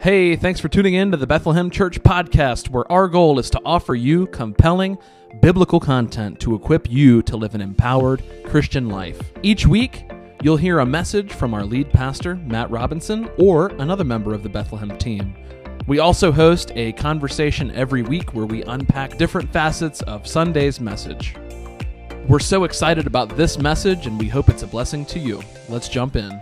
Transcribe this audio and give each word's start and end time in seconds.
Hey, 0.00 0.34
thanks 0.34 0.60
for 0.60 0.70
tuning 0.70 0.94
in 0.94 1.10
to 1.10 1.18
the 1.18 1.26
Bethlehem 1.26 1.68
Church 1.68 2.02
podcast, 2.02 2.70
where 2.70 2.90
our 2.90 3.06
goal 3.06 3.38
is 3.38 3.50
to 3.50 3.60
offer 3.66 3.94
you 3.94 4.28
compelling 4.28 4.96
biblical 5.42 5.78
content 5.78 6.40
to 6.40 6.54
equip 6.54 6.90
you 6.90 7.20
to 7.24 7.36
live 7.36 7.54
an 7.54 7.60
empowered 7.60 8.22
Christian 8.46 8.88
life. 8.88 9.20
Each 9.42 9.66
week, 9.66 10.10
you'll 10.42 10.56
hear 10.56 10.78
a 10.78 10.86
message 10.86 11.34
from 11.34 11.52
our 11.52 11.66
lead 11.66 11.90
pastor, 11.90 12.36
Matt 12.36 12.70
Robinson, 12.70 13.28
or 13.36 13.66
another 13.78 14.04
member 14.04 14.32
of 14.32 14.42
the 14.42 14.48
Bethlehem 14.48 14.96
team. 14.96 15.34
We 15.86 15.98
also 15.98 16.32
host 16.32 16.72
a 16.76 16.92
conversation 16.92 17.70
every 17.72 18.00
week 18.00 18.32
where 18.32 18.46
we 18.46 18.62
unpack 18.62 19.18
different 19.18 19.52
facets 19.52 20.00
of 20.00 20.26
Sunday's 20.26 20.80
message. 20.80 21.36
We're 22.26 22.38
so 22.38 22.64
excited 22.64 23.06
about 23.06 23.36
this 23.36 23.58
message 23.58 24.06
and 24.06 24.18
we 24.18 24.28
hope 24.28 24.48
it's 24.48 24.62
a 24.62 24.66
blessing 24.66 25.04
to 25.06 25.18
you. 25.18 25.42
Let's 25.68 25.90
jump 25.90 26.16
in. 26.16 26.40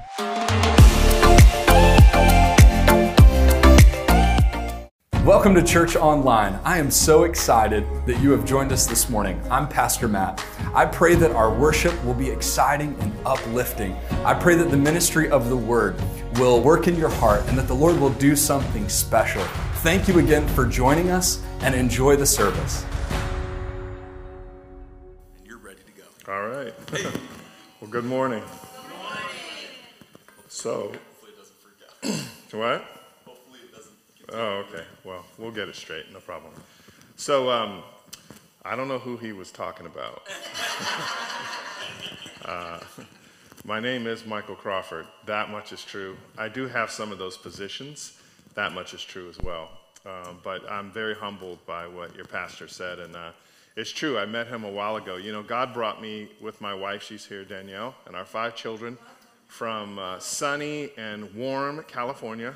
Welcome 5.28 5.54
to 5.56 5.62
Church 5.62 5.94
Online. 5.94 6.58
I 6.64 6.78
am 6.78 6.90
so 6.90 7.24
excited 7.24 7.84
that 8.06 8.18
you 8.22 8.30
have 8.30 8.46
joined 8.46 8.72
us 8.72 8.86
this 8.86 9.10
morning. 9.10 9.38
I'm 9.50 9.68
Pastor 9.68 10.08
Matt. 10.08 10.42
I 10.72 10.86
pray 10.86 11.16
that 11.16 11.32
our 11.32 11.52
worship 11.52 12.02
will 12.02 12.14
be 12.14 12.30
exciting 12.30 12.96
and 13.00 13.12
uplifting. 13.26 13.94
I 14.24 14.32
pray 14.32 14.54
that 14.54 14.70
the 14.70 14.76
ministry 14.78 15.30
of 15.30 15.50
the 15.50 15.56
Word 15.56 16.00
will 16.36 16.62
work 16.62 16.88
in 16.88 16.96
your 16.96 17.10
heart 17.10 17.42
and 17.46 17.58
that 17.58 17.68
the 17.68 17.74
Lord 17.74 18.00
will 18.00 18.14
do 18.14 18.34
something 18.34 18.88
special. 18.88 19.42
Thank 19.82 20.08
you 20.08 20.18
again 20.18 20.48
for 20.48 20.64
joining 20.64 21.10
us 21.10 21.44
and 21.60 21.74
enjoy 21.74 22.16
the 22.16 22.24
service. 22.24 22.86
And 25.36 25.46
you're 25.46 25.58
ready 25.58 25.80
to 25.84 25.92
go. 25.92 26.32
All 26.32 26.48
right. 26.48 26.72
well, 27.82 27.90
good 27.90 28.06
morning. 28.06 28.40
good 28.40 28.96
morning. 28.96 29.24
So, 30.48 30.72
Hopefully 30.72 31.32
it 31.32 31.38
doesn't 31.38 31.60
freak 31.60 32.16
out. 32.16 32.54
what? 32.58 32.97
Oh, 34.30 34.64
okay. 34.68 34.84
Well, 35.04 35.24
we'll 35.38 35.50
get 35.50 35.68
it 35.68 35.76
straight. 35.76 36.12
No 36.12 36.20
problem. 36.20 36.52
So, 37.16 37.50
um, 37.50 37.82
I 38.62 38.76
don't 38.76 38.86
know 38.88 38.98
who 38.98 39.16
he 39.16 39.32
was 39.32 39.50
talking 39.50 39.86
about. 39.86 40.28
uh, 42.44 42.80
my 43.64 43.80
name 43.80 44.06
is 44.06 44.26
Michael 44.26 44.54
Crawford. 44.54 45.06
That 45.24 45.48
much 45.48 45.72
is 45.72 45.82
true. 45.82 46.14
I 46.36 46.48
do 46.48 46.68
have 46.68 46.90
some 46.90 47.10
of 47.10 47.18
those 47.18 47.38
positions. 47.38 48.20
That 48.54 48.72
much 48.72 48.92
is 48.92 49.02
true 49.02 49.30
as 49.30 49.38
well. 49.38 49.70
Um, 50.04 50.40
but 50.44 50.70
I'm 50.70 50.90
very 50.90 51.14
humbled 51.14 51.64
by 51.64 51.86
what 51.86 52.14
your 52.14 52.26
pastor 52.26 52.68
said. 52.68 52.98
And 52.98 53.16
uh, 53.16 53.30
it's 53.76 53.90
true. 53.90 54.18
I 54.18 54.26
met 54.26 54.46
him 54.46 54.62
a 54.62 54.70
while 54.70 54.96
ago. 54.96 55.16
You 55.16 55.32
know, 55.32 55.42
God 55.42 55.72
brought 55.72 56.02
me 56.02 56.28
with 56.38 56.60
my 56.60 56.74
wife, 56.74 57.02
she's 57.02 57.24
here, 57.24 57.44
Danielle, 57.44 57.94
and 58.06 58.14
our 58.14 58.26
five 58.26 58.54
children 58.54 58.98
from 59.46 59.98
uh, 59.98 60.18
sunny 60.18 60.90
and 60.98 61.34
warm 61.34 61.82
California 61.88 62.54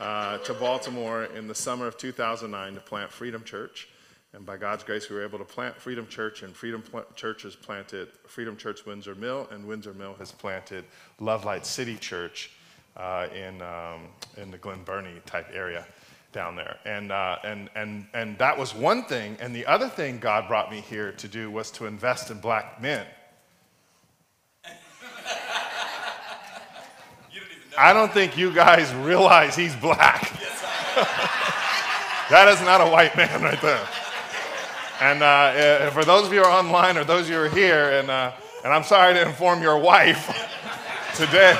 uh, 0.00 0.38
to 0.38 0.54
Baltimore 0.54 1.24
in 1.24 1.46
the 1.46 1.54
summer 1.54 1.86
of 1.86 1.96
2009 1.98 2.74
to 2.74 2.80
plant 2.80 3.12
Freedom 3.12 3.44
Church. 3.44 3.88
And 4.32 4.46
by 4.46 4.56
God's 4.56 4.84
grace, 4.84 5.10
we 5.10 5.16
were 5.16 5.24
able 5.24 5.38
to 5.38 5.44
plant 5.44 5.76
Freedom 5.76 6.06
Church, 6.06 6.42
and 6.42 6.54
Freedom 6.54 6.82
Pl- 6.82 7.04
Church 7.16 7.42
has 7.42 7.56
planted 7.56 8.08
Freedom 8.26 8.56
Church 8.56 8.86
Windsor 8.86 9.14
Mill, 9.14 9.48
and 9.50 9.66
Windsor 9.66 9.92
Mill 9.92 10.14
has 10.14 10.30
planted 10.30 10.84
Love 11.18 11.44
Light 11.44 11.66
City 11.66 11.96
Church 11.96 12.50
uh, 12.96 13.26
in, 13.34 13.60
um, 13.60 14.06
in 14.36 14.50
the 14.50 14.58
Glen 14.58 14.82
Burnie 14.84 15.20
type 15.26 15.48
area 15.52 15.84
down 16.32 16.54
there. 16.54 16.78
And, 16.84 17.10
uh, 17.10 17.38
and, 17.42 17.68
and, 17.74 18.06
and 18.14 18.38
that 18.38 18.56
was 18.56 18.72
one 18.72 19.04
thing. 19.04 19.36
And 19.40 19.54
the 19.54 19.66
other 19.66 19.88
thing 19.88 20.18
God 20.18 20.46
brought 20.46 20.70
me 20.70 20.80
here 20.80 21.12
to 21.12 21.28
do 21.28 21.50
was 21.50 21.72
to 21.72 21.86
invest 21.86 22.30
in 22.30 22.38
black 22.38 22.80
men. 22.80 23.06
I 27.80 27.94
don't 27.94 28.12
think 28.12 28.36
you 28.36 28.52
guys 28.52 28.92
realize 28.96 29.56
he's 29.56 29.74
black. 29.74 30.30
that 32.28 32.48
is 32.52 32.60
not 32.60 32.82
a 32.82 32.86
white 32.86 33.16
man 33.16 33.40
right 33.42 33.60
there. 33.62 33.88
And 35.00 35.22
uh, 35.22 35.26
uh, 35.26 35.90
for 35.90 36.04
those 36.04 36.26
of 36.26 36.32
you 36.34 36.40
who 36.40 36.44
are 36.44 36.58
online 36.58 36.98
or 36.98 37.04
those 37.04 37.22
of 37.22 37.30
you 37.30 37.36
who 37.36 37.42
are 37.44 37.48
here, 37.48 37.98
and, 37.98 38.10
uh, 38.10 38.32
and 38.64 38.72
I'm 38.74 38.82
sorry 38.82 39.14
to 39.14 39.26
inform 39.26 39.62
your 39.62 39.78
wife 39.78 40.26
today, 41.16 41.58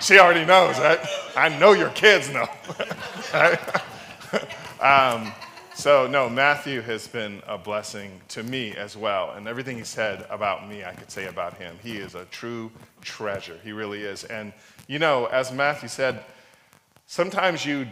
she 0.00 0.18
already 0.18 0.46
knows, 0.46 0.78
right? 0.78 1.00
I 1.36 1.50
know 1.58 1.72
your 1.72 1.90
kids 1.90 2.30
know. 2.32 2.48
um, 4.80 5.34
so, 5.74 6.06
no, 6.06 6.30
Matthew 6.30 6.80
has 6.80 7.06
been 7.06 7.42
a 7.46 7.58
blessing 7.58 8.22
to 8.28 8.42
me 8.42 8.74
as 8.74 8.96
well. 8.96 9.32
And 9.32 9.46
everything 9.46 9.76
he 9.76 9.84
said 9.84 10.24
about 10.30 10.66
me, 10.66 10.82
I 10.82 10.94
could 10.94 11.10
say 11.10 11.26
about 11.26 11.58
him. 11.58 11.76
He 11.82 11.98
is 11.98 12.14
a 12.14 12.24
true 12.26 12.70
treasure. 13.06 13.58
He 13.64 13.72
really 13.72 14.02
is. 14.02 14.24
And, 14.24 14.52
you 14.86 14.98
know, 14.98 15.26
as 15.26 15.52
Matthew 15.52 15.88
said, 15.88 16.24
sometimes 17.06 17.64
you 17.64 17.86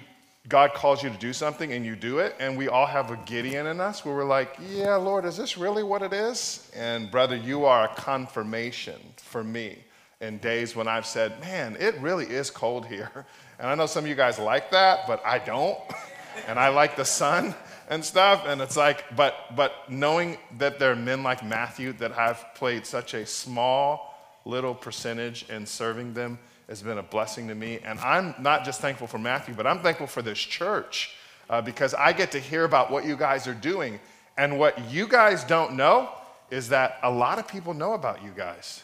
God 0.47 0.75
calls 0.75 1.03
you 1.03 1.09
to 1.09 1.17
do 1.17 1.33
something 1.33 1.73
and 1.73 1.87
you 1.87 1.97
do 1.97 2.19
it, 2.19 2.37
and 2.39 2.55
we 2.55 2.69
all 2.69 2.85
have 2.85 3.11
a 3.11 3.17
Gideon 3.25 3.67
in 3.67 3.81
us 3.81 4.05
where 4.05 4.15
we're 4.15 4.27
like, 4.27 4.59
Yeah, 4.69 4.97
Lord, 4.97 5.25
is 5.25 5.39
this 5.39 5.57
really 5.57 5.83
what 5.83 6.03
it 6.03 6.13
is? 6.13 6.71
And 6.77 7.11
brother, 7.11 7.35
you 7.35 7.65
are 7.65 7.85
a 7.85 7.95
confirmation 7.95 9.01
for 9.17 9.43
me 9.43 9.79
in 10.21 10.37
days 10.39 10.77
when 10.77 10.87
I've 10.87 11.07
said, 11.07 11.41
Man, 11.41 11.79
it 11.81 11.99
really 11.99 12.27
is 12.27 12.51
cold 12.51 12.87
here. 12.87 13.11
And 13.57 13.69
I 13.69 13.77
know 13.77 13.87
some 13.87 14.03
of 14.03 14.11
you 14.11 14.17
guys 14.17 14.41
like 14.41 14.73
that, 14.73 15.07
but 15.07 15.25
I 15.25 15.39
don't. 15.39 15.79
and 16.49 16.59
I 16.59 16.71
like 16.71 16.97
the 16.97 17.05
sun 17.05 17.55
and 17.89 18.05
stuff. 18.05 18.45
And 18.49 18.61
it's 18.61 18.77
like, 18.77 19.05
but 19.15 19.55
but 19.55 19.73
knowing 19.89 20.39
that 20.59 20.81
there 20.81 20.91
are 20.91 20.97
men 20.97 21.23
like 21.23 21.45
Matthew 21.45 21.93
that 21.95 22.11
have 22.11 22.45
played 22.57 22.85
such 22.85 23.15
a 23.15 23.25
small 23.25 24.14
little 24.45 24.75
percentage 24.75 25.49
in 25.49 25.67
serving 25.67 26.15
them 26.15 26.39
has 26.69 26.83
been 26.83 26.99
a 26.99 27.03
blessing 27.03 27.49
to 27.49 27.55
me. 27.55 27.79
And 27.85 27.99
I'm 28.01 28.35
not 28.39 28.65
just 28.65 28.81
thankful 28.81 29.07
for 29.07 29.19
Matthew, 29.19 29.55
but 29.55 29.67
I'm 29.67 29.81
thankful 29.81 30.07
for 30.07 30.23
this 30.23 30.39
church 30.39 31.15
uh, 31.51 31.61
because 31.61 31.95
I 31.95 32.13
get 32.13 32.33
to 32.33 32.39
hear 32.39 32.65
about 32.65 32.91
what 32.91 33.05
you 33.05 33.17
guys 33.17 33.47
are 33.47 33.55
doing. 33.55 34.01
And 34.37 34.59
what 34.59 34.91
you 34.91 35.07
guys 35.07 35.45
don't 35.45 35.75
know 35.75 36.11
is 36.51 36.69
that 36.71 36.99
a 37.03 37.11
lot 37.11 37.39
of 37.39 37.47
people 37.47 37.75
know 37.75 37.93
about 37.93 38.23
you 38.23 38.33
guys. 38.35 38.83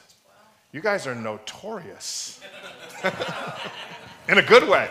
You 0.72 0.80
guys 0.80 1.06
are 1.06 1.14
notorious 1.14 2.40
in 4.28 4.38
a 4.38 4.42
good 4.42 4.68
way 4.68 4.88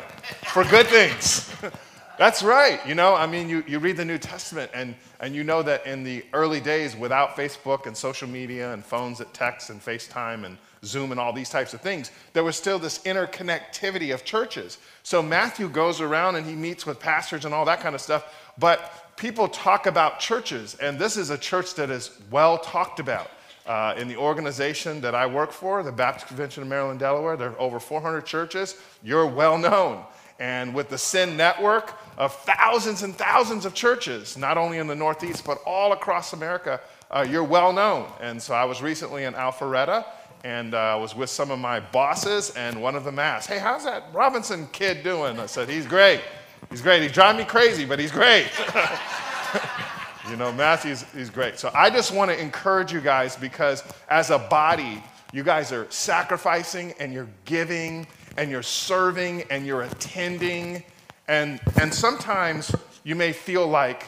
for 0.47 0.63
good 0.65 0.87
things. 0.87 1.49
That's 2.19 2.43
right. 2.43 2.85
You 2.85 2.95
know, 2.95 3.15
I 3.15 3.25
mean, 3.25 3.47
you, 3.47 3.63
you 3.65 3.79
read 3.79 3.95
the 3.95 4.03
New 4.03 4.17
Testament 4.17 4.69
and, 4.73 4.93
and 5.21 5.33
you 5.33 5.45
know 5.45 5.63
that 5.63 5.87
in 5.87 6.03
the 6.03 6.25
early 6.33 6.59
days, 6.59 6.93
without 6.93 7.37
Facebook 7.37 7.85
and 7.85 7.95
social 7.95 8.27
media 8.27 8.73
and 8.73 8.83
phones 8.83 9.19
that 9.19 9.33
text 9.33 9.69
and 9.69 9.81
FaceTime 9.81 10.43
and 10.43 10.57
Zoom 10.83 11.11
and 11.11 11.19
all 11.19 11.31
these 11.31 11.49
types 11.49 11.73
of 11.73 11.79
things, 11.79 12.11
there 12.33 12.43
was 12.43 12.57
still 12.57 12.77
this 12.77 12.99
interconnectivity 13.03 14.13
of 14.13 14.25
churches. 14.25 14.79
So 15.01 15.23
Matthew 15.23 15.69
goes 15.69 16.01
around 16.01 16.35
and 16.35 16.45
he 16.45 16.55
meets 16.55 16.85
with 16.85 16.99
pastors 16.99 17.45
and 17.45 17.53
all 17.53 17.63
that 17.63 17.79
kind 17.79 17.95
of 17.95 18.01
stuff. 18.01 18.35
But 18.57 19.15
people 19.15 19.47
talk 19.47 19.85
about 19.85 20.19
churches, 20.19 20.75
and 20.75 20.99
this 20.99 21.15
is 21.15 21.29
a 21.29 21.37
church 21.37 21.75
that 21.75 21.89
is 21.89 22.19
well 22.29 22.57
talked 22.57 22.99
about. 22.99 23.31
Uh, 23.65 23.93
in 23.97 24.09
the 24.09 24.17
organization 24.17 24.99
that 24.99 25.15
I 25.15 25.25
work 25.25 25.51
for, 25.51 25.83
the 25.83 25.91
Baptist 25.91 26.27
Convention 26.27 26.63
of 26.63 26.69
Maryland, 26.69 26.99
Delaware, 26.99 27.37
there 27.37 27.51
are 27.51 27.59
over 27.61 27.79
400 27.79 28.25
churches. 28.25 28.75
You're 29.03 29.27
well 29.27 29.57
known. 29.57 30.03
And 30.39 30.73
with 30.73 30.89
the 30.89 30.97
Send 30.97 31.35
Network 31.37 31.93
of 32.17 32.33
thousands 32.33 33.03
and 33.03 33.15
thousands 33.15 33.65
of 33.65 33.73
churches, 33.73 34.37
not 34.37 34.57
only 34.57 34.77
in 34.77 34.87
the 34.87 34.95
Northeast, 34.95 35.45
but 35.45 35.59
all 35.65 35.91
across 35.91 36.33
America, 36.33 36.79
uh, 37.11 37.25
you're 37.29 37.43
well 37.43 37.73
known. 37.73 38.09
And 38.21 38.41
so 38.41 38.53
I 38.53 38.63
was 38.63 38.81
recently 38.81 39.25
in 39.25 39.33
Alpharetta 39.33 40.05
and 40.43 40.73
uh, 40.73 40.97
was 41.01 41.15
with 41.15 41.29
some 41.29 41.51
of 41.51 41.59
my 41.59 41.81
bosses, 41.81 42.51
and 42.51 42.81
one 42.81 42.95
of 42.95 43.03
them 43.03 43.19
asked, 43.19 43.49
Hey, 43.49 43.59
how's 43.59 43.83
that 43.83 44.05
Robinson 44.13 44.67
kid 44.71 45.03
doing? 45.03 45.37
I 45.37 45.45
said, 45.45 45.67
He's 45.67 45.85
great. 45.85 46.21
He's 46.69 46.81
great. 46.81 47.01
He's 47.01 47.11
driving 47.11 47.39
me 47.39 47.45
crazy, 47.45 47.85
but 47.85 47.99
he's 47.99 48.11
great. 48.11 48.47
you 50.29 50.35
know, 50.35 50.51
Matthew's 50.51 51.03
he's 51.13 51.29
great. 51.29 51.57
So 51.57 51.71
I 51.73 51.89
just 51.89 52.13
want 52.13 52.31
to 52.31 52.39
encourage 52.39 52.91
you 52.91 53.01
guys 53.01 53.35
because 53.35 53.83
as 54.09 54.29
a 54.29 54.37
body, 54.37 55.03
you 55.33 55.43
guys 55.43 55.71
are 55.71 55.87
sacrificing 55.89 56.93
and 56.99 57.13
you're 57.13 57.29
giving 57.45 58.05
and 58.37 58.49
you're 58.51 58.63
serving 58.63 59.43
and 59.49 59.65
you're 59.65 59.83
attending. 59.83 60.83
And, 61.27 61.59
and 61.79 61.93
sometimes 61.93 62.75
you 63.03 63.15
may 63.15 63.31
feel 63.31 63.67
like, 63.67 64.05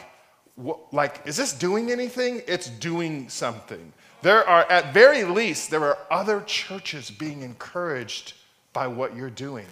like, 0.92 1.22
is 1.24 1.36
this 1.36 1.52
doing 1.52 1.90
anything? 1.90 2.42
It's 2.46 2.68
doing 2.68 3.28
something. 3.28 3.92
There 4.22 4.46
are, 4.48 4.70
at 4.70 4.94
very 4.94 5.24
least, 5.24 5.70
there 5.70 5.84
are 5.84 5.98
other 6.10 6.42
churches 6.42 7.10
being 7.10 7.42
encouraged 7.42 8.34
by 8.72 8.86
what 8.86 9.16
you're 9.16 9.30
doing. 9.30 9.66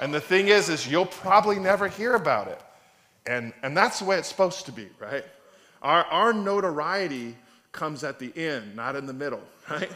And 0.00 0.12
the 0.12 0.20
thing 0.20 0.48
is, 0.48 0.68
is 0.68 0.86
you'll 0.86 1.06
probably 1.06 1.58
never 1.58 1.88
hear 1.88 2.14
about 2.14 2.48
it. 2.48 2.60
And, 3.26 3.52
and 3.62 3.76
that's 3.76 4.00
the 4.00 4.04
way 4.04 4.18
it's 4.18 4.28
supposed 4.28 4.66
to 4.66 4.72
be, 4.72 4.88
right? 4.98 5.24
Our, 5.82 6.04
our 6.04 6.32
notoriety 6.32 7.36
comes 7.70 8.02
at 8.02 8.18
the 8.18 8.32
end, 8.36 8.74
not 8.74 8.96
in 8.96 9.06
the 9.06 9.12
middle, 9.12 9.42
right? 9.70 9.90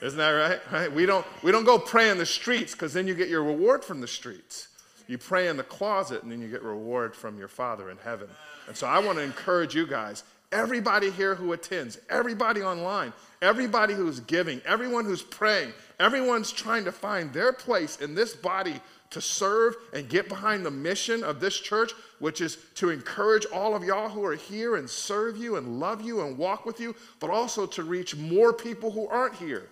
Isn't 0.00 0.18
that 0.18 0.30
right? 0.30 0.60
right? 0.72 0.92
We, 0.92 1.06
don't, 1.06 1.26
we 1.42 1.50
don't 1.50 1.64
go 1.64 1.78
pray 1.78 2.10
in 2.10 2.18
the 2.18 2.26
streets 2.26 2.72
because 2.72 2.92
then 2.92 3.06
you 3.06 3.14
get 3.14 3.28
your 3.28 3.42
reward 3.42 3.84
from 3.84 4.00
the 4.00 4.06
streets. 4.06 4.68
You 5.08 5.18
pray 5.18 5.48
in 5.48 5.56
the 5.56 5.62
closet 5.62 6.22
and 6.22 6.30
then 6.30 6.40
you 6.40 6.48
get 6.48 6.62
reward 6.62 7.16
from 7.16 7.38
your 7.38 7.48
Father 7.48 7.90
in 7.90 7.96
heaven. 7.98 8.28
And 8.68 8.76
so 8.76 8.86
I 8.86 8.98
want 8.98 9.18
to 9.18 9.24
encourage 9.24 9.74
you 9.74 9.86
guys, 9.86 10.22
everybody 10.52 11.10
here 11.10 11.34
who 11.34 11.52
attends, 11.52 11.98
everybody 12.10 12.62
online, 12.62 13.12
everybody 13.42 13.94
who's 13.94 14.20
giving, 14.20 14.60
everyone 14.66 15.04
who's 15.06 15.22
praying, 15.22 15.72
everyone's 15.98 16.52
trying 16.52 16.84
to 16.84 16.92
find 16.92 17.32
their 17.32 17.52
place 17.52 17.96
in 17.96 18.14
this 18.14 18.36
body 18.36 18.80
to 19.10 19.20
serve 19.22 19.76
and 19.94 20.08
get 20.08 20.28
behind 20.28 20.64
the 20.64 20.70
mission 20.70 21.24
of 21.24 21.40
this 21.40 21.58
church, 21.58 21.92
which 22.18 22.42
is 22.42 22.58
to 22.74 22.90
encourage 22.90 23.46
all 23.46 23.74
of 23.74 23.82
y'all 23.82 24.10
who 24.10 24.22
are 24.24 24.34
here 24.34 24.76
and 24.76 24.88
serve 24.88 25.38
you 25.38 25.56
and 25.56 25.80
love 25.80 26.02
you 26.02 26.20
and 26.20 26.36
walk 26.36 26.66
with 26.66 26.78
you, 26.78 26.94
but 27.18 27.30
also 27.30 27.64
to 27.64 27.82
reach 27.82 28.14
more 28.16 28.52
people 28.52 28.90
who 28.90 29.08
aren't 29.08 29.34
here. 29.34 29.68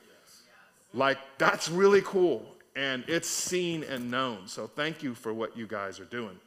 Like, 0.96 1.18
that's 1.38 1.68
really 1.68 2.00
cool. 2.02 2.44
And 2.74 3.04
it's 3.06 3.28
seen 3.28 3.84
and 3.84 4.10
known. 4.10 4.48
So 4.48 4.66
thank 4.66 5.02
you 5.02 5.14
for 5.14 5.32
what 5.32 5.56
you 5.56 5.66
guys 5.66 6.00
are 6.00 6.06
doing. 6.06 6.38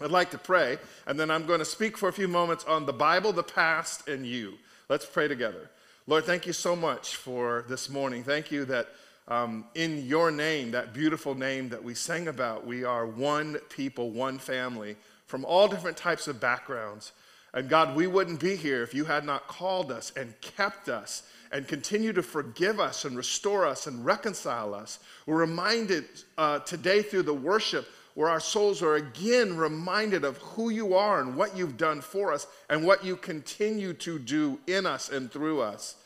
I'd 0.00 0.10
like 0.10 0.30
to 0.30 0.38
pray, 0.38 0.78
and 1.06 1.20
then 1.20 1.30
I'm 1.30 1.44
going 1.44 1.58
to 1.58 1.64
speak 1.66 1.98
for 1.98 2.08
a 2.08 2.12
few 2.12 2.26
moments 2.26 2.64
on 2.64 2.86
the 2.86 2.92
Bible, 2.92 3.34
the 3.34 3.42
past, 3.42 4.08
and 4.08 4.26
you. 4.26 4.54
Let's 4.88 5.04
pray 5.04 5.28
together. 5.28 5.70
Lord, 6.06 6.24
thank 6.24 6.46
you 6.46 6.54
so 6.54 6.74
much 6.74 7.16
for 7.16 7.66
this 7.68 7.90
morning. 7.90 8.24
Thank 8.24 8.50
you 8.50 8.64
that 8.64 8.88
um, 9.28 9.66
in 9.74 10.06
your 10.06 10.30
name, 10.30 10.70
that 10.70 10.94
beautiful 10.94 11.34
name 11.34 11.68
that 11.68 11.84
we 11.84 11.94
sang 11.94 12.28
about, 12.28 12.66
we 12.66 12.82
are 12.82 13.06
one 13.06 13.58
people, 13.68 14.10
one 14.10 14.38
family 14.38 14.96
from 15.26 15.44
all 15.44 15.68
different 15.68 15.98
types 15.98 16.26
of 16.28 16.40
backgrounds. 16.40 17.12
And 17.52 17.68
God, 17.68 17.94
we 17.94 18.06
wouldn't 18.06 18.40
be 18.40 18.56
here 18.56 18.82
if 18.82 18.94
you 18.94 19.04
had 19.04 19.24
not 19.24 19.48
called 19.48 19.92
us 19.92 20.12
and 20.16 20.40
kept 20.40 20.88
us 20.88 21.24
and 21.52 21.66
continue 21.66 22.12
to 22.12 22.22
forgive 22.22 22.78
us 22.78 23.04
and 23.04 23.16
restore 23.16 23.66
us 23.66 23.86
and 23.86 24.04
reconcile 24.04 24.74
us. 24.74 25.00
We're 25.26 25.40
reminded 25.40 26.04
uh, 26.38 26.60
today 26.60 27.02
through 27.02 27.24
the 27.24 27.34
worship 27.34 27.88
where 28.14 28.28
our 28.28 28.40
souls 28.40 28.82
are 28.82 28.96
again 28.96 29.56
reminded 29.56 30.24
of 30.24 30.36
who 30.38 30.70
you 30.70 30.94
are 30.94 31.20
and 31.20 31.36
what 31.36 31.56
you've 31.56 31.76
done 31.76 32.00
for 32.00 32.32
us 32.32 32.46
and 32.68 32.84
what 32.84 33.04
you 33.04 33.16
continue 33.16 33.92
to 33.94 34.18
do 34.18 34.58
in 34.66 34.86
us 34.86 35.08
and 35.08 35.30
through 35.30 35.60
us. 35.60 35.96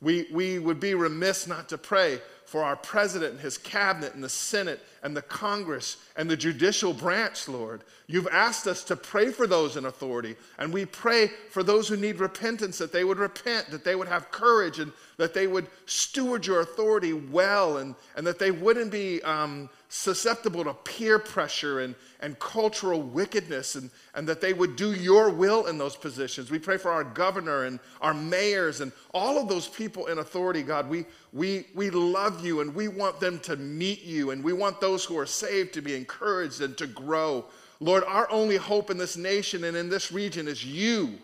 We, 0.00 0.26
we 0.32 0.58
would 0.58 0.80
be 0.80 0.94
remiss 0.94 1.46
not 1.46 1.68
to 1.70 1.78
pray 1.78 2.20
for 2.44 2.62
our 2.62 2.76
president 2.76 3.32
and 3.32 3.40
his 3.40 3.58
cabinet 3.58 4.14
and 4.14 4.22
the 4.22 4.28
Senate 4.28 4.80
and 5.02 5.16
the 5.16 5.22
Congress 5.22 5.96
and 6.16 6.30
the 6.30 6.36
judicial 6.36 6.92
branch, 6.92 7.48
Lord. 7.48 7.82
You've 8.06 8.28
asked 8.28 8.66
us 8.66 8.84
to 8.84 8.96
pray 8.96 9.30
for 9.30 9.46
those 9.46 9.76
in 9.76 9.86
authority, 9.86 10.36
and 10.58 10.72
we 10.72 10.84
pray 10.84 11.28
for 11.50 11.62
those 11.62 11.88
who 11.88 11.96
need 11.96 12.20
repentance 12.20 12.78
that 12.78 12.92
they 12.92 13.04
would 13.04 13.18
repent, 13.18 13.70
that 13.70 13.84
they 13.84 13.96
would 13.96 14.08
have 14.08 14.30
courage, 14.30 14.78
and 14.78 14.92
that 15.16 15.34
they 15.34 15.46
would 15.46 15.66
steward 15.86 16.46
your 16.46 16.60
authority 16.60 17.12
well, 17.12 17.78
and, 17.78 17.94
and 18.16 18.26
that 18.26 18.38
they 18.38 18.50
wouldn't 18.50 18.90
be 18.90 19.22
um, 19.22 19.68
susceptible 19.88 20.64
to 20.64 20.74
peer 20.74 21.18
pressure 21.18 21.80
and, 21.80 21.94
and 22.20 22.38
cultural 22.38 23.02
wickedness, 23.02 23.76
and, 23.76 23.90
and 24.14 24.26
that 24.28 24.40
they 24.40 24.52
would 24.52 24.76
do 24.76 24.92
your 24.92 25.30
will 25.30 25.66
in 25.66 25.78
those 25.78 25.96
positions. 25.96 26.50
We 26.50 26.58
pray 26.58 26.76
for 26.76 26.90
our 26.90 27.04
governor 27.04 27.64
and 27.64 27.78
our 28.00 28.14
mayors 28.14 28.80
and 28.80 28.92
all 29.12 29.40
of 29.40 29.48
those 29.48 29.68
people 29.68 30.06
in 30.06 30.18
authority, 30.18 30.62
God. 30.62 30.88
We, 30.88 31.04
we, 31.32 31.66
we 31.74 31.90
love 31.90 32.44
you 32.44 32.60
and 32.60 32.74
we 32.74 32.88
want 32.88 33.20
them 33.20 33.38
to 33.40 33.56
meet 33.56 34.02
you, 34.02 34.30
and 34.30 34.42
we 34.42 34.52
want 34.52 34.80
those 34.80 35.04
who 35.04 35.18
are 35.18 35.26
saved 35.26 35.74
to 35.74 35.80
be 35.80 35.94
encouraged 35.94 36.60
and 36.60 36.76
to 36.78 36.86
grow. 36.86 37.44
Lord, 37.80 38.04
our 38.04 38.30
only 38.30 38.56
hope 38.56 38.90
in 38.90 38.98
this 38.98 39.16
nation 39.16 39.64
and 39.64 39.76
in 39.76 39.88
this 39.88 40.10
region 40.10 40.48
is 40.48 40.64
you. 40.64 41.18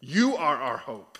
You 0.00 0.36
are 0.36 0.56
our 0.56 0.76
hope. 0.76 1.18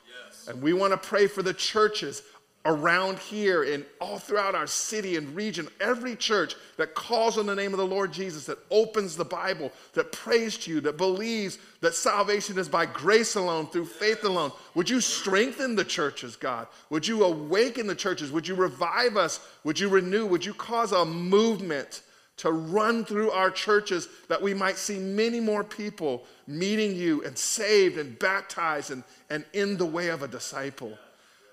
And 0.49 0.61
we 0.63 0.73
want 0.73 0.93
to 0.93 0.97
pray 0.97 1.27
for 1.27 1.43
the 1.43 1.55
churches 1.55 2.23
around 2.67 3.19
here 3.19 3.63
and 3.63 3.85
all 4.01 4.19
throughout 4.19 4.55
our 4.55 4.67
city 4.67 5.17
and 5.17 5.37
region, 5.37 5.69
every 5.81 6.17
church 6.17 6.55
that 6.79 6.95
calls 6.95 7.37
on 7.37 7.45
the 7.45 7.55
name 7.55 7.75
of 7.75 7.79
the 7.79 7.87
Lord 7.87 8.11
Jesus, 8.11 8.47
that 8.47 8.59
opens 8.71 9.17
the 9.17 9.25
Bible, 9.25 9.71
that 9.93 10.13
prays 10.13 10.57
to 10.59 10.71
you, 10.71 10.81
that 10.81 10.97
believes 10.97 11.59
that 11.83 11.95
salvation 11.95 12.59
is 12.59 12.69
by 12.69 12.87
grace 12.87 13.35
alone, 13.35 13.67
through 13.67 13.85
faith 13.85 14.25
alone. 14.25 14.51
Would 14.75 14.89
you 14.89 15.03
strengthen 15.03 15.77
the 15.77 15.85
churches, 15.85 16.37
God? 16.37 16.67
Would 16.89 17.07
you 17.07 17.25
awaken 17.25 17.87
the 17.87 17.95
churches? 17.95 18.33
Would 18.33 18.49
you 18.49 18.55
revive 18.55 19.19
us? 19.19 19.47
Would 19.65 19.79
you 19.79 19.91
renew? 19.91 20.25
Would 20.25 20.45
you 20.45 20.55
cause 20.55 20.93
a 20.93 21.05
movement 21.05 22.01
to 22.37 22.51
run 22.51 23.05
through 23.05 23.31
our 23.31 23.51
churches 23.51 24.09
that 24.29 24.43
we 24.43 24.55
might 24.55 24.77
see 24.77 24.99
many 24.99 25.41
more 25.41 25.63
people 25.63 26.25
meeting 26.47 26.95
you 26.97 27.25
and 27.25 27.39
saved 27.39 27.97
and 27.97 28.19
baptized 28.19 28.91
and, 28.91 29.05
and 29.31 29.45
in 29.53 29.77
the 29.77 29.87
way 29.87 30.09
of 30.09 30.23
a 30.23 30.29
disciple? 30.29 30.99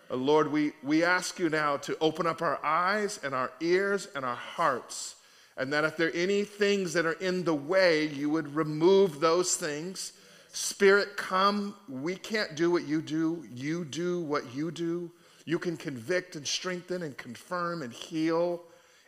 Uh, 0.10 0.16
Lord, 0.16 0.52
we, 0.52 0.74
we 0.84 1.04
ask 1.04 1.40
you 1.40 1.50
now 1.50 1.78
to 1.78 1.98
open 2.00 2.26
up 2.26 2.42
our 2.42 2.64
eyes 2.66 3.20
and 3.24 3.36
our 3.36 3.52
ears 3.62 4.08
and 4.16 4.26
our 4.26 4.36
hearts, 4.36 5.16
and 5.58 5.72
that 5.72 5.84
if 5.84 5.98
there 5.98 6.08
are 6.08 6.16
any 6.16 6.44
things 6.44 6.94
that 6.94 7.06
are 7.06 7.14
in 7.14 7.44
the 7.44 7.54
way, 7.54 8.08
you 8.08 8.30
would 8.30 8.54
remove 8.56 9.20
those 9.20 9.56
things. 9.56 10.14
Spirit, 10.52 11.16
come. 11.16 11.76
We 11.88 12.16
can't 12.16 12.56
do 12.56 12.72
what 12.72 12.86
you 12.86 13.02
do. 13.02 13.46
You 13.54 13.86
do 13.86 14.22
what 14.22 14.54
you 14.54 14.72
do. 14.72 15.12
You 15.46 15.60
can 15.60 15.78
convict 15.78 16.36
and 16.36 16.46
strengthen 16.46 17.04
and 17.04 17.16
confirm 17.18 17.82
and 17.82 17.94
heal 17.94 18.62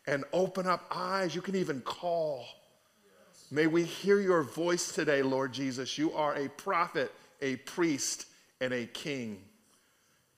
and 0.08 0.24
open 0.34 0.68
up 0.68 0.86
eyes. 0.92 1.36
You 1.36 1.42
can 1.42 1.56
even 1.56 1.82
call. 1.82 2.46
May 3.52 3.68
we 3.68 3.84
hear 3.84 4.20
your 4.20 4.44
voice 4.44 4.92
today, 4.92 5.22
Lord 5.22 5.54
Jesus. 5.54 5.98
You 5.98 6.12
are 6.14 6.36
a 6.36 6.50
prophet, 6.50 7.12
a 7.42 7.58
priest, 7.58 8.26
and 8.62 8.74
a 8.74 8.86
king. 8.86 9.42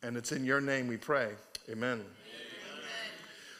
And 0.03 0.17
it's 0.17 0.31
in 0.31 0.43
your 0.43 0.61
name 0.61 0.87
we 0.87 0.97
pray. 0.97 1.31
Amen. 1.69 1.93
Amen. 1.93 2.05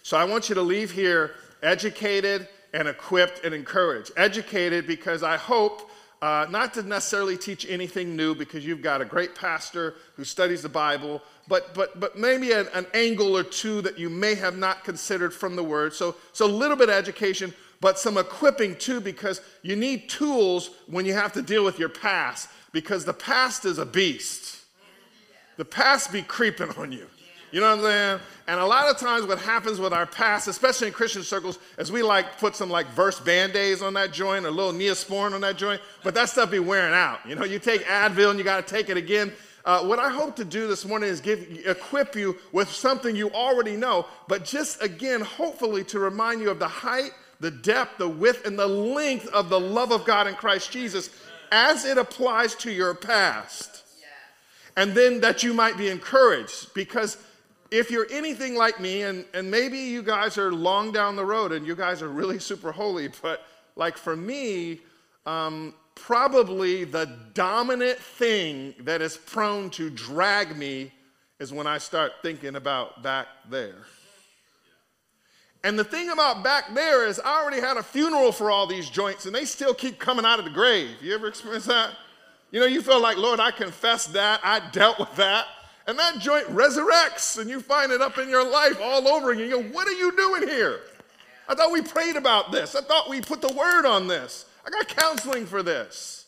So 0.03 0.17
I 0.17 0.25
want 0.25 0.49
you 0.49 0.55
to 0.55 0.61
leave 0.61 0.91
here 0.91 1.35
educated 1.63 2.47
and 2.73 2.87
equipped 2.87 3.43
and 3.43 3.53
encouraged. 3.55 4.11
Educated 4.17 4.85
because 4.85 5.23
I 5.23 5.37
hope 5.37 5.89
uh, 6.21 6.45
not 6.49 6.73
to 6.73 6.83
necessarily 6.83 7.37
teach 7.37 7.65
anything 7.69 8.15
new 8.15 8.35
because 8.35 8.65
you've 8.65 8.81
got 8.81 9.01
a 9.01 9.05
great 9.05 9.35
pastor 9.35 9.95
who 10.15 10.23
studies 10.23 10.61
the 10.61 10.69
Bible, 10.69 11.21
but, 11.47 11.74
but, 11.74 12.00
but 12.00 12.18
maybe 12.18 12.51
an, 12.51 12.68
an 12.74 12.88
angle 12.94 13.38
or 13.38 13.44
two 13.44 13.81
that 13.81 14.00
you 14.00 14.09
may 14.09 14.36
have 14.36 14.57
not 14.57 14.83
considered 14.83 15.33
from 15.33 15.56
the 15.56 15.63
Word. 15.63 15.94
So, 15.94 16.15
so 16.33 16.45
a 16.45 16.47
little 16.47 16.77
bit 16.77 16.89
of 16.89 16.95
education, 16.95 17.53
but 17.81 18.00
some 18.00 18.18
equipping 18.18 18.75
too 18.75 19.00
because 19.00 19.42
you 19.62 19.75
need 19.75 20.09
tools 20.09 20.71
when 20.88 21.06
you 21.06 21.13
have 21.13 21.33
to 21.33 21.42
deal 21.42 21.63
with 21.63 21.80
your 21.80 21.89
past 21.89 22.50
because 22.71 23.06
the 23.06 23.13
past 23.13 23.65
is 23.65 23.77
a 23.77 23.86
beast 23.86 24.56
the 25.57 25.65
past 25.65 26.12
be 26.12 26.21
creeping 26.21 26.69
on 26.71 26.92
you. 26.92 27.07
You 27.51 27.62
know 27.62 27.69
what 27.69 27.86
I'm 27.86 27.86
saying? 27.86 28.19
And 28.48 28.59
a 28.59 28.65
lot 28.65 28.89
of 28.89 28.98
times, 28.98 29.25
what 29.25 29.39
happens 29.39 29.80
with 29.80 29.94
our 29.94 30.06
past, 30.06 30.48
especially 30.48 30.88
in 30.88 30.94
Christian 30.94 31.24
circles, 31.24 31.57
is 31.77 31.91
we 31.91 32.03
like 32.03 32.38
put 32.38 32.56
some 32.56 32.69
like 32.69 32.88
verse 32.88 33.19
band 33.19 33.56
aids 33.56 33.81
on 33.81 33.94
that 33.94 34.12
joint, 34.12 34.45
or 34.45 34.50
a 34.50 34.51
little 34.51 34.74
neosporin 34.74 35.33
on 35.33 35.41
that 35.41 35.56
joint, 35.56 35.80
but 36.03 36.13
that 36.15 36.27
stuff 36.27 36.51
be 36.51 36.59
wearing 36.59 36.94
out. 36.94 37.19
You 37.25 37.36
know, 37.36 37.45
you 37.45 37.59
take 37.59 37.86
Advil 37.86 38.31
and 38.31 38.39
you 38.39 38.44
got 38.44 38.65
to 38.65 38.74
take 38.74 38.89
it 38.89 38.98
again. 38.98 39.31
Uh, 39.65 39.83
what 39.83 40.00
I 40.00 40.09
hope 40.09 40.35
to 40.35 40.45
do 40.45 40.67
this 40.67 40.85
morning 40.85 41.09
is 41.09 41.19
give, 41.19 41.41
equip 41.65 42.15
you 42.15 42.38
with 42.51 42.69
something 42.69 43.15
you 43.15 43.31
already 43.31 43.75
know, 43.75 44.06
but 44.27 44.45
just 44.45 44.81
again, 44.81 45.21
hopefully, 45.21 45.83
to 45.85 46.00
remind 46.00 46.39
you 46.39 46.51
of 46.51 46.59
the 46.59 46.67
height, 46.67 47.12
the 47.39 47.51
depth, 47.51 47.97
the 47.97 48.07
width, 48.07 48.45
and 48.45 48.57
the 48.57 48.67
length 48.67 49.27
of 49.29 49.50
the 49.50 49.59
love 49.59 49.91
of 49.91 50.06
God 50.06 50.27
in 50.27 50.36
Christ 50.36 50.72
Jesus 50.72 51.10
as 51.51 51.84
it 51.84 51.98
applies 51.98 52.55
to 52.55 52.72
your 52.72 52.93
past 52.93 53.75
and 54.77 54.93
then 54.93 55.22
that 55.22 55.43
you 55.43 55.53
might 55.53 55.77
be 55.77 55.89
encouraged. 55.89 56.74
Because 56.74 57.17
if 57.72 57.89
you're 57.89 58.07
anything 58.12 58.55
like 58.55 58.79
me, 58.79 59.03
and, 59.03 59.25
and 59.34 59.50
maybe 59.50 59.77
you 59.77 60.03
guys 60.03 60.38
are 60.38 60.51
long 60.51 60.91
down 60.91 61.15
the 61.15 61.25
road 61.25 61.51
and 61.51 61.65
you 61.65 61.75
guys 61.75 62.01
are 62.01 62.10
really 62.10 62.39
super 62.39 62.72
holy, 62.72 63.10
but 63.22 63.45
like 63.75 63.98
for 63.98 64.15
me, 64.15 64.81
um, 65.25 65.74
probably 65.95 66.83
the 66.83 67.05
dominant 67.33 67.97
thing 67.97 68.75
that 68.81 69.01
is 69.01 69.17
prone 69.17 69.69
to 69.71 69.89
drag 69.89 70.55
me 70.55 70.91
is 71.39 71.51
when 71.51 71.67
I 71.67 71.77
start 71.77 72.11
thinking 72.21 72.55
about 72.55 73.01
back 73.01 73.27
there. 73.49 73.85
And 75.63 75.79
the 75.79 75.83
thing 75.83 76.11
about 76.11 76.43
back 76.43 76.75
there 76.75 77.07
is, 77.07 77.19
I 77.19 77.41
already 77.41 77.59
had 77.59 77.77
a 77.77 77.83
funeral 77.83 78.31
for 78.31 78.51
all 78.51 78.67
these 78.67 78.87
joints, 78.87 79.25
and 79.25 79.33
they 79.33 79.45
still 79.45 79.73
keep 79.73 79.97
coming 79.97 80.23
out 80.23 80.37
of 80.37 80.45
the 80.45 80.51
grave. 80.51 80.91
You 81.01 81.15
ever 81.15 81.27
experienced 81.27 81.67
that? 81.67 81.91
You 82.51 82.59
know, 82.59 82.67
you 82.67 82.83
feel 82.83 83.01
like, 83.01 83.17
Lord, 83.17 83.39
I 83.39 83.49
confess 83.49 84.05
that, 84.07 84.41
I 84.43 84.61
dealt 84.71 84.99
with 84.99 85.15
that. 85.15 85.47
And 85.87 85.97
that 85.97 86.19
joint 86.19 86.47
resurrects, 86.47 87.39
and 87.39 87.49
you 87.49 87.59
find 87.59 87.91
it 87.91 88.01
up 88.01 88.17
in 88.17 88.29
your 88.29 88.47
life 88.47 88.77
all 88.81 89.07
over 89.07 89.31
again. 89.31 89.49
You 89.49 89.61
go, 89.61 89.69
What 89.69 89.87
are 89.87 89.93
you 89.93 90.15
doing 90.15 90.47
here? 90.47 90.81
I 91.47 91.55
thought 91.55 91.71
we 91.71 91.81
prayed 91.81 92.15
about 92.15 92.51
this. 92.51 92.75
I 92.75 92.81
thought 92.81 93.09
we 93.09 93.21
put 93.21 93.41
the 93.41 93.53
word 93.53 93.85
on 93.85 94.07
this. 94.07 94.45
I 94.65 94.69
got 94.69 94.88
counseling 94.88 95.45
for 95.45 95.62
this. 95.62 96.25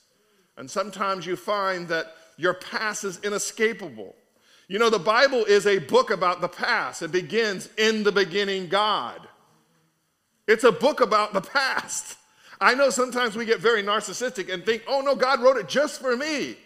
And 0.57 0.69
sometimes 0.69 1.25
you 1.25 1.35
find 1.35 1.87
that 1.87 2.13
your 2.37 2.53
past 2.53 3.03
is 3.03 3.19
inescapable. 3.23 4.15
You 4.67 4.79
know, 4.79 4.89
the 4.89 4.99
Bible 4.99 5.45
is 5.45 5.65
a 5.65 5.79
book 5.79 6.11
about 6.11 6.41
the 6.41 6.47
past. 6.47 7.01
It 7.01 7.11
begins 7.11 7.69
in 7.77 8.03
the 8.03 8.11
beginning, 8.11 8.67
God. 8.67 9.27
It's 10.47 10.63
a 10.63 10.71
book 10.71 11.01
about 11.01 11.33
the 11.33 11.41
past. 11.41 12.17
I 12.59 12.73
know 12.73 12.89
sometimes 12.89 13.35
we 13.35 13.45
get 13.45 13.59
very 13.59 13.83
narcissistic 13.83 14.51
and 14.51 14.65
think, 14.65 14.83
oh 14.87 15.01
no, 15.01 15.15
God 15.15 15.41
wrote 15.41 15.57
it 15.57 15.67
just 15.67 16.01
for 16.01 16.17
me. 16.17 16.57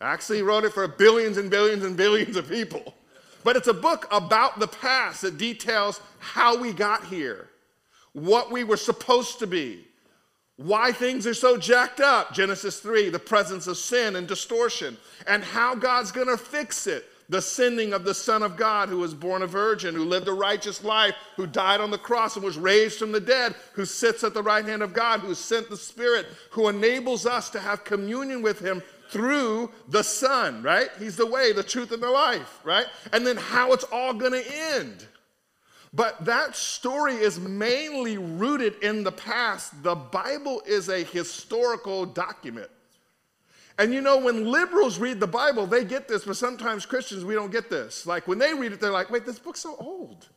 Actually, 0.00 0.38
he 0.38 0.42
wrote 0.42 0.64
it 0.64 0.72
for 0.72 0.86
billions 0.88 1.36
and 1.36 1.50
billions 1.50 1.84
and 1.84 1.96
billions 1.96 2.36
of 2.36 2.48
people. 2.48 2.94
But 3.42 3.56
it's 3.56 3.68
a 3.68 3.74
book 3.74 4.06
about 4.10 4.58
the 4.58 4.68
past 4.68 5.22
that 5.22 5.38
details 5.38 6.00
how 6.18 6.58
we 6.58 6.72
got 6.72 7.04
here, 7.04 7.48
what 8.12 8.50
we 8.50 8.64
were 8.64 8.76
supposed 8.76 9.38
to 9.40 9.46
be, 9.46 9.86
why 10.60 10.92
things 10.92 11.26
are 11.26 11.32
so 11.32 11.56
jacked 11.56 12.00
up 12.00 12.34
Genesis 12.34 12.80
3, 12.80 13.08
the 13.08 13.18
presence 13.18 13.66
of 13.66 13.78
sin 13.78 14.14
and 14.16 14.28
distortion, 14.28 14.98
and 15.26 15.42
how 15.42 15.74
God's 15.74 16.12
gonna 16.12 16.36
fix 16.36 16.86
it, 16.86 17.06
the 17.30 17.40
sending 17.40 17.94
of 17.94 18.04
the 18.04 18.12
Son 18.12 18.42
of 18.42 18.58
God 18.58 18.90
who 18.90 18.98
was 18.98 19.14
born 19.14 19.40
a 19.40 19.46
virgin, 19.46 19.94
who 19.94 20.04
lived 20.04 20.28
a 20.28 20.32
righteous 20.34 20.84
life, 20.84 21.14
who 21.36 21.46
died 21.46 21.80
on 21.80 21.90
the 21.90 21.96
cross 21.96 22.36
and 22.36 22.44
was 22.44 22.58
raised 22.58 22.98
from 22.98 23.10
the 23.10 23.20
dead, 23.20 23.54
who 23.72 23.86
sits 23.86 24.22
at 24.22 24.34
the 24.34 24.42
right 24.42 24.64
hand 24.64 24.82
of 24.82 24.92
God, 24.92 25.20
who 25.20 25.34
sent 25.34 25.70
the 25.70 25.78
Spirit, 25.78 26.26
who 26.50 26.68
enables 26.68 27.24
us 27.24 27.48
to 27.50 27.60
have 27.60 27.84
communion 27.84 28.42
with 28.42 28.58
him 28.58 28.82
through 29.08 29.70
the 29.88 30.02
Son, 30.02 30.62
right? 30.62 30.90
He's 30.98 31.16
the 31.16 31.24
way, 31.24 31.52
the 31.52 31.62
truth, 31.62 31.90
and 31.90 32.02
the 32.02 32.10
life, 32.10 32.60
right? 32.64 32.86
And 33.14 33.26
then 33.26 33.38
how 33.38 33.72
it's 33.72 33.84
all 33.84 34.12
to 34.12 34.52
end. 34.74 35.06
But 35.92 36.24
that 36.24 36.54
story 36.54 37.14
is 37.14 37.40
mainly 37.40 38.16
rooted 38.16 38.76
in 38.82 39.02
the 39.02 39.10
past. 39.10 39.82
The 39.82 39.96
Bible 39.96 40.62
is 40.64 40.88
a 40.88 41.02
historical 41.02 42.06
document. 42.06 42.70
And 43.76 43.94
you 43.94 44.00
know, 44.00 44.18
when 44.18 44.46
liberals 44.46 44.98
read 44.98 45.20
the 45.20 45.26
Bible, 45.26 45.66
they 45.66 45.84
get 45.84 46.06
this, 46.06 46.24
but 46.24 46.36
sometimes 46.36 46.86
Christians, 46.86 47.24
we 47.24 47.34
don't 47.34 47.50
get 47.50 47.70
this. 47.70 48.06
Like 48.06 48.28
when 48.28 48.38
they 48.38 48.54
read 48.54 48.72
it, 48.72 48.80
they're 48.80 48.90
like, 48.90 49.10
wait, 49.10 49.24
this 49.24 49.38
book's 49.38 49.60
so 49.60 49.74
old. 49.80 50.28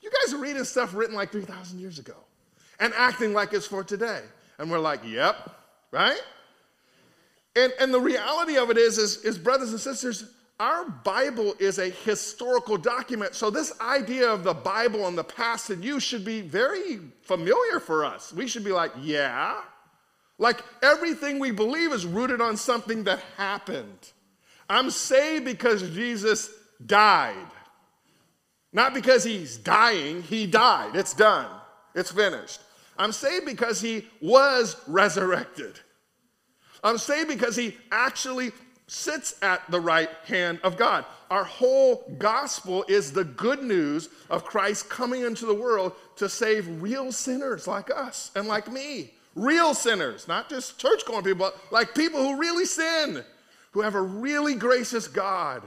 You 0.00 0.10
guys 0.22 0.32
are 0.32 0.38
reading 0.38 0.64
stuff 0.64 0.94
written 0.94 1.16
like 1.16 1.32
3,000 1.32 1.80
years 1.80 1.98
ago 1.98 2.14
and 2.78 2.92
acting 2.94 3.32
like 3.32 3.52
it's 3.52 3.66
for 3.66 3.82
today. 3.82 4.20
And 4.58 4.70
we're 4.70 4.78
like, 4.78 5.00
yep, 5.04 5.50
right? 5.90 6.20
And, 7.56 7.72
and 7.80 7.92
the 7.92 8.00
reality 8.00 8.56
of 8.56 8.70
it 8.70 8.78
is, 8.78 8.98
is, 8.98 9.24
is, 9.24 9.38
brothers 9.38 9.70
and 9.70 9.80
sisters, 9.80 10.24
our 10.60 10.88
Bible 10.88 11.54
is 11.58 11.78
a 11.78 11.88
historical 11.88 12.76
document. 12.76 13.34
So 13.34 13.50
this 13.50 13.72
idea 13.80 14.30
of 14.30 14.44
the 14.44 14.54
Bible 14.54 15.08
and 15.08 15.18
the 15.18 15.24
past 15.24 15.70
and 15.70 15.84
you 15.84 15.98
should 15.98 16.24
be 16.24 16.40
very 16.40 17.00
familiar 17.22 17.80
for 17.80 18.04
us. 18.04 18.32
We 18.32 18.46
should 18.46 18.64
be 18.64 18.72
like, 18.72 18.92
yeah, 19.00 19.60
like 20.38 20.62
everything 20.82 21.38
we 21.38 21.50
believe 21.50 21.92
is 21.92 22.06
rooted 22.06 22.40
on 22.40 22.56
something 22.56 23.04
that 23.04 23.20
happened. 23.36 24.12
I'm 24.68 24.90
saved 24.90 25.44
because 25.44 25.82
Jesus 25.90 26.50
died. 26.84 27.34
Not 28.72 28.94
because 28.94 29.22
he's 29.22 29.56
dying, 29.56 30.22
he 30.22 30.46
died. 30.46 30.96
It's 30.96 31.14
done, 31.14 31.48
it's 31.94 32.10
finished. 32.10 32.60
I'm 32.98 33.12
saved 33.12 33.46
because 33.46 33.80
he 33.80 34.06
was 34.20 34.76
resurrected. 34.86 35.80
I'm 36.82 36.98
saved 36.98 37.28
because 37.28 37.56
he 37.56 37.76
actually 37.90 38.52
sits 38.86 39.34
at 39.42 39.68
the 39.70 39.80
right 39.80 40.10
hand 40.26 40.60
of 40.62 40.76
God. 40.76 41.04
Our 41.30 41.44
whole 41.44 42.04
gospel 42.18 42.84
is 42.86 43.12
the 43.12 43.24
good 43.24 43.62
news 43.62 44.08
of 44.28 44.44
Christ 44.44 44.88
coming 44.88 45.22
into 45.22 45.46
the 45.46 45.54
world 45.54 45.92
to 46.16 46.28
save 46.28 46.82
real 46.82 47.10
sinners 47.10 47.66
like 47.66 47.90
us 47.90 48.30
and 48.36 48.46
like 48.46 48.70
me. 48.70 49.14
Real 49.34 49.74
sinners, 49.74 50.28
not 50.28 50.48
just 50.48 50.78
church 50.78 51.04
going 51.06 51.24
people, 51.24 51.50
but 51.50 51.72
like 51.72 51.94
people 51.94 52.22
who 52.22 52.38
really 52.38 52.66
sin, 52.66 53.24
who 53.72 53.80
have 53.80 53.94
a 53.94 54.02
really 54.02 54.54
gracious 54.54 55.08
God. 55.08 55.62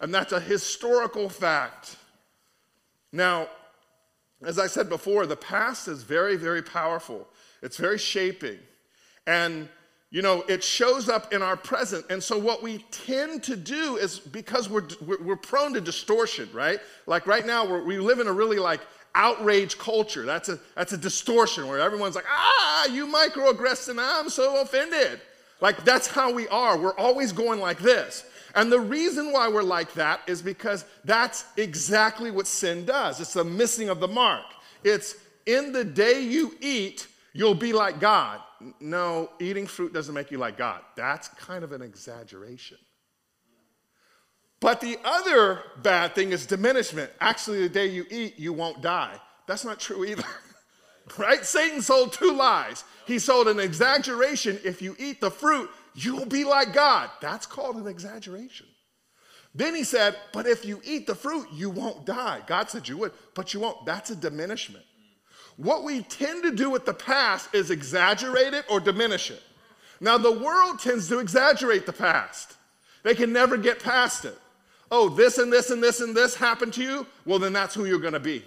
And 0.00 0.12
that's 0.12 0.32
a 0.32 0.40
historical 0.40 1.28
fact. 1.28 1.96
Now, 3.12 3.48
as 4.42 4.58
I 4.58 4.66
said 4.66 4.88
before, 4.88 5.26
the 5.26 5.36
past 5.36 5.88
is 5.88 6.02
very, 6.02 6.36
very 6.36 6.62
powerful. 6.62 7.28
It's 7.62 7.76
very 7.76 7.98
shaping. 7.98 8.58
And, 9.26 9.68
you 10.10 10.22
know, 10.22 10.42
it 10.48 10.64
shows 10.64 11.08
up 11.08 11.32
in 11.32 11.40
our 11.40 11.56
present. 11.56 12.04
And 12.10 12.22
so, 12.22 12.36
what 12.36 12.62
we 12.62 12.78
tend 12.90 13.44
to 13.44 13.56
do 13.56 13.96
is 13.96 14.18
because 14.18 14.68
we're, 14.68 14.88
we're 15.00 15.36
prone 15.36 15.72
to 15.74 15.80
distortion, 15.80 16.48
right? 16.52 16.80
Like 17.06 17.26
right 17.26 17.46
now, 17.46 17.82
we 17.84 17.98
live 17.98 18.18
in 18.18 18.26
a 18.26 18.32
really 18.32 18.58
like 18.58 18.80
outrage 19.14 19.78
culture. 19.78 20.24
That's 20.24 20.48
a, 20.48 20.58
that's 20.74 20.92
a 20.92 20.98
distortion 20.98 21.68
where 21.68 21.78
everyone's 21.78 22.14
like, 22.14 22.26
ah, 22.28 22.86
you 22.86 23.06
microaggressed 23.06 23.88
and 23.88 24.00
I'm 24.00 24.28
so 24.28 24.60
offended. 24.60 25.20
Like 25.60 25.84
that's 25.84 26.06
how 26.06 26.32
we 26.32 26.48
are. 26.48 26.78
We're 26.78 26.96
always 26.96 27.32
going 27.32 27.60
like 27.60 27.78
this. 27.78 28.24
And 28.54 28.72
the 28.72 28.80
reason 28.80 29.32
why 29.32 29.48
we're 29.48 29.62
like 29.62 29.92
that 29.94 30.22
is 30.26 30.42
because 30.42 30.84
that's 31.04 31.44
exactly 31.56 32.30
what 32.30 32.46
sin 32.46 32.84
does. 32.84 33.20
It's 33.20 33.34
the 33.34 33.44
missing 33.44 33.88
of 33.88 34.00
the 34.00 34.08
mark. 34.08 34.44
It's 34.82 35.14
in 35.46 35.72
the 35.72 35.84
day 35.84 36.20
you 36.20 36.56
eat, 36.60 37.06
you'll 37.32 37.54
be 37.54 37.72
like 37.72 38.00
God. 38.00 38.40
No, 38.80 39.30
eating 39.40 39.66
fruit 39.66 39.92
doesn't 39.92 40.14
make 40.14 40.30
you 40.30 40.38
like 40.38 40.58
God. 40.58 40.82
That's 40.96 41.28
kind 41.28 41.64
of 41.64 41.72
an 41.72 41.82
exaggeration. 41.82 42.78
But 44.60 44.80
the 44.82 44.98
other 45.04 45.62
bad 45.82 46.14
thing 46.14 46.32
is 46.32 46.44
diminishment. 46.44 47.10
Actually, 47.20 47.62
the 47.62 47.68
day 47.70 47.86
you 47.86 48.04
eat, 48.10 48.38
you 48.38 48.52
won't 48.52 48.82
die. 48.82 49.16
That's 49.46 49.64
not 49.64 49.80
true 49.80 50.04
either. 50.04 50.24
right? 51.18 51.44
Satan 51.44 51.80
sold 51.80 52.12
two 52.12 52.32
lies. 52.32 52.84
He 53.06 53.18
sold 53.18 53.48
an 53.48 53.58
exaggeration. 53.58 54.58
If 54.62 54.82
you 54.82 54.94
eat 54.98 55.20
the 55.20 55.30
fruit, 55.30 55.70
you'll 55.94 56.26
be 56.26 56.44
like 56.44 56.74
God. 56.74 57.10
That's 57.22 57.46
called 57.46 57.76
an 57.76 57.86
exaggeration. 57.86 58.66
Then 59.54 59.74
he 59.74 59.82
said, 59.82 60.16
but 60.32 60.46
if 60.46 60.64
you 60.64 60.80
eat 60.84 61.06
the 61.06 61.14
fruit, 61.14 61.48
you 61.52 61.70
won't 61.70 62.06
die. 62.06 62.40
God 62.46 62.70
said 62.70 62.86
you 62.86 62.96
would, 62.98 63.12
but 63.34 63.52
you 63.52 63.60
won't. 63.60 63.84
That's 63.84 64.10
a 64.10 64.16
diminishment. 64.16 64.84
What 65.60 65.84
we 65.84 66.02
tend 66.02 66.42
to 66.44 66.52
do 66.52 66.70
with 66.70 66.86
the 66.86 66.94
past 66.94 67.54
is 67.54 67.70
exaggerate 67.70 68.54
it 68.54 68.64
or 68.70 68.80
diminish 68.80 69.30
it. 69.30 69.42
Now, 70.00 70.16
the 70.16 70.32
world 70.32 70.78
tends 70.80 71.08
to 71.08 71.18
exaggerate 71.18 71.86
the 71.86 71.92
past, 71.92 72.56
they 73.02 73.14
can 73.14 73.32
never 73.32 73.56
get 73.56 73.82
past 73.82 74.24
it 74.24 74.38
oh, 74.90 75.08
this 75.08 75.38
and 75.38 75.52
this 75.52 75.70
and 75.70 75.82
this 75.82 76.00
and 76.00 76.14
this 76.14 76.34
happened 76.34 76.72
to 76.74 76.82
you, 76.82 77.06
well, 77.24 77.38
then 77.38 77.52
that's 77.52 77.74
who 77.74 77.84
you're 77.84 78.00
going 78.00 78.12
to 78.12 78.20
be. 78.20 78.44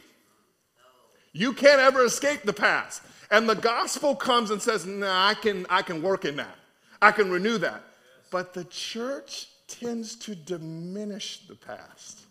You 1.32 1.54
can't 1.54 1.80
ever 1.80 2.04
escape 2.06 2.44
the 2.44 2.54
past. 2.54 3.02
And 3.32 3.50
the 3.50 3.56
gospel 3.56 4.16
comes 4.16 4.52
and 4.52 4.62
says, 4.62 4.86
nah, 4.86 5.28
I 5.28 5.34
can, 5.34 5.66
I 5.70 5.82
can 5.82 6.02
work 6.02 6.26
in 6.26 6.36
that. 6.36 6.56
I 7.02 7.12
can 7.12 7.32
renew 7.32 7.58
that. 7.60 7.82
But 8.30 8.54
the 8.54 8.66
church 8.66 9.48
tends 9.68 10.16
to 10.18 10.36
diminish 10.36 11.48
the 11.48 11.56
past. 11.56 12.26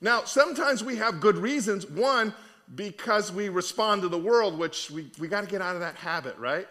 Now, 0.00 0.24
sometimes 0.24 0.82
we 0.82 0.96
have 0.96 1.20
good 1.20 1.36
reasons. 1.36 1.88
One, 1.88 2.32
because 2.74 3.32
we 3.32 3.48
respond 3.48 4.02
to 4.02 4.08
the 4.08 4.18
world, 4.18 4.58
which 4.58 4.90
we, 4.90 5.10
we 5.18 5.28
got 5.28 5.42
to 5.42 5.50
get 5.50 5.60
out 5.60 5.74
of 5.74 5.80
that 5.80 5.96
habit, 5.96 6.36
right? 6.38 6.66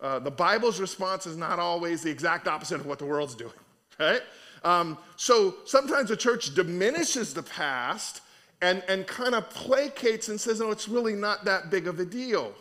Uh, 0.00 0.18
the 0.18 0.30
Bible's 0.30 0.80
response 0.80 1.26
is 1.26 1.36
not 1.36 1.58
always 1.58 2.02
the 2.02 2.10
exact 2.10 2.48
opposite 2.48 2.80
of 2.80 2.86
what 2.86 2.98
the 2.98 3.06
world's 3.06 3.34
doing, 3.34 3.52
right? 4.00 4.22
Um, 4.64 4.98
so 5.16 5.56
sometimes 5.64 6.08
the 6.08 6.16
church 6.16 6.54
diminishes 6.54 7.34
the 7.34 7.42
past 7.42 8.22
and, 8.62 8.82
and 8.88 9.06
kind 9.06 9.34
of 9.34 9.48
placates 9.50 10.28
and 10.28 10.40
says, 10.40 10.60
no, 10.60 10.70
it's 10.70 10.88
really 10.88 11.14
not 11.14 11.44
that 11.44 11.70
big 11.70 11.86
of 11.86 12.00
a 12.00 12.04
deal, 12.04 12.52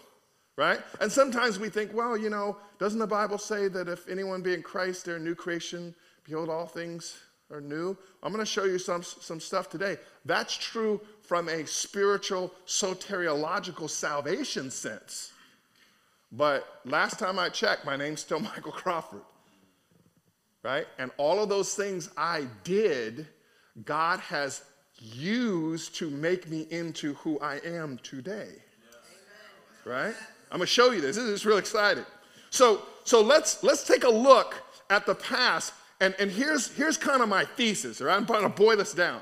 right? 0.56 0.80
And 1.00 1.12
sometimes 1.12 1.58
we 1.58 1.70
think, 1.70 1.94
well, 1.94 2.18
you 2.18 2.30
know, 2.30 2.58
doesn't 2.80 3.00
the 3.00 3.08
Bible 3.08 3.38
say 3.38 3.70
that 3.70 3.88
if 3.88 4.08
anyone 4.10 4.42
be 4.42 4.54
in 4.54 4.62
Christ, 4.62 5.06
they're 5.06 5.16
a 5.16 5.20
new 5.20 5.36
creation? 5.36 5.96
Behold, 6.26 6.50
all 6.50 6.66
things 6.66 7.18
are 7.52 7.62
new. 7.62 7.98
I'm 8.24 8.32
going 8.32 8.44
to 8.44 8.52
show 8.52 8.64
you 8.64 8.80
some, 8.80 9.04
some 9.04 9.40
stuff 9.40 9.70
today. 9.70 9.98
That's 10.26 10.56
true 10.56 11.00
from 11.22 11.48
a 11.50 11.66
spiritual, 11.66 12.52
soteriological 12.66 13.90
salvation 13.90 14.72
sense. 14.72 15.32
But 16.32 16.82
last 16.86 17.20
time 17.20 17.40
I 17.40 17.50
checked, 17.50 17.86
my 17.86 17.96
name's 17.96 18.22
still 18.22 18.40
Michael 18.56 18.72
Crawford 18.72 19.22
right? 20.66 20.88
And 20.98 21.12
all 21.18 21.42
of 21.42 21.48
those 21.48 21.76
things 21.76 22.10
I 22.18 22.48
did, 22.64 23.28
God 23.86 24.20
has 24.20 24.64
used 24.98 25.96
to 25.98 26.10
make 26.10 26.50
me 26.50 26.66
into 26.72 27.14
who 27.16 27.40
I 27.40 27.60
am 27.64 28.00
today. 28.02 28.50
Right? 29.86 30.16
I'm 30.52 30.58
gonna 30.58 30.66
show 30.66 30.92
you 30.92 31.02
this. 31.02 31.18
This 31.18 31.26
is 31.26 31.46
real 31.46 31.60
exciting. 31.60 32.06
So, 32.50 32.82
so 33.04 33.22
let's 33.22 33.62
let's 33.64 33.86
take 33.86 34.04
a 34.04 34.10
look 34.10 34.56
at 34.90 35.06
the 35.06 35.14
past. 35.14 35.74
And, 36.02 36.14
and 36.20 36.30
here's 36.30 36.74
here's 36.74 36.98
kind 36.98 37.22
of 37.22 37.30
my 37.30 37.46
thesis, 37.46 38.02
right? 38.02 38.16
I'm 38.16 38.26
trying 38.26 38.44
to 38.44 38.50
boil 38.50 38.78
this 38.78 38.94
down. 38.94 39.22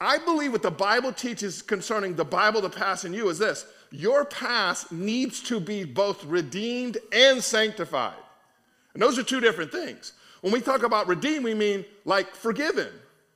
I 0.00 0.18
believe 0.18 0.52
what 0.52 0.62
the 0.62 0.70
Bible 0.70 1.12
teaches 1.12 1.62
concerning 1.62 2.14
the 2.14 2.24
Bible, 2.24 2.60
the 2.60 2.70
past, 2.70 3.04
and 3.04 3.14
you 3.14 3.28
is 3.28 3.38
this 3.38 3.66
your 3.90 4.24
past 4.24 4.92
needs 4.92 5.40
to 5.44 5.60
be 5.60 5.84
both 5.84 6.24
redeemed 6.24 6.98
and 7.12 7.42
sanctified. 7.42 8.16
And 8.94 9.02
those 9.02 9.18
are 9.18 9.22
two 9.22 9.40
different 9.40 9.72
things. 9.72 10.12
When 10.40 10.52
we 10.52 10.60
talk 10.60 10.82
about 10.82 11.08
redeemed, 11.08 11.44
we 11.44 11.54
mean 11.54 11.84
like 12.04 12.34
forgiven, 12.34 12.88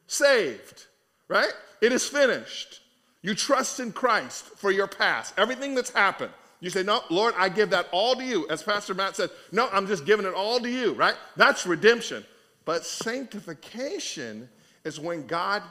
saved, 0.07 0.87
right? 1.29 1.53
It 1.81 1.93
is 1.93 2.07
finished. 2.07 2.81
You 3.23 3.35
trust 3.35 3.81
in 3.81 3.93
Christ 3.93 4.45
for 4.45 4.71
your 4.71 4.87
past, 4.87 5.35
everything 5.37 5.75
that's 5.75 5.91
happened. 5.91 6.33
You 6.61 6.71
say, 6.71 6.83
No, 6.83 7.03
Lord, 7.11 7.35
I 7.37 7.49
give 7.49 7.71
that 7.71 7.89
all 7.91 8.15
to 8.15 8.25
you. 8.25 8.47
As 8.49 8.63
Pastor 8.63 8.95
Matt 8.95 9.17
said, 9.17 9.31
No, 9.51 9.69
I'm 9.73 9.87
just 9.87 10.05
giving 10.05 10.27
it 10.27 10.35
all 10.35 10.61
to 10.61 10.69
you, 10.69 10.93
right? 10.93 11.15
That's 11.37 11.67
redemption. 11.67 12.25
But 12.65 12.85
sanctification 12.85 14.49
is 14.85 15.01
when 15.01 15.27
God, 15.27 15.63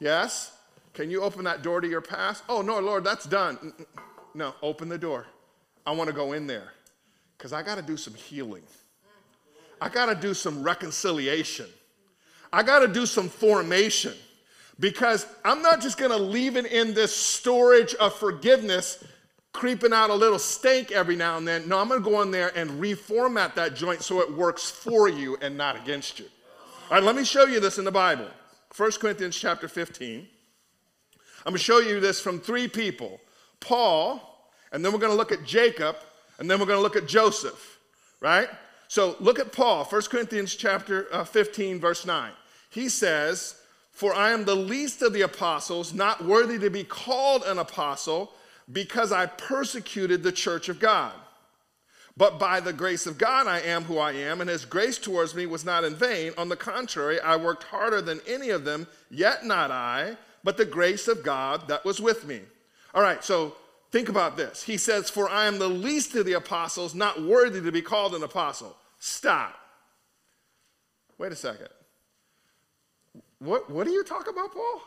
yes, 0.00 0.56
can 0.94 1.10
you 1.10 1.22
open 1.22 1.44
that 1.44 1.62
door 1.62 1.80
to 1.80 1.88
your 1.88 2.00
past? 2.00 2.42
Oh, 2.48 2.62
no, 2.62 2.78
Lord, 2.80 3.04
that's 3.04 3.26
done. 3.26 3.56
Mm, 3.56 3.72
mm. 3.76 3.86
No, 4.34 4.54
open 4.62 4.88
the 4.88 4.98
door. 4.98 5.26
I 5.86 5.92
want 5.92 6.08
to 6.08 6.14
go 6.14 6.32
in 6.32 6.46
there 6.46 6.72
because 7.36 7.52
I 7.52 7.62
got 7.62 7.76
to 7.76 7.82
do 7.82 7.96
some 7.96 8.14
healing. 8.14 8.62
I 9.80 9.88
got 9.88 10.06
to 10.06 10.14
do 10.14 10.34
some 10.34 10.62
reconciliation. 10.62 11.66
I 12.52 12.62
got 12.62 12.80
to 12.80 12.88
do 12.88 13.06
some 13.06 13.28
formation 13.28 14.14
because 14.80 15.26
I'm 15.44 15.62
not 15.62 15.80
just 15.80 15.98
going 15.98 16.10
to 16.10 16.16
leave 16.16 16.56
it 16.56 16.66
in 16.66 16.94
this 16.94 17.14
storage 17.14 17.94
of 17.94 18.14
forgiveness, 18.14 19.04
creeping 19.58 19.92
out 19.92 20.08
a 20.08 20.14
little 20.14 20.38
stank 20.38 20.92
every 20.92 21.16
now 21.16 21.36
and 21.36 21.46
then. 21.46 21.68
No, 21.68 21.80
I'm 21.80 21.88
going 21.88 22.00
to 22.00 22.08
go 22.08 22.22
in 22.22 22.30
there 22.30 22.56
and 22.56 22.70
reformat 22.80 23.56
that 23.56 23.74
joint 23.74 24.02
so 24.02 24.20
it 24.20 24.32
works 24.32 24.70
for 24.70 25.08
you 25.08 25.36
and 25.40 25.56
not 25.56 25.74
against 25.74 26.20
you. 26.20 26.26
All 26.88 26.96
right, 26.96 27.02
let 27.02 27.16
me 27.16 27.24
show 27.24 27.44
you 27.44 27.58
this 27.58 27.76
in 27.76 27.84
the 27.84 27.90
Bible. 27.90 28.28
1 28.76 28.92
Corinthians 28.92 29.36
chapter 29.36 29.66
15. 29.66 30.28
I'm 31.44 31.50
going 31.50 31.58
to 31.58 31.62
show 31.62 31.80
you 31.80 31.98
this 31.98 32.20
from 32.20 32.38
three 32.38 32.68
people 32.68 33.20
Paul, 33.58 34.52
and 34.70 34.84
then 34.84 34.92
we're 34.92 35.00
going 35.00 35.10
to 35.10 35.16
look 35.16 35.32
at 35.32 35.44
Jacob, 35.44 35.96
and 36.38 36.48
then 36.48 36.60
we're 36.60 36.66
going 36.66 36.78
to 36.78 36.82
look 36.82 36.94
at 36.94 37.08
Joseph, 37.08 37.80
right? 38.20 38.48
So 38.86 39.16
look 39.18 39.40
at 39.40 39.50
Paul, 39.50 39.84
1 39.84 40.02
Corinthians 40.02 40.54
chapter 40.54 41.08
uh, 41.12 41.24
15, 41.24 41.80
verse 41.80 42.06
9. 42.06 42.30
He 42.70 42.88
says, 42.88 43.56
For 43.90 44.14
I 44.14 44.30
am 44.30 44.44
the 44.44 44.54
least 44.54 45.02
of 45.02 45.12
the 45.12 45.22
apostles, 45.22 45.92
not 45.92 46.24
worthy 46.24 46.60
to 46.60 46.70
be 46.70 46.84
called 46.84 47.42
an 47.42 47.58
apostle, 47.58 48.32
because 48.70 49.12
I 49.12 49.26
persecuted 49.26 50.22
the 50.22 50.32
church 50.32 50.68
of 50.68 50.78
God. 50.78 51.12
But 52.16 52.40
by 52.40 52.58
the 52.58 52.72
grace 52.72 53.06
of 53.06 53.16
God, 53.16 53.46
I 53.46 53.60
am 53.60 53.84
who 53.84 53.98
I 53.98 54.12
am, 54.12 54.40
and 54.40 54.50
his 54.50 54.64
grace 54.64 54.98
towards 54.98 55.36
me 55.36 55.46
was 55.46 55.64
not 55.64 55.84
in 55.84 55.94
vain. 55.94 56.32
On 56.36 56.48
the 56.48 56.56
contrary, 56.56 57.20
I 57.20 57.36
worked 57.36 57.62
harder 57.62 58.02
than 58.02 58.20
any 58.26 58.50
of 58.50 58.64
them, 58.64 58.88
yet 59.08 59.44
not 59.44 59.70
I, 59.70 60.16
but 60.42 60.56
the 60.56 60.64
grace 60.64 61.06
of 61.06 61.22
God 61.22 61.68
that 61.68 61.84
was 61.84 62.00
with 62.00 62.26
me. 62.26 62.40
All 62.92 63.02
right, 63.02 63.22
so 63.22 63.54
think 63.92 64.08
about 64.08 64.36
this. 64.36 64.64
He 64.64 64.78
says, 64.78 65.08
For 65.08 65.30
I 65.30 65.46
am 65.46 65.60
the 65.60 65.68
least 65.68 66.16
of 66.16 66.26
the 66.26 66.32
apostles, 66.32 66.92
not 66.92 67.22
worthy 67.22 67.60
to 67.60 67.70
be 67.70 67.82
called 67.82 68.14
an 68.16 68.24
apostle. 68.24 68.76
Stop. 68.98 69.54
Wait 71.18 71.30
a 71.30 71.36
second. 71.36 71.68
What, 73.38 73.70
what 73.70 73.86
are 73.86 73.90
you 73.90 74.02
talk 74.02 74.28
about, 74.28 74.52
Paul? 74.52 74.82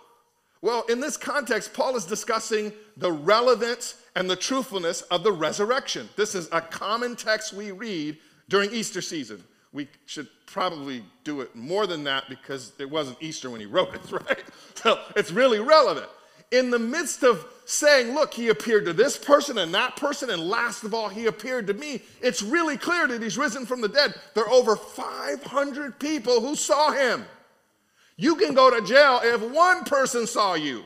Well, 0.62 0.84
in 0.89 1.00
this 1.00 1.18
context, 1.18 1.74
Paul 1.74 1.96
is 1.96 2.06
discussing 2.06 2.72
the 2.96 3.12
relevance 3.12 3.96
and 4.15 4.30
the 4.30 4.36
truthfulness 4.36 5.01
of 5.03 5.24
the 5.24 5.32
resurrection. 5.32 6.08
This 6.15 6.36
is 6.36 6.50
a 6.51 6.62
common 6.62 7.15
text 7.15 7.53
we 7.53 7.72
read 7.72 8.18
during 8.48 8.72
Easter 8.72 9.01
season. 9.01 9.44
We 9.74 9.88
should 10.06 10.27
probably 10.46 11.03
do 11.24 11.41
it 11.41 11.56
more 11.56 11.88
than 11.88 12.03
that 12.03 12.30
because 12.30 12.74
it 12.77 12.89
wasn't 12.89 13.18
Easter 13.22 13.50
when 13.50 13.60
he 13.60 13.65
wrote 13.65 13.96
it, 13.96 14.12
right? 14.12 14.44
So 14.75 15.00
it's 15.15 15.32
really 15.32 15.60
relevant. 15.60 16.08
In 16.51 16.70
the 16.70 16.80
midst 16.80 17.24
of 17.24 17.46
saying, 17.65 18.13
look, 18.13 18.34
he 18.34 18.50
appeared 18.50 18.84
to 18.86 18.94
this 18.94 19.18
person 19.18 19.58
and 19.58 19.74
that 19.74 19.96
person, 19.96 20.30
and 20.30 20.44
last 20.50 20.84
of 20.84 20.94
all, 20.94 21.08
he 21.08 21.27
appeared 21.27 21.65
to 21.68 21.74
me, 21.74 22.01
it's 22.22 22.44
really 22.44 22.77
clear 22.77 23.08
that 23.08 23.22
he's 23.22 23.38
risen 23.38 23.65
from 23.65 23.80
the 23.80 23.88
dead. 23.88 24.13
There 24.36 24.44
are 24.44 24.51
over 24.51 24.75
500 24.75 25.98
people 25.98 26.41
who 26.41 26.56
saw 26.56 26.91
him. 26.91 27.25
You 28.22 28.36
can 28.36 28.54
go 28.54 28.70
to 28.70 28.86
jail 28.86 29.20
if 29.24 29.42
one 29.42 29.84
person 29.84 30.28
saw 30.28 30.54
you. 30.54 30.84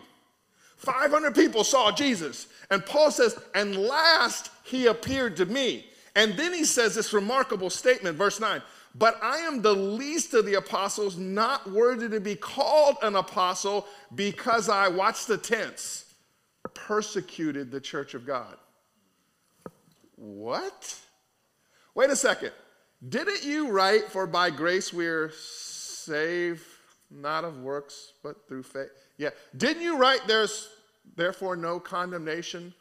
500 0.78 1.36
people 1.36 1.66
saw 1.66 1.92
Jesus. 1.92 2.48
And 2.72 2.86
Paul 2.86 3.12
says, 3.12 3.38
and 3.54 3.76
last 3.76 4.52
he 4.64 4.86
appeared 4.86 5.36
to 5.36 5.46
me. 5.46 5.86
And 6.16 6.38
then 6.38 6.54
he 6.54 6.64
says 6.64 6.96
this 6.96 7.12
remarkable 7.12 7.70
statement, 7.70 8.16
verse 8.16 8.40
9 8.40 8.62
But 8.96 9.22
I 9.22 9.40
am 9.40 9.62
the 9.62 9.74
least 9.76 10.34
of 10.34 10.46
the 10.46 10.54
apostles, 10.54 11.18
not 11.18 11.70
worthy 11.70 12.08
to 12.08 12.22
be 12.22 12.38
called 12.38 12.96
an 13.02 13.18
apostle, 13.18 13.86
because 14.16 14.70
I, 14.70 14.88
watch 14.88 15.26
the 15.26 15.38
tense, 15.38 16.06
persecuted 16.74 17.70
the 17.70 17.82
church 17.82 18.14
of 18.14 18.26
God. 18.26 18.56
What? 20.16 20.98
Wait 21.96 22.10
a 22.10 22.16
second. 22.16 22.54
Didn't 23.10 23.44
you 23.44 23.72
write, 23.72 24.06
For 24.06 24.26
by 24.26 24.52
grace 24.52 24.94
we're 24.94 25.34
saved? 25.34 26.62
Not 27.12 27.44
of 27.44 27.60
works, 27.60 28.14
but 28.24 28.48
through 28.48 28.64
faith. 28.64 29.08
Yeah. 29.18 29.30
Didn't 29.56 29.84
you 29.84 29.98
write 29.98 30.22
there's 30.28 30.70
therefore 31.16 31.56
no 31.56 31.80
condemnation 31.80 32.74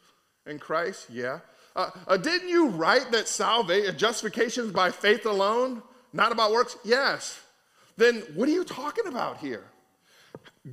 in 0.45 0.59
Christ? 0.59 1.07
Yeah. 1.09 1.39
Uh, 1.75 1.91
uh, 2.07 2.17
didn't 2.17 2.49
you 2.49 2.69
write 2.69 3.11
that 3.11 3.27
salvation, 3.27 3.97
justification 3.97 4.65
is 4.65 4.71
by 4.71 4.91
faith 4.91 5.25
alone, 5.25 5.83
not 6.13 6.31
about 6.31 6.51
works? 6.51 6.77
Yes. 6.83 7.41
Then 7.97 8.23
what 8.33 8.47
are 8.47 8.53
you 8.53 8.63
talking 8.63 9.07
about 9.07 9.37
here? 9.37 9.65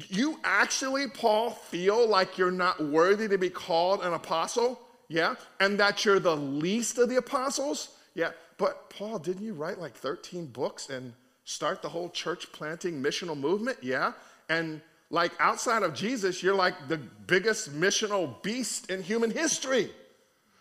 You 0.08 0.38
actually, 0.42 1.08
Paul, 1.08 1.50
feel 1.50 2.08
like 2.08 2.38
you're 2.38 2.50
not 2.50 2.82
worthy 2.82 3.28
to 3.28 3.36
be 3.36 3.50
called 3.50 4.02
an 4.02 4.14
apostle? 4.14 4.80
Yeah. 5.08 5.34
And 5.60 5.78
that 5.78 6.04
you're 6.04 6.20
the 6.20 6.36
least 6.36 6.98
of 6.98 7.08
the 7.08 7.16
apostles? 7.16 7.96
Yeah. 8.14 8.30
But 8.56 8.90
Paul, 8.90 9.18
didn't 9.18 9.44
you 9.44 9.54
write 9.54 9.78
like 9.78 9.94
13 9.94 10.46
books 10.46 10.88
and 10.88 11.12
start 11.44 11.82
the 11.82 11.88
whole 11.88 12.08
church 12.10 12.50
planting 12.52 13.02
missional 13.02 13.38
movement? 13.38 13.78
Yeah. 13.82 14.12
And 14.48 14.80
like 15.10 15.32
outside 15.40 15.82
of 15.82 15.94
Jesus, 15.94 16.42
you're 16.42 16.54
like 16.54 16.88
the 16.88 16.98
biggest 17.26 17.72
missional 17.78 18.42
beast 18.42 18.90
in 18.90 19.02
human 19.02 19.30
history. 19.30 19.90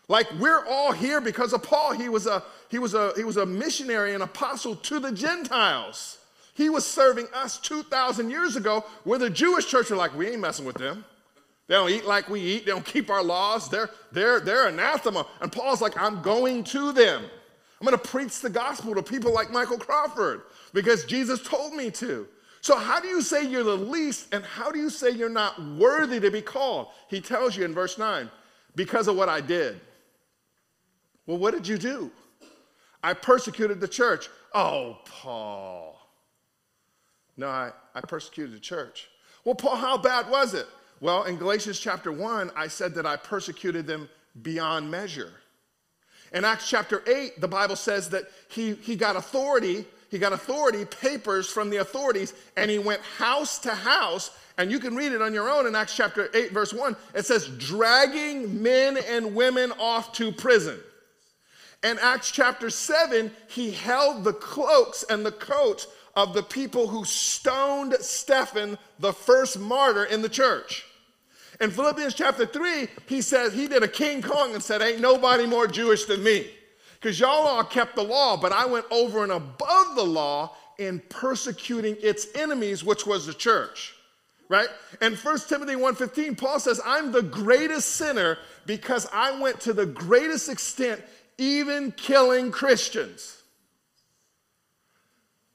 Like 0.07 0.27
we're 0.39 0.65
all 0.65 0.91
here 0.91 1.21
because 1.21 1.53
of 1.53 1.63
Paul. 1.63 1.93
He 1.93 2.09
was 2.09 2.27
a 2.27 2.43
he 2.69 2.79
was 2.79 2.93
a 2.93 3.13
he 3.15 3.23
was 3.23 3.37
a 3.37 3.45
missionary 3.45 4.13
and 4.13 4.23
apostle 4.23 4.75
to 4.75 4.99
the 4.99 5.11
Gentiles. 5.11 6.17
He 6.53 6.69
was 6.69 6.85
serving 6.85 7.27
us 7.33 7.57
2,000 7.59 8.29
years 8.29 8.55
ago, 8.55 8.83
where 9.03 9.17
the 9.17 9.29
Jewish 9.29 9.67
church 9.67 9.89
are 9.89 9.95
like, 9.95 10.15
we 10.15 10.27
ain't 10.27 10.41
messing 10.41 10.65
with 10.65 10.75
them. 10.75 11.05
They 11.67 11.75
don't 11.75 11.89
eat 11.89 12.05
like 12.05 12.29
we 12.29 12.41
eat. 12.41 12.65
They 12.65 12.71
don't 12.71 12.85
keep 12.85 13.09
our 13.09 13.23
laws. 13.23 13.69
They're, 13.69 13.89
they're, 14.11 14.41
they're 14.41 14.67
anathema. 14.67 15.25
And 15.39 15.51
Paul's 15.51 15.81
like, 15.81 15.99
I'm 15.99 16.21
going 16.21 16.65
to 16.65 16.91
them. 16.91 17.23
I'm 17.81 17.87
going 17.87 17.97
to 17.97 18.07
preach 18.09 18.41
the 18.41 18.49
gospel 18.49 18.93
to 18.93 19.01
people 19.01 19.33
like 19.33 19.49
Michael 19.49 19.79
Crawford 19.79 20.43
because 20.71 21.03
Jesus 21.03 21.41
told 21.41 21.73
me 21.73 21.89
to. 21.89 22.27
So, 22.61 22.77
how 22.77 22.99
do 22.99 23.07
you 23.07 23.23
say 23.23 23.43
you're 23.43 23.63
the 23.63 23.75
least 23.75 24.31
and 24.31 24.45
how 24.45 24.71
do 24.71 24.77
you 24.77 24.91
say 24.91 25.09
you're 25.09 25.29
not 25.29 25.59
worthy 25.77 26.19
to 26.19 26.29
be 26.29 26.43
called? 26.43 26.89
He 27.07 27.19
tells 27.19 27.57
you 27.57 27.65
in 27.65 27.73
verse 27.73 27.97
9, 27.97 28.29
because 28.75 29.07
of 29.07 29.15
what 29.15 29.29
I 29.29 29.41
did. 29.41 29.81
Well, 31.25 31.39
what 31.39 31.55
did 31.55 31.67
you 31.67 31.79
do? 31.79 32.11
I 33.03 33.15
persecuted 33.15 33.79
the 33.79 33.87
church. 33.87 34.29
Oh, 34.53 34.99
Paul. 35.05 35.97
No, 37.35 37.47
I, 37.47 37.71
I 37.95 38.01
persecuted 38.01 38.55
the 38.55 38.59
church. 38.59 39.09
Well, 39.43 39.55
Paul, 39.55 39.75
how 39.75 39.97
bad 39.97 40.29
was 40.29 40.53
it? 40.53 40.67
Well, 40.99 41.23
in 41.23 41.37
Galatians 41.37 41.79
chapter 41.79 42.11
1, 42.11 42.51
I 42.55 42.67
said 42.67 42.93
that 42.93 43.07
I 43.07 43.15
persecuted 43.15 43.87
them 43.87 44.07
beyond 44.43 44.91
measure. 44.91 45.33
In 46.31 46.45
Acts 46.45 46.69
chapter 46.69 47.03
8, 47.07 47.41
the 47.41 47.47
Bible 47.47 47.75
says 47.75 48.09
that 48.09 48.23
he, 48.49 48.73
he 48.75 48.95
got 48.95 49.15
authority 49.15 49.85
he 50.11 50.19
got 50.19 50.33
authority, 50.33 50.83
papers 50.83 51.47
from 51.47 51.69
the 51.69 51.77
authorities, 51.77 52.33
and 52.57 52.69
he 52.69 52.77
went 52.77 53.01
house 53.01 53.57
to 53.59 53.73
house. 53.73 54.29
And 54.57 54.69
you 54.69 54.77
can 54.77 54.93
read 54.93 55.13
it 55.13 55.21
on 55.21 55.33
your 55.33 55.49
own 55.49 55.65
in 55.65 55.73
Acts 55.73 55.95
chapter 55.95 56.29
8, 56.33 56.51
verse 56.51 56.73
1. 56.73 56.97
It 57.15 57.25
says, 57.25 57.47
dragging 57.47 58.61
men 58.61 58.97
and 58.97 59.33
women 59.33 59.71
off 59.79 60.11
to 60.13 60.33
prison. 60.33 60.77
In 61.81 61.97
Acts 61.99 62.29
chapter 62.29 62.69
7, 62.69 63.31
he 63.47 63.71
held 63.71 64.25
the 64.25 64.33
cloaks 64.33 65.05
and 65.09 65.25
the 65.25 65.31
coats 65.31 65.87
of 66.13 66.33
the 66.33 66.43
people 66.43 66.89
who 66.89 67.05
stoned 67.05 67.95
Stephen, 68.01 68.77
the 68.99 69.13
first 69.13 69.57
martyr 69.57 70.03
in 70.03 70.21
the 70.21 70.29
church. 70.29 70.85
In 71.62 71.69
Philippians 71.69 72.15
chapter 72.15 72.47
3, 72.47 72.88
he 73.06 73.21
says 73.21 73.54
he 73.54 73.67
did 73.67 73.84
a 73.84 73.88
King 73.88 74.24
Kong 74.24 74.56
and 74.56 74.63
said, 74.63 74.82
Ain't 74.82 75.00
nobody 75.00 75.45
more 75.45 75.67
Jewish 75.67 76.06
than 76.06 76.24
me. 76.24 76.50
Because 76.95 77.19
y'all 77.19 77.47
all 77.47 77.63
kept 77.63 77.95
the 77.95 78.04
law, 78.04 78.36
but 78.36 78.52
I 78.52 78.65
went 78.65 78.86
over 78.89 79.21
and 79.24 79.32
above 79.32 79.95
the 79.95 80.04
law 80.04 80.56
in 80.80 81.00
persecuting 81.10 81.95
its 82.02 82.28
enemies, 82.34 82.84
which 82.84 83.06
was 83.06 83.28
the 83.28 83.34
church. 83.34 83.93
Right? 84.50 84.69
And 85.02 85.15
1 85.15 85.39
Timothy 85.47 85.76
1:15, 85.76 86.36
Paul 86.36 86.60
says, 86.60 86.82
I'm 86.84 87.12
the 87.12 87.21
greatest 87.21 87.89
sinner 87.89 88.39
because 88.65 89.08
I 89.13 89.39
went 89.39 89.60
to 89.62 89.74
the 89.74 89.86
greatest 89.86 90.50
extent, 90.50 91.02
even 91.38 91.91
killing 91.91 92.52
Christians. 92.52 93.43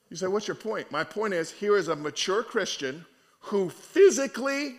You 0.09 0.16
say, 0.16 0.29
what's 0.29 0.47
your 0.47 0.55
point? 0.55 0.92
My 0.92 1.03
point 1.03 1.35
is 1.35 1.51
here 1.51 1.77
is 1.77 1.88
a 1.88 1.97
mature 1.97 2.45
Christian 2.45 3.05
who 3.40 3.69
physically 3.71 4.77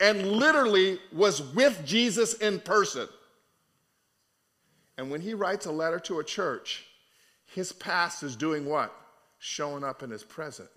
and 0.00 0.32
literally 0.32 0.98
was 1.12 1.42
with 1.54 1.82
Jesus 1.84 2.34
in 2.34 2.60
person. 2.60 3.08
And 4.98 5.10
when 5.10 5.20
he 5.20 5.34
writes 5.34 5.66
a 5.66 5.72
letter 5.72 5.98
to 6.00 6.20
a 6.20 6.24
church, 6.24 6.84
his 7.46 7.72
past 7.72 8.22
is 8.22 8.36
doing 8.36 8.66
what? 8.66 8.94
Showing 9.38 9.84
up 9.84 10.02
in 10.02 10.10
his 10.10 10.24
present. 10.24 10.68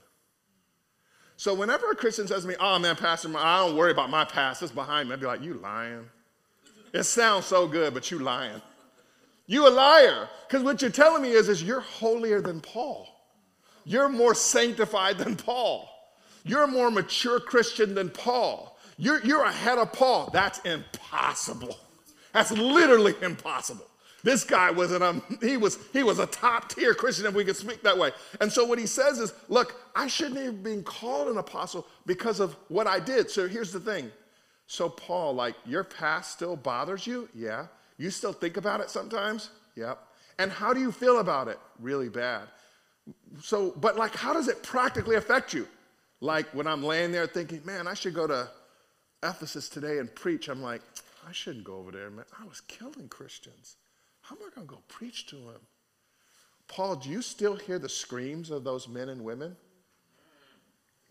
So 1.37 1.53
whenever 1.53 1.89
a 1.89 1.95
Christian 1.95 2.27
says 2.27 2.41
to 2.41 2.49
me, 2.49 2.55
oh 2.59 2.79
man, 2.79 2.97
Pastor, 2.97 3.31
I 3.37 3.65
don't 3.65 3.77
worry 3.77 3.91
about 3.91 4.09
my 4.09 4.25
past, 4.25 4.61
it's 4.61 4.71
behind 4.71 5.07
me, 5.07 5.13
I'd 5.13 5.21
be 5.21 5.25
like, 5.25 5.41
you 5.41 5.53
lying. 5.53 6.05
It 6.93 7.03
sounds 7.03 7.45
so 7.45 7.67
good, 7.67 7.93
but 7.93 8.11
you 8.11 8.19
lying. 8.19 8.61
You 9.47 9.67
a 9.67 9.69
liar. 9.69 10.27
Because 10.47 10.63
what 10.63 10.81
you're 10.81 10.91
telling 10.91 11.21
me 11.21 11.31
is, 11.31 11.49
is 11.49 11.63
you're 11.63 11.79
holier 11.79 12.41
than 12.41 12.61
Paul. 12.61 13.07
You're 13.85 14.09
more 14.09 14.35
sanctified 14.35 15.17
than 15.17 15.35
Paul. 15.35 15.89
You're 16.43 16.63
a 16.63 16.67
more 16.67 16.91
mature 16.91 17.39
Christian 17.39 17.95
than 17.95 18.09
Paul. 18.09 18.77
You're, 18.99 19.25
you're 19.25 19.45
ahead 19.45 19.77
of 19.77 19.93
Paul. 19.93 20.29
That's 20.33 20.59
impossible. 20.59 21.77
That's 22.33 22.51
literally 22.51 23.15
impossible. 23.21 23.85
This 24.21 24.43
guy 24.43 24.69
was 24.69 24.91
an 24.91 25.01
um, 25.01 25.23
he 25.41 25.55
was 25.55 25.79
he 25.93 26.03
was 26.03 26.19
a 26.19 26.25
top 26.25 26.67
tier 26.67 26.93
Christian 26.93 27.25
if 27.25 27.33
we 27.33 27.45
could 27.45 27.55
speak 27.55 27.81
that 27.83 27.97
way. 27.97 28.11
And 28.41 28.51
so 28.51 28.65
what 28.65 28.77
he 28.77 28.85
says 28.85 29.17
is, 29.17 29.33
look, 29.47 29.81
I 29.95 30.07
shouldn't 30.07 30.41
have 30.41 30.61
been 30.61 30.83
called 30.83 31.29
an 31.29 31.37
apostle 31.37 31.87
because 32.05 32.41
of 32.41 32.57
what 32.67 32.85
I 32.85 32.99
did. 32.99 33.31
So 33.31 33.47
here's 33.47 33.71
the 33.71 33.79
thing. 33.79 34.11
So 34.67 34.89
Paul, 34.89 35.33
like 35.33 35.55
your 35.65 35.85
past 35.85 36.33
still 36.33 36.57
bothers 36.57 37.07
you? 37.07 37.29
Yeah. 37.33 37.67
You 37.97 38.09
still 38.09 38.33
think 38.33 38.57
about 38.57 38.81
it 38.81 38.89
sometimes? 38.89 39.51
Yep. 39.77 39.97
And 40.37 40.51
how 40.51 40.73
do 40.73 40.81
you 40.81 40.91
feel 40.91 41.19
about 41.19 41.47
it? 41.47 41.59
Really 41.79 42.09
bad. 42.09 42.43
So, 43.41 43.73
but 43.77 43.95
like, 43.95 44.15
how 44.15 44.33
does 44.33 44.49
it 44.49 44.61
practically 44.63 45.15
affect 45.15 45.53
you? 45.53 45.65
Like 46.19 46.47
when 46.53 46.67
I'm 46.67 46.83
laying 46.83 47.13
there 47.13 47.27
thinking, 47.27 47.61
man, 47.63 47.87
I 47.87 47.93
should 47.93 48.13
go 48.13 48.27
to 48.27 48.49
Ephesus 49.23 49.69
today 49.69 49.99
and 49.99 50.13
preach. 50.15 50.47
I'm 50.47 50.61
like, 50.61 50.81
I 51.27 51.31
shouldn't 51.31 51.65
go 51.65 51.77
over 51.77 51.91
there, 51.91 52.09
man. 52.09 52.25
I 52.39 52.45
was 52.45 52.61
killing 52.61 53.09
Christians. 53.09 53.77
How 54.21 54.35
am 54.35 54.41
I 54.41 54.55
going 54.55 54.67
to 54.67 54.73
go 54.73 54.81
preach 54.87 55.27
to 55.27 55.35
them? 55.35 55.61
Paul, 56.67 56.95
do 56.95 57.09
you 57.09 57.21
still 57.21 57.55
hear 57.55 57.79
the 57.79 57.89
screams 57.89 58.51
of 58.51 58.63
those 58.63 58.87
men 58.87 59.09
and 59.09 59.23
women? 59.23 59.55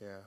Yeah. 0.01 0.21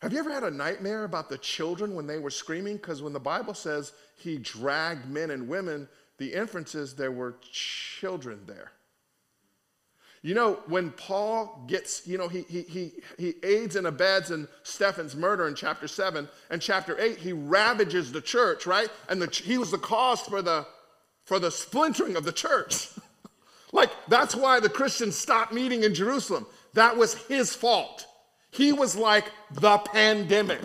Have 0.00 0.12
you 0.12 0.18
ever 0.18 0.32
had 0.32 0.42
a 0.42 0.50
nightmare 0.50 1.04
about 1.04 1.28
the 1.28 1.38
children 1.38 1.94
when 1.94 2.08
they 2.08 2.18
were 2.18 2.30
screaming? 2.30 2.76
Because 2.76 3.02
when 3.02 3.12
the 3.12 3.20
Bible 3.20 3.54
says 3.54 3.92
he 4.16 4.36
dragged 4.36 5.08
men 5.08 5.30
and 5.30 5.48
women, 5.48 5.88
the 6.18 6.32
inference 6.32 6.74
is 6.74 6.94
there 6.94 7.12
were 7.12 7.36
children 7.52 8.40
there. 8.46 8.72
You 10.22 10.34
know, 10.36 10.60
when 10.66 10.90
Paul 10.92 11.64
gets, 11.66 12.06
you 12.06 12.16
know, 12.16 12.28
he, 12.28 12.42
he, 12.42 12.62
he, 12.62 12.92
he 13.18 13.34
aids 13.42 13.74
and 13.74 13.88
abets 13.88 14.30
in 14.30 14.46
Stephen's 14.62 15.16
murder 15.16 15.48
in 15.48 15.56
chapter 15.56 15.88
7, 15.88 16.28
and 16.48 16.62
chapter 16.62 16.98
8, 16.98 17.18
he 17.18 17.32
ravages 17.32 18.12
the 18.12 18.20
church, 18.20 18.64
right? 18.64 18.88
And 19.08 19.20
the, 19.20 19.26
he 19.26 19.58
was 19.58 19.72
the 19.72 19.78
cause 19.78 20.20
for 20.20 20.40
the, 20.40 20.64
for 21.24 21.40
the 21.40 21.50
splintering 21.50 22.14
of 22.14 22.22
the 22.22 22.32
church. 22.32 22.90
like, 23.72 23.90
that's 24.06 24.36
why 24.36 24.60
the 24.60 24.68
Christians 24.68 25.18
stopped 25.18 25.52
meeting 25.52 25.82
in 25.82 25.92
Jerusalem. 25.92 26.46
That 26.74 26.96
was 26.96 27.14
his 27.14 27.54
fault. 27.54 28.06
He 28.52 28.72
was 28.72 28.94
like 28.94 29.24
the 29.50 29.78
pandemic. 29.78 30.62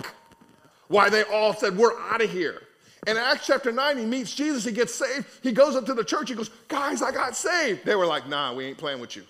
Why 0.87 1.09
they 1.09 1.23
all 1.23 1.53
said, 1.53 1.77
We're 1.77 1.99
out 1.99 2.21
of 2.21 2.29
here. 2.29 2.61
In 3.07 3.17
Acts 3.17 3.47
chapter 3.47 3.71
9, 3.71 3.97
he 3.97 4.05
meets 4.05 4.35
Jesus, 4.35 4.65
he 4.65 4.71
gets 4.71 4.93
saved. 4.93 5.25
He 5.41 5.51
goes 5.51 5.75
up 5.75 5.85
to 5.85 5.93
the 5.93 6.03
church, 6.03 6.29
he 6.29 6.35
goes, 6.35 6.49
Guys, 6.67 7.01
I 7.01 7.11
got 7.11 7.35
saved. 7.35 7.85
They 7.85 7.95
were 7.95 8.05
like, 8.05 8.29
Nah, 8.29 8.53
we 8.53 8.65
ain't 8.65 8.77
playing 8.77 8.99
with 8.99 9.15
you. 9.15 9.23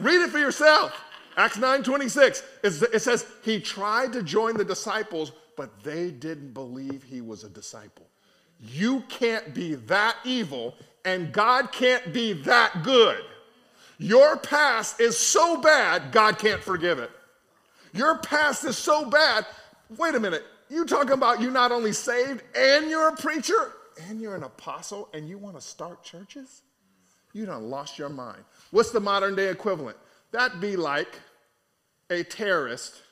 Read 0.00 0.22
it 0.22 0.30
for 0.30 0.38
yourself. 0.38 1.04
Acts 1.36 1.58
9 1.58 1.82
26. 1.82 2.42
It 2.64 3.00
says, 3.00 3.26
He 3.42 3.60
tried 3.60 4.12
to 4.12 4.22
join 4.22 4.56
the 4.56 4.64
disciples, 4.64 5.32
but 5.56 5.82
they 5.82 6.10
didn't 6.10 6.52
believe 6.52 7.02
he 7.02 7.20
was 7.20 7.44
a 7.44 7.48
disciple. 7.48 8.06
You 8.60 9.02
can't 9.08 9.54
be 9.54 9.74
that 9.74 10.16
evil, 10.24 10.74
and 11.04 11.32
God 11.32 11.72
can't 11.72 12.12
be 12.12 12.32
that 12.32 12.82
good. 12.82 13.22
Your 13.98 14.36
past 14.38 15.00
is 15.00 15.16
so 15.16 15.60
bad, 15.60 16.12
God 16.12 16.38
can't 16.38 16.62
forgive 16.62 16.98
it. 16.98 17.10
Your 17.92 18.18
past 18.18 18.64
is 18.64 18.78
so 18.78 19.04
bad. 19.04 19.46
Wait 19.96 20.14
a 20.14 20.20
minute. 20.20 20.44
You 20.68 20.84
talking 20.86 21.12
about 21.12 21.40
you 21.40 21.50
not 21.50 21.72
only 21.72 21.92
saved 21.92 22.42
and 22.56 22.88
you're 22.88 23.08
a 23.08 23.16
preacher 23.16 23.72
and 24.08 24.20
you're 24.20 24.36
an 24.36 24.44
apostle 24.44 25.08
and 25.12 25.28
you 25.28 25.36
want 25.36 25.56
to 25.56 25.60
start 25.60 26.02
churches? 26.04 26.62
You 27.32 27.46
done 27.46 27.70
lost 27.70 27.98
your 27.98 28.08
mind. 28.08 28.42
What's 28.70 28.90
the 28.90 29.00
modern 29.00 29.36
day 29.36 29.48
equivalent? 29.48 29.96
That'd 30.32 30.60
be 30.60 30.76
like 30.76 31.18
a 32.10 32.22
terrorist, 32.24 33.02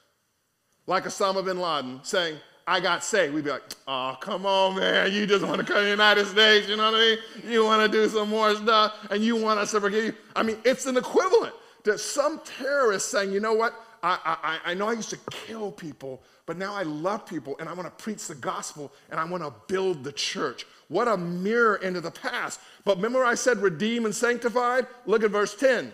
like 0.87 1.05
Osama 1.05 1.45
bin 1.45 1.59
Laden, 1.59 2.01
saying, 2.03 2.39
I 2.67 2.81
got 2.81 3.03
saved. 3.03 3.33
We'd 3.33 3.45
be 3.45 3.51
like, 3.51 3.63
oh, 3.87 4.17
come 4.21 4.45
on, 4.45 4.77
man. 4.77 5.11
You 5.11 5.27
just 5.27 5.45
want 5.45 5.59
to 5.59 5.65
come 5.65 5.77
to 5.77 5.85
the 5.85 5.91
United 5.91 6.27
States, 6.27 6.69
you 6.69 6.77
know 6.77 6.93
what 6.93 7.01
I 7.01 7.17
mean? 7.43 7.51
You 7.51 7.65
want 7.65 7.91
to 7.91 7.99
do 7.99 8.07
some 8.11 8.29
more 8.29 8.55
stuff 8.55 8.95
and 9.11 9.25
you 9.25 9.37
want 9.37 9.59
us 9.59 9.71
to 9.71 9.81
forgive 9.81 10.05
you. 10.05 10.15
I 10.37 10.43
mean, 10.43 10.59
it's 10.65 10.85
an 10.85 10.99
equivalent 10.99 11.55
to 11.85 11.97
some 11.97 12.43
terrorist 12.45 13.11
saying, 13.11 13.33
you 13.33 13.41
know 13.41 13.55
what? 13.55 13.73
I, 14.03 14.19
I, 14.43 14.73
I 14.73 14.75
know 14.75 14.89
I 14.89 14.93
used 14.93 15.11
to 15.11 15.19
kill 15.31 15.73
people, 15.73 16.23
but 16.45 16.59
now 16.59 16.75
I 16.75 16.83
love 16.83 17.25
people 17.25 17.57
and 17.59 17.69
I 17.69 17.73
want 17.73 17.87
to 17.87 18.03
preach 18.03 18.27
the 18.29 18.35
gospel 18.35 18.93
and 19.11 19.19
I 19.19 19.25
want 19.25 19.43
to 19.43 19.53
build 19.67 20.05
the 20.05 20.13
church. 20.13 20.67
What 20.89 21.07
a 21.07 21.17
mirror 21.17 21.77
into 21.77 22.01
the 22.01 22.11
past. 22.11 22.61
But 22.85 22.97
remember, 22.97 23.25
I 23.25 23.35
said 23.35 23.59
redeemed 23.59 24.07
and 24.07 24.15
sanctified? 24.15 24.87
Look 25.07 25.23
at 25.23 25.31
verse 25.31 25.55
10. 25.55 25.93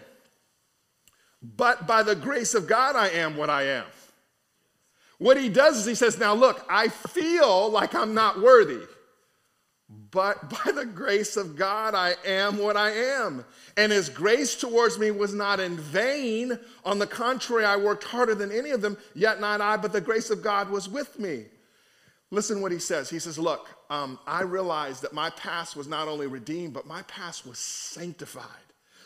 But 1.43 1.87
by 1.87 2.03
the 2.03 2.15
grace 2.15 2.55
of 2.55 2.67
God, 2.67 2.97
I 2.97 3.09
am 3.09 3.37
what 3.37 3.51
I 3.51 3.65
am. 3.65 3.85
What 5.19 5.37
he 5.37 5.49
does 5.49 5.79
is 5.79 5.87
he 5.87 5.95
says, 5.95 6.19
Now 6.19 6.35
look, 6.35 6.65
I 6.69 6.89
feel 6.89 7.69
like 7.71 7.95
I'm 7.95 8.15
not 8.15 8.41
worthy. 8.41 8.81
But 10.11 10.49
by 10.49 10.73
the 10.73 10.87
grace 10.87 11.37
of 11.37 11.57
God, 11.57 11.95
I 11.95 12.15
am 12.25 12.59
what 12.59 12.77
I 12.77 12.91
am. 12.91 13.45
And 13.77 13.93
his 13.93 14.09
grace 14.09 14.55
towards 14.55 14.99
me 14.99 15.11
was 15.11 15.35
not 15.35 15.61
in 15.61 15.77
vain. 15.77 16.59
On 16.85 16.99
the 16.99 17.07
contrary, 17.07 17.65
I 17.65 17.77
worked 17.77 18.05
harder 18.05 18.35
than 18.35 18.51
any 18.51 18.71
of 18.71 18.81
them, 18.81 18.97
yet 19.15 19.41
not 19.41 19.61
I, 19.61 19.77
but 19.77 19.93
the 19.93 20.01
grace 20.01 20.31
of 20.31 20.43
God 20.43 20.71
was 20.71 20.89
with 20.89 21.19
me. 21.19 21.45
Listen 22.35 22.61
what 22.61 22.73
he 22.73 22.81
says. 22.81 23.09
He 23.09 23.21
says, 23.21 23.39
Look, 23.39 23.69
um, 23.91 24.19
I 24.27 24.43
realized 24.43 25.03
that 25.03 25.13
my 25.13 25.31
past 25.31 25.77
was 25.77 25.87
not 25.87 26.09
only 26.09 26.27
redeemed, 26.27 26.75
but 26.75 26.85
my 26.85 27.03
past 27.03 27.47
was 27.47 27.59
sanctified. 27.59 28.45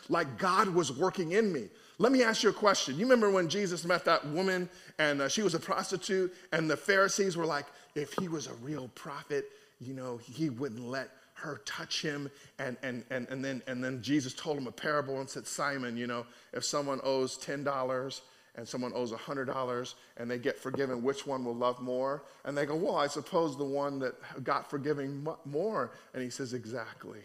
Like 0.09 0.39
God 0.39 0.69
was 0.69 0.91
working 0.91 1.33
in 1.33 1.53
me. 1.53 1.65
Let 1.99 2.11
me 2.11 2.23
ask 2.23 2.41
you 2.41 2.49
a 2.49 2.53
question. 2.53 2.95
You 2.95 3.05
remember 3.05 3.29
when 3.29 3.47
Jesus 3.47 3.85
met 3.85 4.03
that 4.05 4.25
woman 4.29 4.67
and 4.97 5.21
uh, 5.21 5.29
she 5.29 5.43
was 5.43 5.53
a 5.53 5.59
prostitute, 5.59 6.33
and 6.51 6.67
the 6.67 6.75
Pharisees 6.75 7.37
were 7.37 7.45
like, 7.45 7.65
if 7.93 8.13
he 8.13 8.27
was 8.27 8.47
a 8.47 8.53
real 8.55 8.89
prophet, 8.95 9.45
you 9.79 9.93
know, 9.93 10.17
he 10.17 10.49
wouldn't 10.49 10.83
let 10.83 11.11
her 11.35 11.61
touch 11.65 12.01
him. 12.01 12.31
And, 12.57 12.77
and, 12.81 13.03
and, 13.11 13.27
and, 13.29 13.45
then, 13.45 13.61
and 13.67 13.83
then 13.83 14.01
Jesus 14.01 14.33
told 14.33 14.57
him 14.57 14.65
a 14.65 14.71
parable 14.71 15.19
and 15.19 15.29
said, 15.29 15.45
Simon, 15.45 15.95
you 15.97 16.07
know, 16.07 16.25
if 16.51 16.63
someone 16.65 16.99
owes 17.03 17.37
$10 17.37 18.21
and 18.59 18.67
someone 18.67 18.91
owes 18.93 19.13
$100 19.13 19.93
and 20.17 20.29
they 20.29 20.37
get 20.37 20.59
forgiven, 20.59 21.01
which 21.01 21.25
one 21.25 21.45
will 21.45 21.55
love 21.55 21.79
more? 21.81 22.25
And 22.43 22.57
they 22.57 22.65
go, 22.65 22.75
well, 22.75 22.97
I 22.97 23.07
suppose 23.07 23.57
the 23.57 23.63
one 23.63 23.99
that 23.99 24.15
got 24.43 24.69
forgiven 24.69 25.25
more. 25.45 25.93
And 26.13 26.21
he 26.21 26.29
says, 26.29 26.53
exactly. 26.53 27.21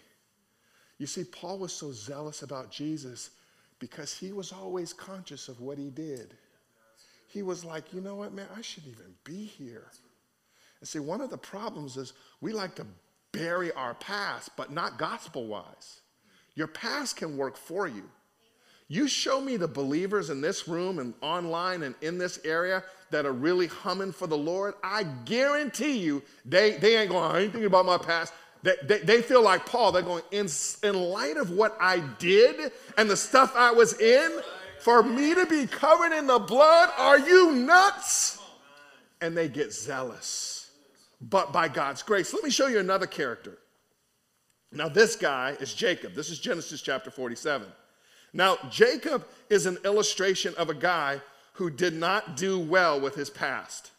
You 0.99 1.07
see, 1.09 1.25
Paul 1.25 1.59
was 1.59 1.73
so 1.73 1.91
zealous 1.91 2.43
about 2.43 2.71
Jesus 2.71 3.31
because 3.81 4.17
he 4.17 4.31
was 4.31 4.53
always 4.53 4.93
conscious 4.93 5.49
of 5.49 5.61
what 5.61 5.77
he 5.77 5.91
did. 5.91 6.35
He 7.27 7.43
was 7.43 7.65
like, 7.65 7.93
you 7.93 8.01
know 8.01 8.15
what, 8.15 8.33
man, 8.33 8.47
I 8.57 8.61
shouldn't 8.61 8.93
even 8.93 9.13
be 9.25 9.45
here. 9.45 9.91
And 10.79 10.89
see, 10.89 11.01
one 11.01 11.21
of 11.21 11.31
the 11.31 11.37
problems 11.37 11.97
is 11.97 12.13
we 12.41 12.53
like 12.53 12.77
to 12.77 12.87
bury 13.33 13.73
our 13.73 13.95
past, 13.95 14.51
but 14.57 14.71
not 14.71 14.99
gospel 14.99 15.49
wise. 15.49 15.99
Your 16.55 16.69
past 16.69 17.17
can 17.17 17.37
work 17.37 17.57
for 17.57 17.89
you. 17.89 18.05
You 18.89 19.09
show 19.09 19.41
me 19.41 19.57
the 19.57 19.69
believers 19.69 20.31
in 20.31 20.41
this 20.41 20.69
room 20.69 20.99
and 20.99 21.15
online 21.23 21.83
and 21.83 21.95
in 22.03 22.19
this 22.19 22.39
area 22.45 22.83
that 23.11 23.25
are 23.25 23.33
really 23.33 23.67
humming 23.67 24.13
for 24.13 24.27
the 24.27 24.37
Lord, 24.37 24.75
I 24.83 25.05
guarantee 25.25 25.99
you 25.99 26.23
they, 26.45 26.73
they 26.73 26.99
ain't 26.99 27.11
going, 27.11 27.31
I 27.31 27.41
ain't 27.41 27.53
thinking 27.53 27.67
about 27.67 27.87
my 27.87 27.99
past. 27.99 28.35
They, 28.63 28.75
they, 28.83 28.99
they 28.99 29.23
feel 29.23 29.43
like 29.43 29.67
Paul. 29.67 29.93
They're 29.93 30.03
going, 30.03 30.23
in, 30.31 30.49
in 30.83 30.95
light 30.95 31.37
of 31.37 31.51
what 31.51 31.77
I 31.81 32.01
did 32.19 32.73
and 32.99 33.09
the 33.09 33.17
stuff 33.17 33.55
I 33.57 33.71
was 33.71 33.99
in, 34.01 34.41
for 34.81 35.03
me 35.03 35.35
to 35.35 35.47
be 35.47 35.67
covered 35.67 36.13
in 36.13 36.27
the 36.27 36.39
blood, 36.39 36.91
are 36.99 37.19
you 37.19 37.53
nuts? 37.53 38.39
And 39.23 39.35
they 39.37 39.49
get 39.49 39.73
zealous 39.73 40.55
but 41.31 41.53
by 41.53 41.69
God's 41.69 42.03
grace. 42.03 42.33
Let 42.33 42.45
me 42.45 42.51
show 42.51 42.67
you 42.67 42.79
another 42.79 43.07
character. 43.07 43.59
Now, 44.73 44.89
this 44.89 45.17
guy 45.17 45.57
is 45.61 45.73
Jacob. 45.73 46.15
This 46.15 46.31
is 46.31 46.41
Genesis 46.41 46.83
chapter 46.83 47.11
47. 47.11 47.67
Now, 48.35 48.59
Jacob 48.69 49.25
is 49.49 49.65
an 49.65 49.79
illustration 49.85 50.55
of 50.57 50.69
a 50.69 50.75
guy 50.75 51.21
who 51.55 51.71
did 51.71 51.95
not 51.95 52.37
do 52.37 52.59
well 52.59 53.01
with 53.01 53.15
his 53.15 53.31
past. 53.31 53.93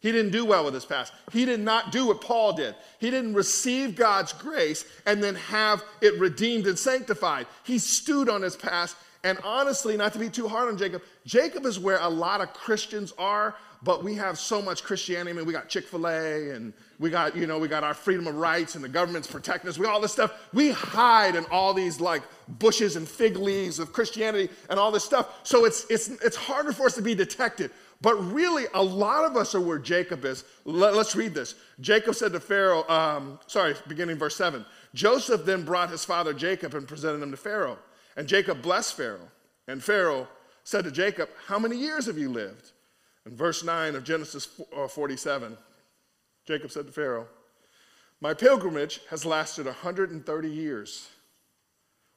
He 0.00 0.12
didn't 0.12 0.32
do 0.32 0.44
well 0.44 0.64
with 0.64 0.74
his 0.74 0.84
past. 0.84 1.12
He 1.32 1.44
did 1.44 1.60
not 1.60 1.92
do 1.92 2.08
what 2.08 2.20
Paul 2.20 2.52
did. 2.52 2.74
He 2.98 3.10
didn't 3.10 3.34
receive 3.34 3.96
God's 3.96 4.32
grace 4.32 4.84
and 5.06 5.22
then 5.22 5.36
have 5.36 5.84
it 6.00 6.18
redeemed 6.18 6.66
and 6.66 6.78
sanctified. 6.78 7.46
He 7.64 7.78
stewed 7.78 8.28
on 8.28 8.42
his 8.42 8.56
past. 8.56 8.96
And 9.24 9.38
honestly, 9.42 9.96
not 9.96 10.12
to 10.12 10.18
be 10.18 10.28
too 10.28 10.46
hard 10.46 10.68
on 10.68 10.76
Jacob, 10.76 11.02
Jacob 11.24 11.64
is 11.64 11.78
where 11.78 11.98
a 11.98 12.08
lot 12.08 12.40
of 12.40 12.52
Christians 12.52 13.12
are 13.18 13.56
but 13.82 14.02
we 14.02 14.14
have 14.14 14.38
so 14.38 14.62
much 14.62 14.82
Christianity. 14.82 15.30
I 15.30 15.32
mean, 15.34 15.46
we 15.46 15.52
got 15.52 15.68
Chick 15.68 15.86
fil 15.86 16.06
A 16.06 16.50
and 16.50 16.72
we 16.98 17.10
got, 17.10 17.36
you 17.36 17.46
know, 17.46 17.58
we 17.58 17.68
got 17.68 17.84
our 17.84 17.94
freedom 17.94 18.26
of 18.26 18.36
rights 18.36 18.74
and 18.74 18.82
the 18.82 18.88
government's 18.88 19.28
protecting 19.28 19.68
us. 19.68 19.78
We 19.78 19.84
got 19.84 19.94
all 19.94 20.00
this 20.00 20.12
stuff. 20.12 20.48
We 20.52 20.70
hide 20.70 21.36
in 21.36 21.44
all 21.46 21.74
these 21.74 22.00
like 22.00 22.22
bushes 22.48 22.96
and 22.96 23.06
fig 23.06 23.36
leaves 23.36 23.78
of 23.78 23.92
Christianity 23.92 24.52
and 24.70 24.78
all 24.78 24.90
this 24.90 25.04
stuff. 25.04 25.40
So 25.42 25.64
it's, 25.64 25.86
it's, 25.90 26.08
it's 26.08 26.36
harder 26.36 26.72
for 26.72 26.86
us 26.86 26.94
to 26.94 27.02
be 27.02 27.14
detected. 27.14 27.70
But 28.00 28.14
really, 28.32 28.64
a 28.74 28.82
lot 28.82 29.24
of 29.24 29.36
us 29.36 29.54
are 29.54 29.60
where 29.60 29.78
Jacob 29.78 30.24
is. 30.24 30.44
Let, 30.64 30.94
us 30.94 31.16
read 31.16 31.34
this. 31.34 31.54
Jacob 31.80 32.14
said 32.14 32.32
to 32.32 32.40
Pharaoh, 32.40 32.86
um, 32.88 33.38
sorry, 33.46 33.74
beginning 33.88 34.16
verse 34.16 34.36
7 34.36 34.64
Joseph 34.94 35.44
then 35.44 35.64
brought 35.64 35.90
his 35.90 36.04
father 36.04 36.32
Jacob 36.32 36.74
and 36.74 36.86
presented 36.88 37.22
him 37.22 37.30
to 37.30 37.36
Pharaoh. 37.36 37.78
And 38.16 38.26
Jacob 38.26 38.62
blessed 38.62 38.96
Pharaoh. 38.96 39.28
And 39.68 39.82
Pharaoh 39.82 40.28
said 40.64 40.84
to 40.84 40.90
Jacob, 40.90 41.28
How 41.46 41.58
many 41.58 41.76
years 41.76 42.06
have 42.06 42.18
you 42.18 42.30
lived? 42.30 42.72
In 43.26 43.36
verse 43.36 43.64
9 43.64 43.96
of 43.96 44.04
Genesis 44.04 44.48
uh, 44.76 44.86
47, 44.86 45.58
Jacob 46.46 46.70
said 46.70 46.86
to 46.86 46.92
Pharaoh, 46.92 47.26
My 48.20 48.32
pilgrimage 48.32 49.00
has 49.10 49.26
lasted 49.26 49.66
130 49.66 50.48
years. 50.48 51.08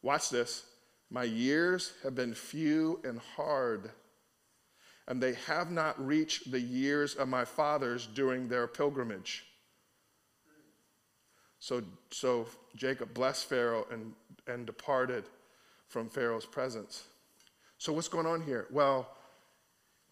Watch 0.04 0.30
this. 0.30 0.64
My 1.10 1.24
years 1.24 1.94
have 2.04 2.14
been 2.14 2.36
few 2.36 3.02
and 3.04 3.20
hard, 3.36 3.90
and 5.08 5.22
they 5.22 5.34
have 5.48 5.72
not 5.72 6.00
reached 6.06 6.52
the 6.52 6.60
years 6.60 7.16
of 7.16 7.28
my 7.28 7.44
fathers 7.44 8.08
during 8.14 8.48
their 8.48 8.68
pilgrimage. 8.68 9.46
So, 11.58 11.82
so 12.12 12.46
Jacob 12.76 13.16
blessed 13.16 13.50
Pharaoh 13.50 13.88
and, 13.92 14.14
and 14.48 14.66
departed. 14.68 15.26
from 15.88 16.08
Pharaoh's 16.08 16.46
presence. 16.46 17.06
So, 17.80 17.92
what's 17.94 18.08
going 18.08 18.28
on 18.28 18.42
here? 18.42 18.68
Well, 18.70 19.10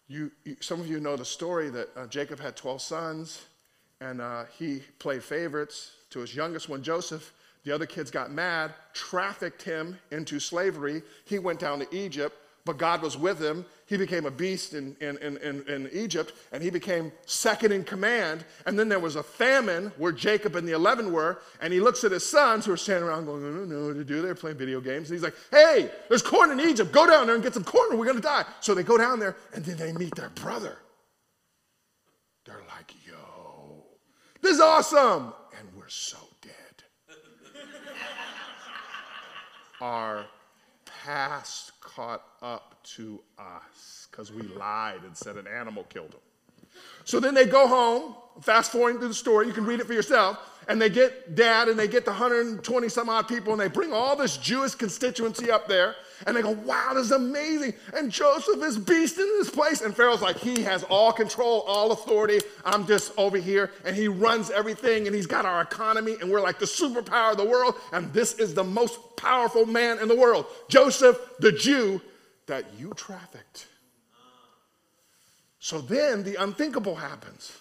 you, 0.08 0.30
you 0.44 0.56
some 0.60 0.80
of 0.80 0.88
you 0.88 1.00
know 1.00 1.16
the 1.16 1.24
story 1.24 1.70
that 1.70 1.88
uh, 1.96 2.06
Jacob 2.06 2.40
had 2.40 2.56
12 2.56 2.80
sons, 2.80 3.46
and 4.00 4.20
uh, 4.20 4.44
he 4.58 4.82
played 4.98 5.22
favorites 5.22 5.92
to 6.10 6.20
his 6.20 6.34
youngest 6.34 6.68
one, 6.68 6.82
Joseph. 6.82 7.32
The 7.64 7.72
other 7.72 7.86
kids 7.86 8.10
got 8.10 8.30
mad, 8.30 8.72
trafficked 8.94 9.62
him 9.62 9.98
into 10.10 10.40
slavery. 10.40 11.02
He 11.24 11.38
went 11.38 11.58
down 11.58 11.80
to 11.80 11.94
Egypt 11.94 12.34
but 12.68 12.76
God 12.76 13.00
was 13.00 13.16
with 13.16 13.40
him. 13.40 13.64
He 13.88 13.96
became 13.96 14.26
a 14.26 14.30
beast 14.30 14.74
in, 14.74 14.94
in, 15.00 15.16
in, 15.16 15.38
in, 15.66 15.88
Egypt, 15.94 16.34
and 16.52 16.62
he 16.62 16.68
became 16.68 17.10
second 17.24 17.72
in 17.72 17.84
command. 17.84 18.44
And 18.66 18.78
then 18.78 18.90
there 18.90 18.98
was 18.98 19.16
a 19.16 19.22
famine 19.22 19.90
where 19.96 20.12
Jacob 20.12 20.56
and 20.56 20.68
the 20.68 20.72
11 20.72 21.10
were, 21.10 21.40
and 21.62 21.72
he 21.72 21.80
looks 21.80 22.04
at 22.04 22.12
his 22.12 22.28
sons 22.28 22.66
who 22.66 22.72
are 22.72 22.76
standing 22.76 23.08
around 23.08 23.24
going, 23.24 23.42
I 23.42 23.56
don't 23.56 23.70
know 23.70 23.86
what 23.86 23.94
to 23.94 24.04
do. 24.04 24.20
They're 24.20 24.34
playing 24.34 24.58
video 24.58 24.82
games. 24.82 25.08
And 25.08 25.16
he's 25.16 25.22
like, 25.22 25.36
hey, 25.50 25.90
there's 26.10 26.20
corn 26.20 26.50
in 26.50 26.60
Egypt. 26.60 26.92
Go 26.92 27.06
down 27.06 27.26
there 27.26 27.34
and 27.34 27.42
get 27.42 27.54
some 27.54 27.64
corn 27.64 27.90
or 27.90 27.96
we're 27.96 28.04
going 28.04 28.16
to 28.16 28.22
die. 28.22 28.44
So 28.60 28.74
they 28.74 28.82
go 28.82 28.98
down 28.98 29.20
there, 29.20 29.36
and 29.54 29.64
then 29.64 29.78
they 29.78 29.92
meet 29.94 30.14
their 30.14 30.28
brother. 30.30 30.76
They're 32.44 32.60
like, 32.68 32.92
yo, 33.06 33.86
this 34.42 34.56
is 34.56 34.60
awesome. 34.60 35.32
And 35.58 35.68
we're 35.74 35.88
so 35.88 36.18
dead. 36.42 37.14
Our 39.80 40.26
past 41.08 41.72
caught 41.80 42.22
up 42.42 42.74
to 42.82 43.18
us 43.38 44.08
because 44.10 44.30
we 44.30 44.42
lied 44.42 45.02
and 45.04 45.16
said 45.16 45.36
an 45.36 45.46
animal 45.46 45.84
killed 45.84 46.12
him. 46.12 46.20
So 47.06 47.18
then 47.18 47.32
they 47.32 47.46
go 47.46 47.66
home, 47.66 48.14
fast 48.42 48.72
forwarding 48.72 48.98
through 48.98 49.08
the 49.08 49.14
story, 49.14 49.46
you 49.46 49.54
can 49.54 49.64
read 49.64 49.80
it 49.80 49.86
for 49.86 49.94
yourself, 49.94 50.38
and 50.68 50.78
they 50.78 50.90
get 50.90 51.34
dad 51.34 51.68
and 51.68 51.78
they 51.78 51.88
get 51.88 52.04
the 52.04 52.10
120 52.10 52.88
some 52.90 53.08
odd 53.08 53.26
people 53.26 53.54
and 53.54 53.60
they 53.60 53.68
bring 53.68 53.90
all 53.90 54.16
this 54.16 54.36
Jewish 54.36 54.74
constituency 54.74 55.50
up 55.50 55.66
there 55.66 55.96
and 56.26 56.36
they 56.36 56.42
go, 56.42 56.50
wow, 56.50 56.92
this 56.94 57.06
is 57.06 57.12
amazing. 57.12 57.74
And 57.94 58.10
Joseph 58.10 58.62
is 58.62 58.76
beast 58.78 59.18
in 59.18 59.26
this 59.38 59.50
place. 59.50 59.80
And 59.80 59.94
Pharaoh's 59.94 60.22
like, 60.22 60.36
he 60.36 60.62
has 60.62 60.82
all 60.84 61.12
control, 61.12 61.60
all 61.62 61.92
authority. 61.92 62.40
I'm 62.64 62.86
just 62.86 63.12
over 63.16 63.36
here 63.36 63.70
and 63.84 63.94
he 63.94 64.08
runs 64.08 64.50
everything 64.50 65.06
and 65.06 65.14
he's 65.14 65.26
got 65.26 65.44
our 65.44 65.62
economy 65.62 66.16
and 66.20 66.30
we're 66.30 66.40
like 66.40 66.58
the 66.58 66.66
superpower 66.66 67.32
of 67.32 67.36
the 67.36 67.44
world. 67.44 67.76
And 67.92 68.12
this 68.12 68.34
is 68.34 68.54
the 68.54 68.64
most 68.64 68.98
powerful 69.16 69.66
man 69.66 69.98
in 69.98 70.08
the 70.08 70.16
world. 70.16 70.46
Joseph, 70.68 71.18
the 71.38 71.52
Jew, 71.52 72.00
that 72.46 72.64
you 72.78 72.92
trafficked. 72.94 73.66
So 75.60 75.80
then 75.80 76.24
the 76.24 76.36
unthinkable 76.36 76.94
happens. 76.94 77.52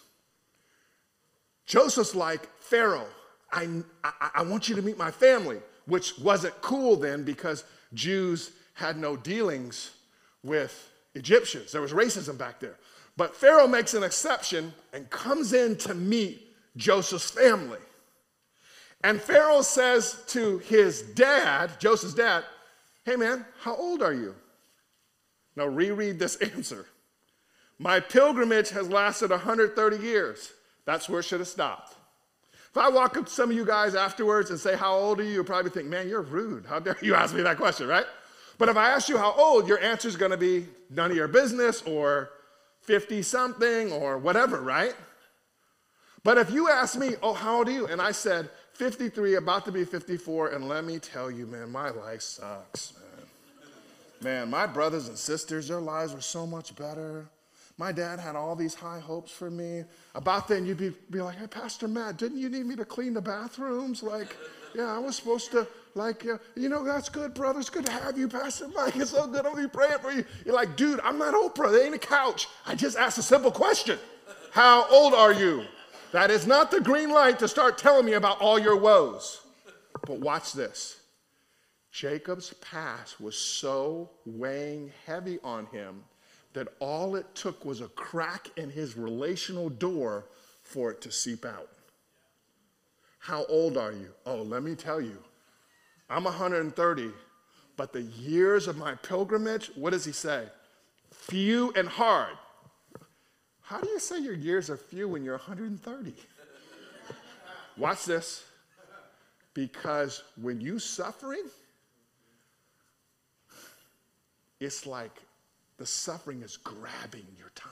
Joseph's 1.66 2.16
like, 2.16 2.48
Pharaoh, 2.60 3.08
I, 3.52 3.68
I, 4.04 4.30
I, 4.36 4.42
want 4.44 4.70
you 4.70 4.76
to 4.76 4.82
meet 4.82 4.98
my 4.98 5.12
family, 5.12 5.58
which 5.86 6.18
wasn't 6.20 6.60
cool 6.62 6.96
then 6.96 7.24
because 7.24 7.64
Jews 7.94 8.52
had 8.74 8.98
no 8.98 9.16
dealings 9.16 9.92
with 10.44 10.92
Egyptians. 11.16 11.72
There 11.72 11.82
was 11.82 11.94
racism 11.94 12.38
back 12.38 12.60
there. 12.60 12.78
But 13.16 13.36
Pharaoh 13.36 13.68
makes 13.68 13.94
an 13.94 14.04
exception 14.04 14.74
and 14.94 15.10
comes 15.10 15.54
in 15.54 15.76
to 15.78 15.94
meet 15.96 16.56
Joseph's 16.76 17.32
family. 17.32 17.80
And 19.04 19.22
Pharaoh 19.22 19.62
says 19.62 20.24
to 20.28 20.60
his 20.60 21.02
dad, 21.02 21.80
Joseph's 21.80 22.14
dad, 22.14 22.44
Hey 23.04 23.16
man, 23.16 23.46
how 23.62 23.76
old 23.76 24.04
are 24.04 24.14
you? 24.14 24.36
Now, 25.56 25.66
reread 25.66 26.20
this 26.20 26.36
answer. 26.54 26.86
My 27.80 28.00
pilgrimage 28.00 28.70
has 28.70 28.90
lasted 28.90 29.32
130 29.32 29.98
years. 29.98 30.52
That's 30.86 31.10
where 31.10 31.20
it 31.20 31.24
should 31.24 31.40
have 31.40 31.48
stopped. 31.48 31.96
If 32.72 32.78
I 32.78 32.90
walk 32.90 33.18
up 33.18 33.26
to 33.26 33.32
some 33.32 33.50
of 33.50 33.56
you 33.56 33.66
guys 33.66 33.96
afterwards 33.96 34.50
and 34.50 34.60
say, 34.60 34.76
How 34.76 34.94
old 34.96 35.20
are 35.20 35.24
you? 35.24 35.32
You'll 35.32 35.44
probably 35.44 35.72
think, 35.72 35.88
Man, 35.88 36.08
you're 36.08 36.22
rude. 36.22 36.66
How 36.66 36.80
dare 36.80 36.98
you 37.02 37.16
ask 37.24 37.34
me 37.34 37.42
that 37.42 37.58
question, 37.58 37.88
right? 37.88 38.06
But 38.58 38.70
if 38.70 38.78
I 38.78 38.90
ask 38.90 39.08
you 39.08 39.18
how 39.18 39.34
old, 39.34 39.68
your 39.68 39.80
answer 39.80 40.08
is 40.08 40.16
going 40.16 40.32
to 40.32 40.38
be 40.38 40.66
none 40.90 41.12
of 41.12 41.18
your 41.18 41.28
business 41.28 41.84
or 41.84 42.32
50 42.82 43.22
something 43.22 43.92
or 43.92 44.18
whatever, 44.18 44.62
right? 44.62 44.96
But 46.24 46.38
if 46.38 46.50
you 46.52 46.70
ask 46.70 46.98
me, 46.98 47.16
Oh, 47.22 47.34
how 47.34 47.58
old 47.58 47.68
are 47.68 47.72
you? 47.72 47.88
And 47.88 48.02
I 48.02 48.12
said, 48.12 48.50
53, 48.74 49.36
about 49.36 49.66
to 49.66 49.72
be 49.72 49.84
54, 49.84 50.50
and 50.50 50.68
let 50.68 50.86
me 50.86 51.00
tell 51.00 51.32
you, 51.32 51.48
man, 51.48 51.72
my 51.72 51.90
life 51.90 52.22
sucks, 52.22 52.94
man. 52.94 53.28
Man, 54.22 54.50
my 54.52 54.68
brothers 54.68 55.08
and 55.08 55.18
sisters, 55.18 55.68
their 55.68 55.80
lives 55.80 56.14
were 56.14 56.22
so 56.22 56.46
much 56.46 56.76
better. 56.76 57.26
My 57.80 57.92
dad 57.92 58.20
had 58.20 58.36
all 58.36 58.56
these 58.56 58.74
high 58.74 59.00
hopes 59.00 59.32
for 59.32 59.52
me. 59.52 59.84
About 60.16 60.48
then, 60.48 60.66
you'd 60.66 60.80
be, 60.80 60.94
be 61.12 61.22
like, 61.22 61.38
hey, 61.38 61.46
Pastor 61.46 61.88
Matt, 61.88 62.18
didn't 62.18 62.40
you 62.40 62.50
need 62.50 62.66
me 62.66 62.76
to 62.76 62.86
clean 62.86 63.14
the 63.14 63.22
bathrooms? 63.22 64.02
Like, 64.02 64.36
yeah, 64.74 64.96
I 64.96 64.98
was 64.98 65.16
supposed 65.16 65.52
to, 65.52 65.68
like, 65.94 66.26
uh, 66.26 66.40
you 66.56 66.70
know, 66.70 66.84
that's 66.84 67.08
good, 67.08 67.36
brother. 67.36 67.60
It's 67.60 67.70
good 67.70 67.86
to 67.86 67.92
have 67.92 68.18
you, 68.18 68.28
Pastor 68.28 68.68
Mike. 68.70 68.96
It's 68.96 69.12
so 69.12 69.28
good. 69.28 69.46
I'll 69.46 69.56
be 69.56 69.68
praying 69.68 70.00
for 70.00 70.12
you. 70.12 70.26
You're 70.44 70.56
like, 70.56 70.76
dude, 70.76 71.00
I'm 71.02 71.20
not 71.20 71.36
Oprah. 71.36 71.72
There 71.72 71.86
ain't 71.86 71.94
a 71.94 72.00
couch. 72.00 72.48
I 72.66 72.74
just 72.74 72.98
asked 72.98 73.20
a 73.20 73.24
simple 73.24 73.52
question 73.52 74.00
How 74.52 74.90
old 74.90 75.14
are 75.14 75.34
you? 75.34 75.64
That 76.14 76.32
is 76.32 76.48
not 76.48 76.72
the 76.72 76.82
green 76.82 77.12
light 77.12 77.38
to 77.40 77.48
start 77.48 77.78
telling 77.78 78.06
me 78.06 78.14
about 78.14 78.42
all 78.42 78.58
your 78.58 78.78
woes. 78.78 79.42
But 80.08 80.20
watch 80.20 80.54
this. 80.54 81.00
Jacob's 81.92 82.54
past 82.56 83.22
was 83.22 83.38
so 83.38 84.10
weighing 84.26 84.92
heavy 85.06 85.38
on 85.44 85.66
him 85.68 86.04
that 86.58 86.70
all 86.80 87.16
it 87.16 87.36
took 87.36 87.64
was 87.66 87.82
a 87.82 87.88
crack 87.90 88.50
in 88.58 88.68
his 88.68 88.98
relational 88.98 89.70
door 89.70 90.26
for 90.64 90.90
it 90.90 91.02
to 91.02 91.12
seep 91.12 91.46
out. 91.46 91.70
How 93.20 93.46
old 93.46 93.78
are 93.78 93.92
you? 93.92 94.08
Oh, 94.26 94.42
let 94.42 94.64
me 94.64 94.74
tell 94.74 95.00
you, 95.00 95.20
I'm 96.10 96.24
130, 96.24 97.12
but 97.76 97.94
the 97.94 98.02
years 98.02 98.68
of 98.68 98.76
my 98.76 98.96
pilgrimage, 98.96 99.70
what 99.76 99.92
does 99.92 100.04
he 100.04 100.12
say? 100.12 100.46
Few 101.12 101.72
and 101.76 101.88
hard. 101.88 102.34
How 103.62 103.80
do 103.80 103.88
you 103.90 104.00
say 104.00 104.20
your 104.20 104.34
years 104.34 104.72
are 104.72 104.78
few 104.78 105.08
when 105.08 105.24
you're 105.24 105.38
130? 105.38 106.16
Watch 107.78 108.06
this. 108.06 108.46
Because 109.54 110.24
when 110.42 110.60
you're 110.60 110.80
suffering, 110.80 111.44
it's 114.60 114.88
like 114.88 115.22
the 115.78 115.86
suffering 115.86 116.42
is 116.42 116.58
grabbing 116.58 117.28
your 117.38 117.52
time 117.56 117.72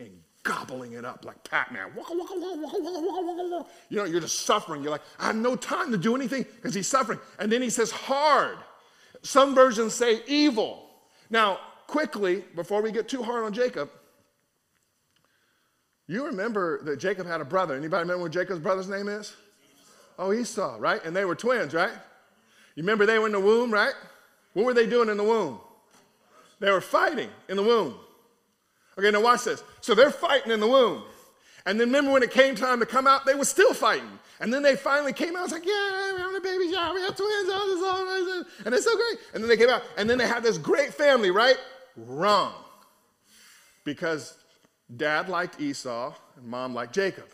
and 0.00 0.10
gobbling 0.42 0.92
it 0.94 1.04
up 1.04 1.24
like 1.24 1.42
Pac-Man. 1.44 1.90
You 3.88 3.96
know, 3.98 4.04
you're 4.04 4.20
just 4.20 4.40
suffering. 4.40 4.82
You're 4.82 4.90
like, 4.90 5.02
I 5.18 5.26
have 5.26 5.36
no 5.36 5.54
time 5.54 5.90
to 5.92 5.98
do 5.98 6.16
anything 6.16 6.44
because 6.56 6.74
he's 6.74 6.88
suffering. 6.88 7.20
And 7.38 7.52
then 7.52 7.62
he 7.62 7.70
says 7.70 7.90
hard. 7.90 8.58
Some 9.22 9.54
versions 9.54 9.94
say 9.94 10.22
evil. 10.26 10.88
Now, 11.30 11.58
quickly, 11.86 12.44
before 12.56 12.82
we 12.82 12.90
get 12.90 13.08
too 13.08 13.22
hard 13.22 13.44
on 13.44 13.52
Jacob, 13.52 13.90
you 16.08 16.26
remember 16.26 16.82
that 16.84 16.98
Jacob 16.98 17.26
had 17.26 17.40
a 17.40 17.44
brother. 17.44 17.74
Anybody 17.74 18.00
remember 18.00 18.24
what 18.24 18.32
Jacob's 18.32 18.58
brother's 18.58 18.88
name 18.88 19.08
is? 19.08 19.34
Oh, 20.18 20.32
Esau, 20.32 20.76
right? 20.78 21.02
And 21.04 21.14
they 21.14 21.24
were 21.24 21.34
twins, 21.34 21.72
right? 21.72 21.92
You 22.74 22.82
remember 22.82 23.06
they 23.06 23.18
were 23.18 23.26
in 23.26 23.32
the 23.32 23.40
womb, 23.40 23.72
right? 23.72 23.94
What 24.54 24.64
were 24.64 24.74
they 24.74 24.86
doing 24.86 25.08
in 25.08 25.16
the 25.16 25.24
womb? 25.24 25.60
They 26.62 26.70
were 26.70 26.80
fighting 26.80 27.28
in 27.48 27.56
the 27.56 27.62
womb. 27.62 27.96
Okay, 28.96 29.10
now 29.10 29.20
watch 29.20 29.42
this. 29.44 29.64
So 29.80 29.96
they're 29.96 30.12
fighting 30.12 30.52
in 30.52 30.60
the 30.60 30.68
womb. 30.68 31.02
And 31.66 31.78
then 31.78 31.88
remember 31.88 32.12
when 32.12 32.22
it 32.22 32.30
came 32.30 32.54
time 32.54 32.78
to 32.78 32.86
come 32.86 33.08
out, 33.08 33.26
they 33.26 33.34
were 33.34 33.44
still 33.44 33.74
fighting. 33.74 34.18
And 34.38 34.54
then 34.54 34.62
they 34.62 34.76
finally 34.76 35.12
came 35.12 35.34
out. 35.34 35.42
It's 35.42 35.52
like, 35.52 35.66
yeah, 35.66 36.12
we're 36.12 36.18
having 36.18 36.36
a 36.36 36.40
baby 36.40 36.72
shower. 36.72 36.94
We 36.94 37.00
have 37.00 37.16
twins. 37.16 37.50
All 37.50 38.46
and 38.64 38.74
it's 38.74 38.84
so 38.84 38.94
great. 38.94 39.18
And 39.34 39.42
then 39.42 39.48
they 39.48 39.56
came 39.56 39.70
out. 39.70 39.82
And 39.96 40.08
then 40.08 40.18
they 40.18 40.26
had 40.26 40.44
this 40.44 40.56
great 40.56 40.94
family, 40.94 41.32
right? 41.32 41.56
Wrong. 41.96 42.54
Because 43.84 44.38
dad 44.96 45.28
liked 45.28 45.60
Esau 45.60 46.14
and 46.36 46.46
mom 46.46 46.74
liked 46.74 46.94
Jacob. 46.94 47.26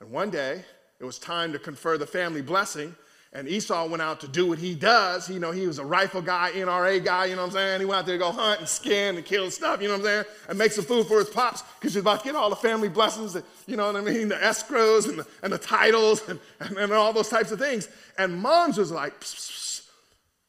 And 0.00 0.10
one 0.10 0.30
day, 0.30 0.64
it 0.98 1.04
was 1.04 1.18
time 1.18 1.52
to 1.52 1.58
confer 1.58 1.98
the 1.98 2.06
family 2.06 2.40
blessing. 2.40 2.96
And 3.36 3.46
Esau 3.46 3.86
went 3.86 4.00
out 4.00 4.20
to 4.20 4.28
do 4.28 4.46
what 4.46 4.58
he 4.58 4.74
does. 4.74 5.28
You 5.28 5.38
know, 5.38 5.50
he 5.50 5.66
was 5.66 5.78
a 5.78 5.84
rifle 5.84 6.22
guy, 6.22 6.52
NRA 6.54 7.04
guy, 7.04 7.26
you 7.26 7.36
know 7.36 7.42
what 7.42 7.48
I'm 7.48 7.52
saying? 7.52 7.80
He 7.80 7.84
went 7.84 7.98
out 7.98 8.06
there 8.06 8.14
to 8.14 8.18
go 8.18 8.32
hunt 8.32 8.60
and 8.60 8.68
skin 8.68 9.14
and 9.16 9.26
kill 9.26 9.50
stuff, 9.50 9.82
you 9.82 9.88
know 9.88 9.98
what 9.98 10.00
I'm 10.00 10.06
saying? 10.06 10.24
And 10.48 10.58
make 10.58 10.72
some 10.72 10.86
food 10.86 11.06
for 11.06 11.18
his 11.18 11.28
pops 11.28 11.62
because 11.78 11.92
he's 11.92 12.00
about 12.00 12.20
to 12.20 12.24
get 12.24 12.34
all 12.34 12.48
the 12.48 12.56
family 12.56 12.88
blessings, 12.88 13.34
that, 13.34 13.44
you 13.66 13.76
know 13.76 13.92
what 13.92 13.96
I 13.96 14.00
mean? 14.00 14.28
The 14.28 14.36
escrows 14.36 15.06
and 15.06 15.18
the, 15.18 15.26
and 15.42 15.52
the 15.52 15.58
titles 15.58 16.26
and, 16.30 16.40
and, 16.60 16.78
and, 16.78 16.92
all 16.94 17.12
those 17.12 17.28
types 17.28 17.50
of 17.50 17.58
things. 17.58 17.90
And 18.16 18.40
moms 18.40 18.78
was 18.78 18.90
like, 18.90 19.20
pss, 19.20 19.34
pss, 19.34 19.82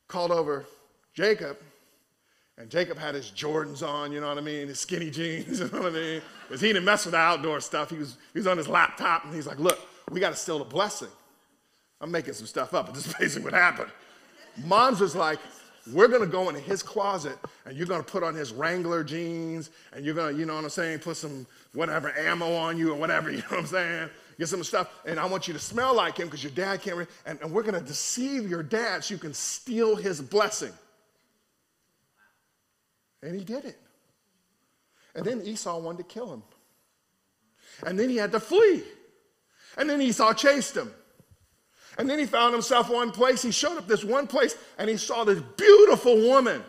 called 0.07 0.31
over 0.31 0.65
Jacob. 1.13 1.57
And 2.57 2.69
Jacob 2.69 2.97
had 2.97 3.15
his 3.15 3.29
Jordans 3.31 3.85
on, 3.85 4.13
you 4.13 4.21
know 4.21 4.29
what 4.29 4.37
I 4.37 4.41
mean? 4.41 4.69
His 4.69 4.79
skinny 4.79 5.09
jeans, 5.09 5.59
you 5.59 5.67
know 5.71 5.81
what 5.81 5.91
I 5.91 5.95
mean? 5.95 6.21
Because 6.47 6.61
he 6.61 6.67
didn't 6.67 6.85
mess 6.85 7.03
with 7.03 7.11
the 7.11 7.17
outdoor 7.17 7.59
stuff. 7.59 7.89
He 7.89 7.97
was, 7.97 8.15
he 8.31 8.39
was 8.39 8.47
on 8.47 8.57
his 8.57 8.69
laptop 8.69 9.25
and 9.25 9.33
he's 9.35 9.45
like, 9.45 9.59
look, 9.59 9.77
we 10.09 10.21
got 10.21 10.29
to 10.29 10.37
steal 10.37 10.59
the 10.59 10.63
blessing. 10.63 11.09
I'm 11.99 12.11
making 12.11 12.33
some 12.33 12.45
stuff 12.45 12.73
up, 12.73 12.87
but 12.87 12.95
this 12.95 13.07
is 13.07 13.13
basically 13.13 13.45
what 13.45 13.53
happened. 13.53 13.89
Moms 14.65 14.99
was 14.99 15.15
like, 15.15 15.39
we're 15.93 16.07
gonna 16.07 16.25
go 16.25 16.49
into 16.49 16.61
his 16.61 16.83
closet 16.83 17.37
and 17.65 17.77
you're 17.77 17.87
gonna 17.87 18.03
put 18.03 18.23
on 18.23 18.35
his 18.35 18.51
Wrangler 18.51 19.03
jeans 19.03 19.69
and 19.93 20.05
you're 20.05 20.13
gonna, 20.13 20.37
you 20.37 20.45
know 20.45 20.55
what 20.55 20.63
I'm 20.63 20.69
saying, 20.69 20.99
put 20.99 21.17
some 21.17 21.47
whatever 21.73 22.15
ammo 22.17 22.53
on 22.53 22.77
you 22.77 22.91
or 22.91 22.95
whatever, 22.95 23.31
you 23.31 23.37
know 23.37 23.47
what 23.49 23.59
I'm 23.59 23.65
saying? 23.67 24.09
Get 24.37 24.49
some 24.49 24.63
stuff, 24.63 24.93
and 25.05 25.19
I 25.19 25.25
want 25.25 25.47
you 25.47 25.53
to 25.53 25.59
smell 25.59 25.95
like 25.95 26.17
him 26.17 26.27
because 26.27 26.43
your 26.43 26.51
dad 26.51 26.81
can't, 26.81 27.07
and, 27.25 27.41
and 27.41 27.51
we're 27.51 27.63
gonna 27.63 27.81
deceive 27.81 28.49
your 28.49 28.63
dad 28.63 29.03
so 29.03 29.13
you 29.13 29.19
can 29.19 29.33
steal 29.33 29.95
his 29.95 30.21
blessing. 30.21 30.73
And 33.23 33.35
he 33.35 33.43
did 33.43 33.65
it. 33.65 33.79
And 35.15 35.25
then 35.25 35.41
Esau 35.41 35.79
wanted 35.79 35.97
to 35.97 36.03
kill 36.03 36.31
him. 36.31 36.43
And 37.85 37.97
then 37.97 38.09
he 38.09 38.17
had 38.17 38.31
to 38.31 38.39
flee. 38.39 38.83
And 39.75 39.89
then 39.89 40.01
Esau 40.01 40.33
chased 40.33 40.77
him. 40.77 40.91
And 41.97 42.09
then 42.09 42.19
he 42.19 42.25
found 42.25 42.53
himself 42.53 42.89
one 42.89 43.11
place. 43.11 43.41
He 43.41 43.51
showed 43.51 43.77
up 43.77 43.87
this 43.87 44.03
one 44.03 44.27
place 44.27 44.55
and 44.77 44.89
he 44.89 44.97
saw 44.97 45.23
this 45.23 45.41
beautiful 45.57 46.15
woman. 46.27 46.63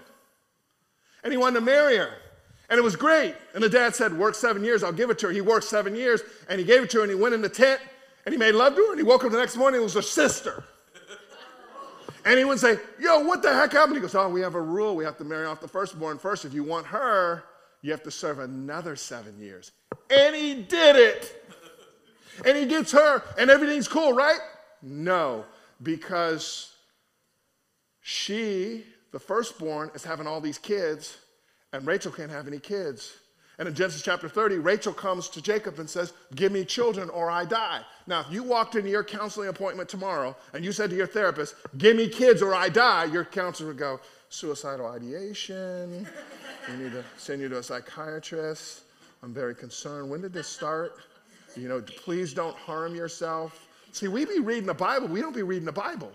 And 1.22 1.32
he 1.32 1.36
wanted 1.36 1.60
to 1.60 1.64
marry 1.64 1.96
her. 1.96 2.10
And 2.70 2.78
it 2.78 2.82
was 2.82 2.96
great. 2.96 3.34
And 3.54 3.62
the 3.62 3.68
dad 3.68 3.94
said, 3.94 4.16
Work 4.16 4.34
seven 4.34 4.64
years, 4.64 4.82
I'll 4.82 4.92
give 4.92 5.10
it 5.10 5.18
to 5.20 5.26
her. 5.26 5.32
He 5.32 5.40
worked 5.40 5.64
seven 5.64 5.94
years 5.94 6.22
and 6.48 6.58
he 6.58 6.66
gave 6.66 6.82
it 6.82 6.90
to 6.90 6.98
her 6.98 7.02
and 7.04 7.12
he 7.12 7.18
went 7.18 7.34
in 7.34 7.42
the 7.42 7.48
tent 7.48 7.80
and 8.24 8.32
he 8.32 8.38
made 8.38 8.54
love 8.54 8.74
to 8.74 8.82
her 8.82 8.90
and 8.90 8.98
he 8.98 9.04
woke 9.04 9.24
up 9.24 9.32
the 9.32 9.38
next 9.38 9.56
morning, 9.56 9.80
it 9.80 9.84
was 9.84 9.94
her 9.94 10.02
sister. 10.02 10.64
And 12.24 12.36
he 12.36 12.44
would 12.44 12.58
say, 12.58 12.76
Yo, 13.00 13.20
what 13.20 13.42
the 13.42 13.54
heck 13.54 13.72
happened? 13.72 13.94
He 13.94 14.02
goes, 14.02 14.14
Oh, 14.14 14.28
we 14.28 14.42
have 14.42 14.54
a 14.54 14.60
rule. 14.60 14.94
We 14.94 15.04
have 15.04 15.16
to 15.18 15.24
marry 15.24 15.46
off 15.46 15.62
the 15.62 15.68
firstborn 15.68 16.18
first. 16.18 16.44
If 16.44 16.52
you 16.52 16.62
want 16.62 16.84
her, 16.86 17.44
you 17.80 17.90
have 17.90 18.02
to 18.02 18.10
serve 18.10 18.38
another 18.40 18.96
seven 18.96 19.38
years. 19.38 19.70
And 20.10 20.36
he 20.36 20.62
did 20.62 20.96
it. 20.96 21.48
And 22.44 22.56
he 22.56 22.66
gets 22.66 22.92
her, 22.92 23.22
and 23.38 23.50
everything's 23.50 23.88
cool, 23.88 24.12
right? 24.12 24.38
No, 24.82 25.44
because 25.82 26.72
she, 28.00 28.84
the 29.12 29.18
firstborn, 29.18 29.90
is 29.94 30.04
having 30.04 30.26
all 30.26 30.40
these 30.40 30.58
kids, 30.58 31.18
and 31.72 31.86
Rachel 31.86 32.12
can't 32.12 32.30
have 32.30 32.46
any 32.46 32.58
kids. 32.58 33.12
And 33.58 33.66
in 33.66 33.74
Genesis 33.74 34.02
chapter 34.02 34.28
30, 34.28 34.58
Rachel 34.58 34.92
comes 34.92 35.28
to 35.30 35.42
Jacob 35.42 35.80
and 35.80 35.90
says, 35.90 36.12
Give 36.36 36.52
me 36.52 36.64
children 36.64 37.10
or 37.10 37.28
I 37.28 37.44
die. 37.44 37.80
Now, 38.06 38.20
if 38.20 38.30
you 38.30 38.44
walked 38.44 38.76
into 38.76 38.88
your 38.88 39.02
counseling 39.02 39.48
appointment 39.48 39.88
tomorrow 39.88 40.36
and 40.54 40.64
you 40.64 40.70
said 40.70 40.90
to 40.90 40.96
your 40.96 41.08
therapist, 41.08 41.56
Give 41.76 41.96
me 41.96 42.08
kids 42.08 42.40
or 42.40 42.54
I 42.54 42.68
die, 42.68 43.06
your 43.06 43.24
counselor 43.24 43.70
would 43.70 43.78
go, 43.78 44.00
Suicidal 44.30 44.86
ideation. 44.86 46.06
We 46.68 46.76
need 46.76 46.92
to 46.92 47.04
send 47.16 47.40
you 47.40 47.48
to 47.48 47.58
a 47.58 47.62
psychiatrist. 47.62 48.82
I'm 49.22 49.34
very 49.34 49.54
concerned. 49.54 50.08
When 50.10 50.20
did 50.20 50.32
this 50.32 50.46
start? 50.46 50.98
You 51.56 51.68
know, 51.68 51.80
please 51.80 52.34
don't 52.34 52.56
harm 52.56 52.94
yourself. 52.94 53.67
See, 53.92 54.08
we 54.08 54.24
be 54.24 54.40
reading 54.40 54.66
the 54.66 54.74
Bible, 54.74 55.08
we 55.08 55.20
don't 55.20 55.34
be 55.34 55.42
reading 55.42 55.66
the 55.66 55.72
Bible. 55.72 56.12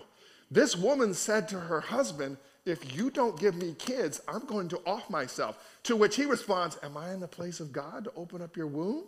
This 0.51 0.75
woman 0.75 1.13
said 1.13 1.47
to 1.49 1.59
her 1.59 1.81
husband, 1.81 2.37
If 2.65 2.95
you 2.95 3.09
don't 3.09 3.39
give 3.39 3.55
me 3.55 3.75
kids, 3.77 4.21
I'm 4.27 4.45
going 4.45 4.69
to 4.69 4.77
off 4.85 5.09
myself. 5.09 5.57
To 5.83 5.95
which 5.95 6.15
he 6.15 6.25
responds, 6.25 6.77
Am 6.83 6.95
I 6.95 7.11
in 7.11 7.19
the 7.19 7.27
place 7.27 7.59
of 7.59 7.71
God 7.71 8.05
to 8.05 8.11
open 8.15 8.41
up 8.41 8.55
your 8.55 8.67
womb? 8.67 9.03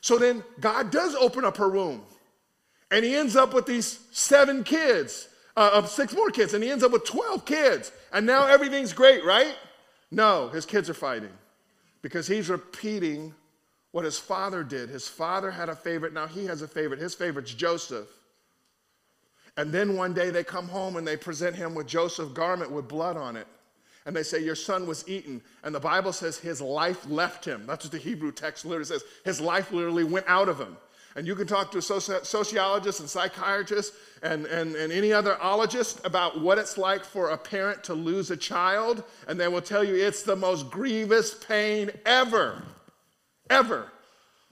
So 0.00 0.18
then 0.18 0.42
God 0.60 0.90
does 0.90 1.14
open 1.14 1.44
up 1.44 1.56
her 1.58 1.68
womb. 1.68 2.02
And 2.90 3.04
he 3.04 3.14
ends 3.14 3.36
up 3.36 3.52
with 3.52 3.66
these 3.66 4.00
seven 4.10 4.64
kids, 4.64 5.28
uh, 5.56 5.70
of 5.74 5.90
six 5.90 6.14
more 6.14 6.30
kids, 6.30 6.54
and 6.54 6.64
he 6.64 6.70
ends 6.70 6.82
up 6.82 6.92
with 6.92 7.04
12 7.04 7.44
kids. 7.44 7.92
And 8.12 8.24
now 8.24 8.46
everything's 8.46 8.94
great, 8.94 9.24
right? 9.24 9.54
No, 10.10 10.48
his 10.48 10.64
kids 10.64 10.88
are 10.88 10.94
fighting 10.94 11.32
because 12.00 12.26
he's 12.26 12.48
repeating 12.48 13.34
what 13.98 14.04
his 14.04 14.16
father 14.16 14.62
did. 14.62 14.88
His 14.88 15.08
father 15.08 15.50
had 15.50 15.68
a 15.68 15.74
favorite, 15.74 16.12
now 16.12 16.28
he 16.28 16.44
has 16.44 16.62
a 16.62 16.68
favorite. 16.68 17.00
His 17.00 17.16
favorite's 17.16 17.52
Joseph. 17.52 18.06
And 19.56 19.72
then 19.72 19.96
one 19.96 20.14
day 20.14 20.30
they 20.30 20.44
come 20.44 20.68
home 20.68 20.96
and 20.96 21.04
they 21.04 21.16
present 21.16 21.56
him 21.56 21.74
with 21.74 21.88
Joseph's 21.88 22.30
garment 22.30 22.70
with 22.70 22.86
blood 22.86 23.16
on 23.16 23.36
it. 23.36 23.48
And 24.06 24.14
they 24.14 24.22
say, 24.22 24.38
Your 24.38 24.54
son 24.54 24.86
was 24.86 25.02
eaten. 25.08 25.42
And 25.64 25.74
the 25.74 25.80
Bible 25.80 26.12
says 26.12 26.38
his 26.38 26.60
life 26.60 27.10
left 27.10 27.44
him. 27.44 27.64
That's 27.66 27.86
what 27.86 27.90
the 27.90 27.98
Hebrew 27.98 28.30
text 28.30 28.64
literally 28.64 28.84
says. 28.84 29.02
His 29.24 29.40
life 29.40 29.72
literally 29.72 30.04
went 30.04 30.26
out 30.28 30.48
of 30.48 30.60
him. 30.60 30.76
And 31.16 31.26
you 31.26 31.34
can 31.34 31.48
talk 31.48 31.72
to 31.72 31.78
soci- 31.78 32.24
sociologists 32.24 33.00
and 33.00 33.10
psychiatrists 33.10 33.96
and, 34.22 34.46
and, 34.46 34.76
and 34.76 34.92
any 34.92 35.12
other 35.12 35.34
ologist 35.42 36.06
about 36.06 36.40
what 36.40 36.56
it's 36.56 36.78
like 36.78 37.04
for 37.04 37.30
a 37.30 37.36
parent 37.36 37.82
to 37.82 37.94
lose 37.94 38.30
a 38.30 38.36
child, 38.36 39.02
and 39.26 39.40
they 39.40 39.48
will 39.48 39.60
tell 39.60 39.82
you 39.82 39.96
it's 39.96 40.22
the 40.22 40.36
most 40.36 40.70
grievous 40.70 41.34
pain 41.34 41.90
ever. 42.06 42.62
Ever. 43.50 43.90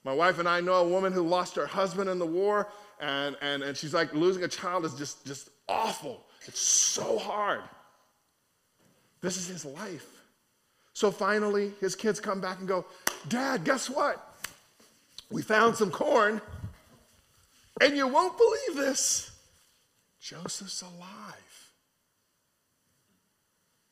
My 0.05 0.15
wife 0.15 0.39
and 0.39 0.49
I 0.49 0.61
know 0.61 0.75
a 0.75 0.89
woman 0.89 1.13
who 1.13 1.23
lost 1.23 1.57
her 1.57 1.67
husband 1.67 2.09
in 2.09 2.19
the 2.19 2.27
war, 2.27 2.69
and, 3.01 3.37
and, 3.43 3.63
and 3.63 3.77
she's 3.77 3.93
like, 3.93 4.15
losing 4.15 4.45
a 4.45 4.49
child 4.49 4.85
is 4.85 4.95
just, 4.95 5.27
just 5.27 5.51
awful. 5.69 6.25
It's 6.47 6.61
so 6.61 7.19
hard. 7.19 7.63
This 9.21 9.37
is 9.37 9.49
his 9.49 9.65
life. 9.65 10.07
So 10.93 11.11
finally, 11.11 11.73
his 11.81 11.97
kids 11.97 12.21
come 12.21 12.41
back 12.41 12.59
and 12.61 12.69
go, 12.69 12.87
Dad, 13.29 13.65
guess 13.65 13.91
what? 13.91 14.35
We 15.31 15.43
found 15.43 15.77
some 15.77 15.91
corn, 15.91 16.41
and 17.81 17.97
you 17.97 18.07
won't 18.07 18.39
believe 18.39 18.77
this. 18.77 19.33
Joseph's 20.21 20.83
alive. 20.83 21.73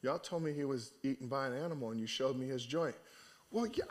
Y'all 0.02 0.18
told 0.18 0.42
me 0.42 0.52
he 0.52 0.64
was 0.64 0.92
eaten 1.02 1.26
by 1.28 1.46
an 1.46 1.54
animal, 1.54 1.90
and 1.90 1.98
you 1.98 2.06
showed 2.06 2.38
me 2.38 2.46
his 2.46 2.64
joint. 2.64 2.94
Well, 3.54 3.68
yeah, 3.72 3.84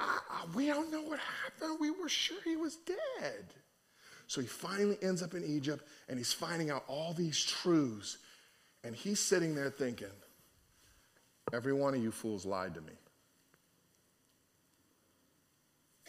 we 0.53 0.67
don't 0.67 0.91
know 0.91 1.01
what 1.01 1.19
happened. 1.19 1.77
We 1.79 1.89
were 1.89 2.09
sure 2.09 2.37
he 2.43 2.57
was 2.57 2.75
dead. 2.75 3.45
So 4.27 4.41
he 4.41 4.47
finally 4.47 4.97
ends 5.01 5.23
up 5.23 5.33
in 5.33 5.43
Egypt, 5.45 5.87
and 6.09 6.17
he's 6.17 6.33
finding 6.33 6.69
out 6.69 6.83
all 6.87 7.13
these 7.13 7.43
truths. 7.43 8.17
And 8.83 8.93
he's 8.93 9.21
sitting 9.21 9.55
there 9.55 9.69
thinking, 9.69 10.07
Every 11.53 11.71
one 11.71 11.93
of 11.93 12.01
you 12.01 12.11
fools 12.11 12.45
lied 12.45 12.73
to 12.75 12.81
me. 12.81 12.93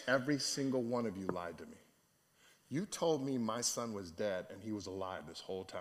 Every 0.08 0.38
single 0.38 0.82
one 0.82 1.06
of 1.06 1.16
you 1.16 1.26
lied 1.26 1.58
to 1.58 1.66
me. 1.66 1.76
You 2.70 2.86
told 2.86 3.24
me 3.24 3.38
my 3.38 3.60
son 3.60 3.92
was 3.92 4.10
dead 4.10 4.46
and 4.50 4.60
he 4.62 4.72
was 4.72 4.86
alive 4.86 5.22
this 5.28 5.40
whole 5.40 5.64
time. 5.64 5.80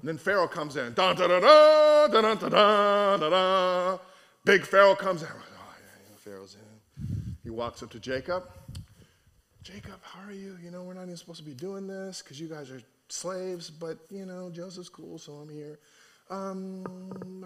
And 0.00 0.08
then 0.08 0.18
Pharaoh 0.18 0.48
comes 0.48 0.76
in. 0.76 0.94
Da, 0.94 1.12
da, 1.12 1.28
da, 1.28 1.40
da, 1.40 2.08
da, 2.08 2.20
da, 2.20 2.48
da, 2.48 3.16
da, 3.16 3.28
da. 3.28 3.98
Big 4.44 4.64
Pharaoh 4.64 4.96
comes 4.96 5.22
in. 5.22 5.28
Oh, 5.28 5.34
yeah, 5.34 6.02
you 6.04 6.10
know, 6.10 6.11
Pharaoh's 6.22 6.56
in. 6.56 7.36
He 7.42 7.50
walks 7.50 7.82
up 7.82 7.90
to 7.90 7.98
Jacob. 7.98 8.44
Jacob, 9.64 9.98
how 10.02 10.28
are 10.28 10.32
you? 10.32 10.56
You 10.62 10.70
know, 10.70 10.82
we're 10.84 10.94
not 10.94 11.04
even 11.04 11.16
supposed 11.16 11.40
to 11.40 11.44
be 11.44 11.54
doing 11.54 11.88
this 11.88 12.22
because 12.22 12.40
you 12.40 12.48
guys 12.48 12.70
are 12.70 12.80
slaves, 13.08 13.70
but, 13.70 13.98
you 14.08 14.24
know, 14.24 14.48
Joseph's 14.48 14.88
cool, 14.88 15.18
so 15.18 15.32
I'm 15.32 15.48
here. 15.48 15.80
Um, 16.30 16.84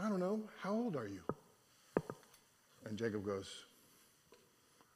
I 0.02 0.08
don't 0.10 0.20
know. 0.20 0.40
How 0.60 0.72
old 0.72 0.94
are 0.94 1.08
you? 1.08 1.20
And 2.84 2.98
Jacob 2.98 3.24
goes, 3.24 3.50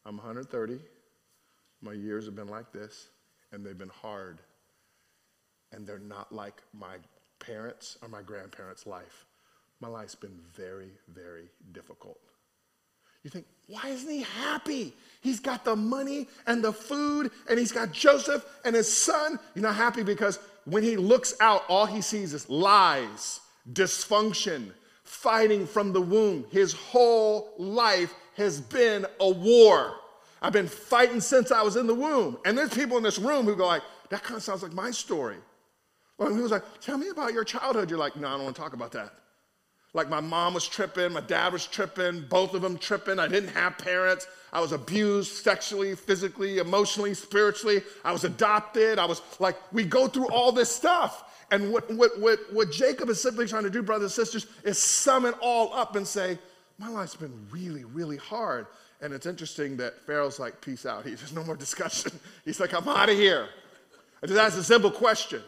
I'm 0.05 0.16
130. 0.16 0.79
My 1.81 1.95
years 1.95 2.27
have 2.27 2.37
been 2.37 2.49
like 2.49 2.73
this, 2.73 3.09
and 3.53 3.64
they've 3.64 3.79
been 3.79 3.88
hard. 3.88 4.40
And 5.73 5.87
they're 5.87 5.99
not 5.99 6.33
like 6.33 6.62
my 6.75 6.97
parents' 7.38 7.97
or 8.03 8.09
my 8.09 8.21
grandparents' 8.21 8.87
life. 8.87 9.25
My 9.81 9.88
life's 9.88 10.14
been 10.14 10.38
very, 10.55 10.90
very 11.09 11.49
difficult. 11.73 12.19
You 13.22 13.30
think, 13.30 13.46
why 13.66 13.88
isn't 13.88 14.11
he 14.11 14.22
happy? 14.22 14.94
He's 15.20 15.40
got 15.40 15.64
the 15.64 15.76
money 15.76 16.28
and 16.46 16.64
the 16.64 16.72
food, 16.72 17.30
and 17.48 17.59
he's 17.59 17.72
got 17.72 17.92
Joseph 17.92 18.44
and 18.64 18.74
his 18.74 18.92
son. 18.92 19.38
You're 19.54 19.62
not 19.62 19.74
happy 19.74 20.02
because 20.02 20.38
when 20.64 20.83
he 20.83 20.96
looks 20.96 21.35
out, 21.40 21.64
all 21.68 21.87
he 21.87 22.00
sees 22.00 22.33
is 22.33 22.48
lies, 22.48 23.40
dysfunction, 23.72 24.72
fighting 25.04 25.66
from 25.66 25.92
the 25.92 26.00
womb. 26.00 26.46
His 26.50 26.72
whole 26.72 27.52
life 27.59 28.14
has 28.37 28.61
been 28.61 29.04
a 29.20 29.28
war. 29.28 29.96
I've 30.40 30.54
been 30.54 30.68
fighting 30.68 31.20
since 31.20 31.52
I 31.52 31.61
was 31.62 31.76
in 31.76 31.87
the 31.87 31.94
womb. 31.94 32.38
And 32.46 32.56
there's 32.56 32.72
people 32.72 32.96
in 32.96 33.02
this 33.02 33.18
room 33.18 33.44
who 33.44 33.54
go 33.54 33.66
like, 33.66 33.83
that 34.09 34.22
kind 34.22 34.37
of 34.37 34.42
sounds 34.42 34.62
like 34.62 34.72
my 34.72 34.90
story. 34.90 35.37
Well, 36.16 36.35
he 36.35 36.40
was 36.40 36.50
like, 36.50 36.64
tell 36.80 36.96
me 36.96 37.11
about 37.11 37.35
your 37.35 37.44
childhood. 37.44 37.90
You're 37.90 37.98
like, 37.98 38.16
no, 38.16 38.28
I 38.28 38.33
don't 38.33 38.44
want 38.44 38.56
to 38.56 38.62
talk 38.62 38.72
about 38.72 38.92
that. 38.92 39.12
Like 39.92 40.09
my 40.09 40.20
mom 40.20 40.55
was 40.55 40.68
tripping, 40.68 41.12
my 41.12 41.20
dad 41.20 41.53
was 41.53 41.66
tripping, 41.66 42.22
both 42.29 42.55
of 42.55 42.62
them 42.62 42.79
tripping. 42.79 43.18
I 43.18 43.26
didn't 43.26 43.50
have 43.50 43.76
parents. 43.79 44.26
I 44.53 44.61
was 44.61 44.72
abused 44.72 45.33
sexually, 45.33 45.94
physically, 45.94 46.59
emotionally, 46.59 47.14
spiritually. 47.14 47.83
I 48.05 48.12
was 48.12 48.24
adopted. 48.24 48.98
I 48.98 49.05
was 49.05 49.20
like, 49.38 49.57
we 49.72 49.85
go 49.85 50.07
through 50.07 50.29
all 50.29 50.53
this 50.53 50.70
stuff. 50.70 51.24
And 51.50 51.72
what, 51.72 51.90
what, 51.92 52.18
what, 52.20 52.38
what 52.53 52.70
Jacob 52.70 53.09
is 53.09 53.20
simply 53.20 53.46
trying 53.46 53.64
to 53.64 53.70
do, 53.70 53.83
brothers 53.83 54.16
and 54.16 54.26
sisters, 54.26 54.46
is 54.62 54.79
sum 54.79 55.24
it 55.24 55.35
all 55.40 55.74
up 55.74 55.96
and 55.96 56.07
say, 56.07 56.38
my 56.79 56.88
life's 56.88 57.16
been 57.16 57.35
really, 57.50 57.85
really 57.85 58.16
hard. 58.16 58.66
And 59.01 59.12
it's 59.12 59.26
interesting 59.26 59.76
that 59.78 60.01
Pharaoh's 60.07 60.38
like, 60.38 60.61
peace 60.61 60.86
out. 60.86 61.05
He, 61.05 61.14
there's 61.14 61.32
no 61.32 61.43
more 61.43 61.57
discussion. 61.57 62.12
He's 62.45 62.61
like, 62.61 62.72
I'm 62.72 62.86
out 62.86 63.09
of 63.09 63.16
here. 63.16 63.49
I 64.22 64.26
just 64.26 64.38
asked 64.38 64.59
a 64.59 64.62
simple 64.62 64.91
question. 64.91 65.43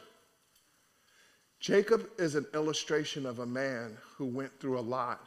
Jacob 1.63 2.11
is 2.19 2.35
an 2.35 2.45
illustration 2.55 3.25
of 3.25 3.39
a 3.39 3.47
man 3.47 3.97
who 4.17 4.27
went 4.27 4.51
through 4.59 4.77
a 4.77 4.81
lot, 4.81 5.21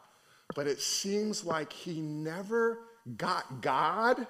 but 0.53 0.67
it 0.67 0.81
seems 0.81 1.45
like 1.45 1.71
he 1.71 2.01
never 2.01 2.79
got 3.15 3.61
God 3.61 4.27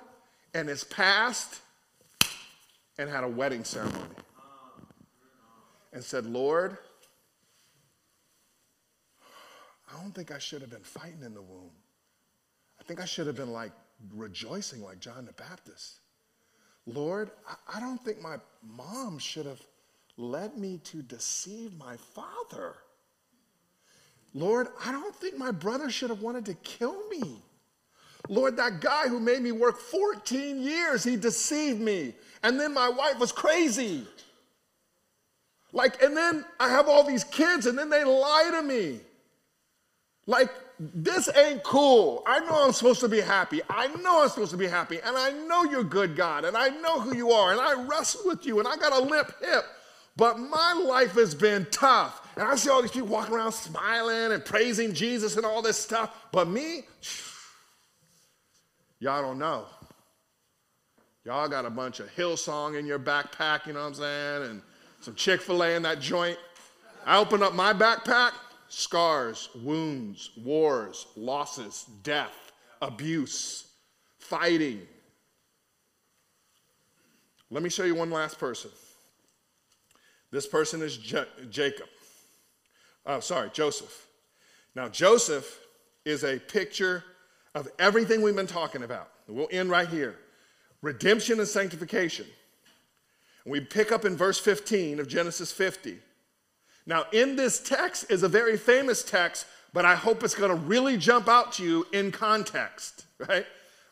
and 0.53 0.69
his 0.69 0.83
past 0.83 1.61
and 2.99 3.09
had 3.09 3.23
a 3.23 3.27
wedding 3.27 3.63
ceremony 3.63 4.03
and 5.93 6.03
said, 6.03 6.27
Lord, 6.27 6.77
I 9.91 9.99
don't 9.99 10.13
think 10.13 10.29
I 10.29 10.37
should 10.37 10.61
have 10.61 10.69
been 10.69 10.83
fighting 10.83 11.23
in 11.23 11.33
the 11.33 11.41
womb. 11.41 11.71
I 12.79 12.83
think 12.83 13.01
I 13.01 13.05
should 13.05 13.25
have 13.25 13.35
been 13.35 13.51
like 13.51 13.71
rejoicing 14.13 14.83
like 14.83 14.99
John 14.99 15.25
the 15.25 15.33
Baptist. 15.33 16.01
Lord, 16.85 17.31
I, 17.49 17.77
I 17.77 17.79
don't 17.79 18.03
think 18.05 18.21
my 18.21 18.35
mom 18.61 19.17
should 19.17 19.47
have 19.47 19.59
led 20.18 20.57
me 20.57 20.80
to 20.86 21.01
deceive 21.01 21.78
my 21.78 21.97
father. 21.97 22.76
Lord, 24.34 24.68
I 24.86 24.91
don't 24.91 25.16
think 25.16 25.38
my 25.38 25.51
brother 25.51 25.89
should 25.89 26.09
have 26.09 26.22
wanted 26.22 26.45
to 26.45 26.53
kill 26.55 27.07
me. 27.09 27.41
Lord, 28.28 28.57
that 28.57 28.82
guy 28.82 29.07
who 29.07 29.20
made 29.20 29.41
me 29.41 29.51
work 29.51 29.80
14 29.80 30.61
years, 30.61 31.03
he 31.03 31.16
deceived 31.16 31.80
me. 31.80 32.13
And 32.43 32.59
then 32.59 32.74
my 32.74 32.89
wife 32.89 33.20
was 33.20 33.32
crazy. 33.32 34.05
Like, 35.72 36.01
and 36.01 36.16
then 36.16 36.45
I 36.59 36.70
have 36.70 36.88
all 36.88 37.03
these 37.03 37.24
kids, 37.24 37.66
and 37.66 37.78
then 37.78 37.89
they 37.89 38.03
lie 38.03 38.49
to 38.51 38.61
me. 38.61 38.99
Like, 40.26 40.49
this 40.80 41.30
ain't 41.36 41.63
cool. 41.63 42.24
I 42.26 42.39
know 42.39 42.66
I'm 42.66 42.74
supposed 42.74 42.99
to 43.01 43.07
be 43.07 43.22
happy. 43.22 43.61
I 43.70 43.88
know 43.88 44.24
I'm 44.24 44.30
supposed 44.30 44.51
to 44.51 44.57
be 44.57 44.68
happy. 44.68 44.99
And 44.99 45.16
I 45.16 45.32
know 45.32 45.63
you're 45.63 45.84
good, 45.84 46.16
God. 46.16 46.45
And 46.45 46.57
I 46.57 46.70
know 46.70 46.99
who 46.99 47.16
you 47.16 47.32
are. 47.32 47.51
And 47.51 47.61
I 47.61 47.82
wrestle 47.86 48.22
with 48.26 48.45
you. 48.45 48.59
And 48.59 48.68
I 48.68 48.76
got 48.76 48.91
a 48.91 48.99
limp 48.99 49.34
hip. 49.39 49.66
But 50.18 50.39
my 50.39 50.74
life 50.74 51.13
has 51.13 51.36
been 51.36 51.68
tough. 51.72 52.22
And 52.36 52.47
I 52.47 52.55
see 52.55 52.70
all 52.70 52.82
these 52.82 52.91
people 52.91 53.07
walking 53.07 53.34
around 53.34 53.53
smiling 53.53 54.34
and 54.34 54.43
praising 54.43 54.93
Jesus 54.93 55.38
and 55.38 55.45
all 55.45 55.61
this 55.61 55.78
stuff. 55.78 56.13
But 56.32 56.47
me, 56.47 56.84
y'all 58.99 59.22
don't 59.22 59.39
know. 59.39 59.66
Y'all 61.24 61.47
got 61.47 61.66
a 61.66 61.70
bunch 61.70 61.99
of 61.99 62.13
Hillsong 62.16 62.78
in 62.78 62.86
your 62.86 62.99
backpack, 62.99 63.66
you 63.66 63.74
know 63.74 63.80
what 63.82 63.88
I'm 63.88 63.93
saying? 63.95 64.51
And 64.51 64.61
some 64.99 65.16
Chick 65.16 65.41
fil 65.41 65.63
A 65.63 65.76
in 65.76 65.82
that 65.84 65.99
joint. 65.99 66.38
I 67.05 67.18
open 67.18 67.41
up 67.41 67.53
my 67.53 67.74
backpack 67.74 68.32
scars, 68.68 69.49
wounds, 69.63 70.32
wars, 70.38 71.07
losses, 71.16 71.86
death, 72.03 72.51
abuse, 72.82 73.68
fighting. 74.20 74.82
Let 77.49 77.63
me 77.63 77.70
show 77.70 77.84
you 77.86 77.95
one 77.95 78.11
last 78.11 78.38
person. 78.38 78.72
This 80.32 80.47
person 80.47 80.82
is 80.82 80.97
J- 80.97 81.26
Jacob. 81.49 81.88
Oh, 83.05 83.19
sorry, 83.19 83.49
Joseph. 83.53 84.07
Now, 84.73 84.89
Joseph 84.89 85.59
is 86.03 86.23
a 86.23 86.39
picture 86.39 87.03
of 87.53 87.67
everything 87.80 88.21
we've 88.21 88.36
been 88.36 88.47
talking 88.47 88.84
about. 88.84 89.09
We'll 89.28 89.47
end 89.51 89.69
right 89.69 89.88
here 89.88 90.15
redemption 90.82 91.39
and 91.39 91.47
sanctification. 91.47 92.28
We 93.43 93.59
pick 93.59 93.91
up 93.91 94.05
in 94.05 94.15
verse 94.15 94.39
15 94.39 94.99
of 94.99 95.07
Genesis 95.07 95.51
50. 95.51 95.97
Now, 96.86 97.05
in 97.11 97.36
this 97.36 97.59
text 97.59 98.11
is 98.11 98.21
a 98.21 98.30
very 98.30 98.57
famous 98.57 99.03
text, 99.03 99.47
but 99.73 99.86
I 99.86 99.95
hope 99.95 100.23
it's 100.23 100.36
going 100.36 100.51
to 100.51 100.55
really 100.55 100.97
jump 100.97 101.28
out 101.28 101.53
to 101.53 101.63
you 101.63 101.88
in 101.91 102.11
context, 102.11 103.05
right? 103.28 103.45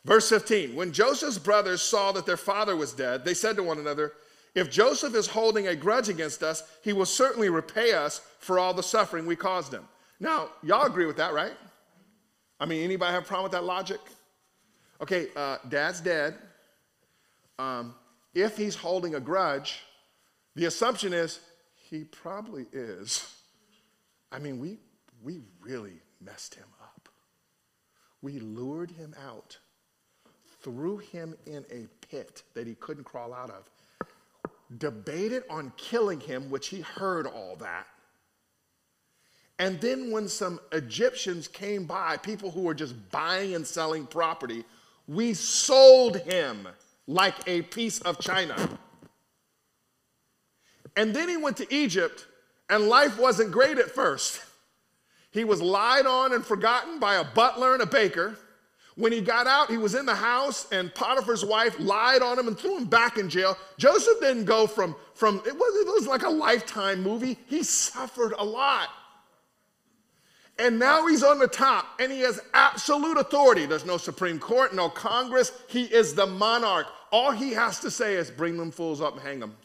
Verse 0.04 0.28
15 0.28 0.74
When 0.74 0.92
Joseph's 0.92 1.38
brothers 1.38 1.82
saw 1.82 2.12
that 2.12 2.26
their 2.26 2.36
father 2.36 2.76
was 2.76 2.92
dead, 2.92 3.24
they 3.24 3.34
said 3.34 3.56
to 3.56 3.62
one 3.62 3.78
another, 3.78 4.12
If 4.54 4.70
Joseph 4.70 5.14
is 5.14 5.26
holding 5.26 5.68
a 5.68 5.74
grudge 5.74 6.08
against 6.08 6.42
us, 6.42 6.62
he 6.82 6.92
will 6.92 7.06
certainly 7.06 7.48
repay 7.48 7.92
us 7.92 8.20
for 8.38 8.58
all 8.58 8.72
the 8.72 8.82
suffering 8.82 9.26
we 9.26 9.36
caused 9.36 9.72
him. 9.72 9.88
Now, 10.20 10.50
y'all 10.62 10.86
agree 10.86 11.06
with 11.06 11.16
that, 11.16 11.34
right? 11.34 11.54
I 12.60 12.66
mean, 12.66 12.84
anybody 12.84 13.12
have 13.12 13.24
a 13.24 13.26
problem 13.26 13.44
with 13.44 13.52
that 13.52 13.64
logic? 13.64 14.00
Okay, 15.00 15.26
uh, 15.34 15.58
dad's 15.68 16.00
dead. 16.00 16.36
Um, 17.58 17.94
if 18.32 18.56
he's 18.56 18.76
holding 18.76 19.16
a 19.16 19.20
grudge, 19.20 19.82
the 20.54 20.66
assumption 20.66 21.12
is 21.12 21.40
he 21.74 22.04
probably 22.04 22.66
is. 22.72 23.34
I 24.30 24.38
mean, 24.38 24.60
we, 24.60 24.78
we 25.22 25.40
really 25.60 26.00
messed 26.20 26.54
him 26.54 26.66
up. 26.80 27.08
We 28.22 28.38
lured 28.38 28.90
him 28.92 29.14
out, 29.26 29.58
threw 30.62 30.98
him 30.98 31.34
in 31.44 31.64
a 31.70 31.86
pit 32.06 32.42
that 32.54 32.66
he 32.66 32.74
couldn't 32.76 33.04
crawl 33.04 33.34
out 33.34 33.50
of, 33.50 33.68
debated 34.78 35.44
on 35.50 35.72
killing 35.76 36.20
him, 36.20 36.50
which 36.50 36.68
he 36.68 36.80
heard 36.80 37.26
all 37.26 37.56
that. 37.56 37.86
And 39.58 39.80
then, 39.80 40.10
when 40.10 40.28
some 40.28 40.58
Egyptians 40.72 41.46
came 41.46 41.84
by, 41.84 42.16
people 42.16 42.50
who 42.50 42.62
were 42.62 42.74
just 42.74 42.94
buying 43.10 43.54
and 43.54 43.66
selling 43.66 44.06
property, 44.06 44.64
we 45.06 45.34
sold 45.34 46.16
him 46.16 46.66
like 47.06 47.34
a 47.46 47.62
piece 47.62 48.00
of 48.00 48.18
china. 48.18 48.56
And 50.96 51.14
then 51.14 51.28
he 51.28 51.36
went 51.36 51.56
to 51.58 51.74
Egypt, 51.74 52.26
and 52.68 52.88
life 52.88 53.18
wasn't 53.18 53.52
great 53.52 53.78
at 53.78 53.90
first. 53.90 54.40
He 55.30 55.44
was 55.44 55.60
lied 55.60 56.06
on 56.06 56.32
and 56.32 56.44
forgotten 56.44 56.98
by 56.98 57.16
a 57.16 57.24
butler 57.24 57.74
and 57.74 57.82
a 57.82 57.86
baker. 57.86 58.38
When 58.96 59.10
he 59.10 59.20
got 59.20 59.48
out, 59.48 59.70
he 59.70 59.76
was 59.76 59.96
in 59.96 60.06
the 60.06 60.14
house, 60.14 60.68
and 60.70 60.94
Potiphar's 60.94 61.44
wife 61.44 61.78
lied 61.80 62.22
on 62.22 62.38
him 62.38 62.46
and 62.46 62.56
threw 62.56 62.76
him 62.76 62.84
back 62.84 63.18
in 63.18 63.28
jail. 63.28 63.58
Joseph 63.76 64.20
didn't 64.20 64.44
go 64.44 64.68
from, 64.68 64.94
from 65.14 65.42
it, 65.44 65.54
was, 65.54 65.86
it 65.86 65.92
was 65.92 66.06
like 66.06 66.22
a 66.22 66.28
lifetime 66.28 67.02
movie. 67.02 67.36
He 67.46 67.64
suffered 67.64 68.34
a 68.38 68.44
lot. 68.44 68.88
And 70.60 70.78
now 70.78 71.08
he's 71.08 71.24
on 71.24 71.40
the 71.40 71.48
top, 71.48 71.86
and 71.98 72.12
he 72.12 72.20
has 72.20 72.40
absolute 72.52 73.18
authority. 73.18 73.66
There's 73.66 73.84
no 73.84 73.96
Supreme 73.96 74.38
Court, 74.38 74.72
no 74.72 74.88
Congress. 74.88 75.50
He 75.66 75.84
is 75.84 76.14
the 76.14 76.26
monarch. 76.26 76.86
All 77.10 77.32
he 77.32 77.52
has 77.52 77.80
to 77.80 77.90
say 77.90 78.14
is 78.14 78.30
bring 78.30 78.56
them 78.56 78.70
fools 78.70 79.00
up 79.00 79.14
and 79.14 79.22
hang 79.22 79.40
them. 79.40 79.56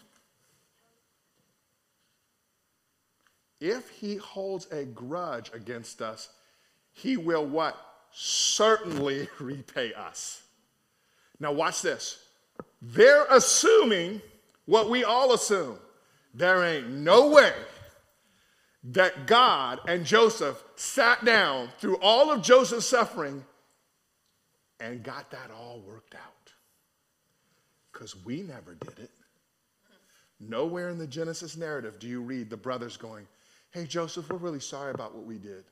If 3.59 3.89
he 3.89 4.15
holds 4.15 4.65
a 4.71 4.85
grudge 4.85 5.51
against 5.53 6.01
us, 6.01 6.29
he 6.93 7.17
will 7.17 7.45
what? 7.45 7.77
Certainly 8.11 9.29
repay 9.39 9.93
us. 9.93 10.41
Now, 11.39 11.51
watch 11.51 11.81
this. 11.81 12.23
They're 12.81 13.25
assuming 13.29 14.21
what 14.65 14.89
we 14.89 15.03
all 15.03 15.33
assume. 15.33 15.77
There 16.33 16.63
ain't 16.63 16.89
no 16.89 17.29
way 17.29 17.53
that 18.83 19.27
God 19.27 19.79
and 19.87 20.05
Joseph 20.05 20.63
sat 20.75 21.23
down 21.25 21.69
through 21.79 21.97
all 21.97 22.31
of 22.31 22.41
Joseph's 22.41 22.85
suffering 22.85 23.43
and 24.79 25.03
got 25.03 25.31
that 25.31 25.51
all 25.51 25.81
worked 25.85 26.15
out. 26.15 26.21
Because 27.91 28.15
we 28.25 28.41
never 28.41 28.75
did 28.75 28.99
it. 28.99 29.11
Nowhere 30.39 30.89
in 30.89 30.97
the 30.97 31.07
Genesis 31.07 31.57
narrative 31.57 31.99
do 31.99 32.07
you 32.07 32.21
read 32.21 32.49
the 32.49 32.57
brothers 32.57 32.95
going, 32.95 33.27
Hey, 33.71 33.85
Joseph, 33.85 34.29
we're 34.29 34.37
really 34.37 34.59
sorry 34.59 34.91
about 34.91 35.13
what 35.13 35.25
we 35.25 35.37
did. 35.37 35.63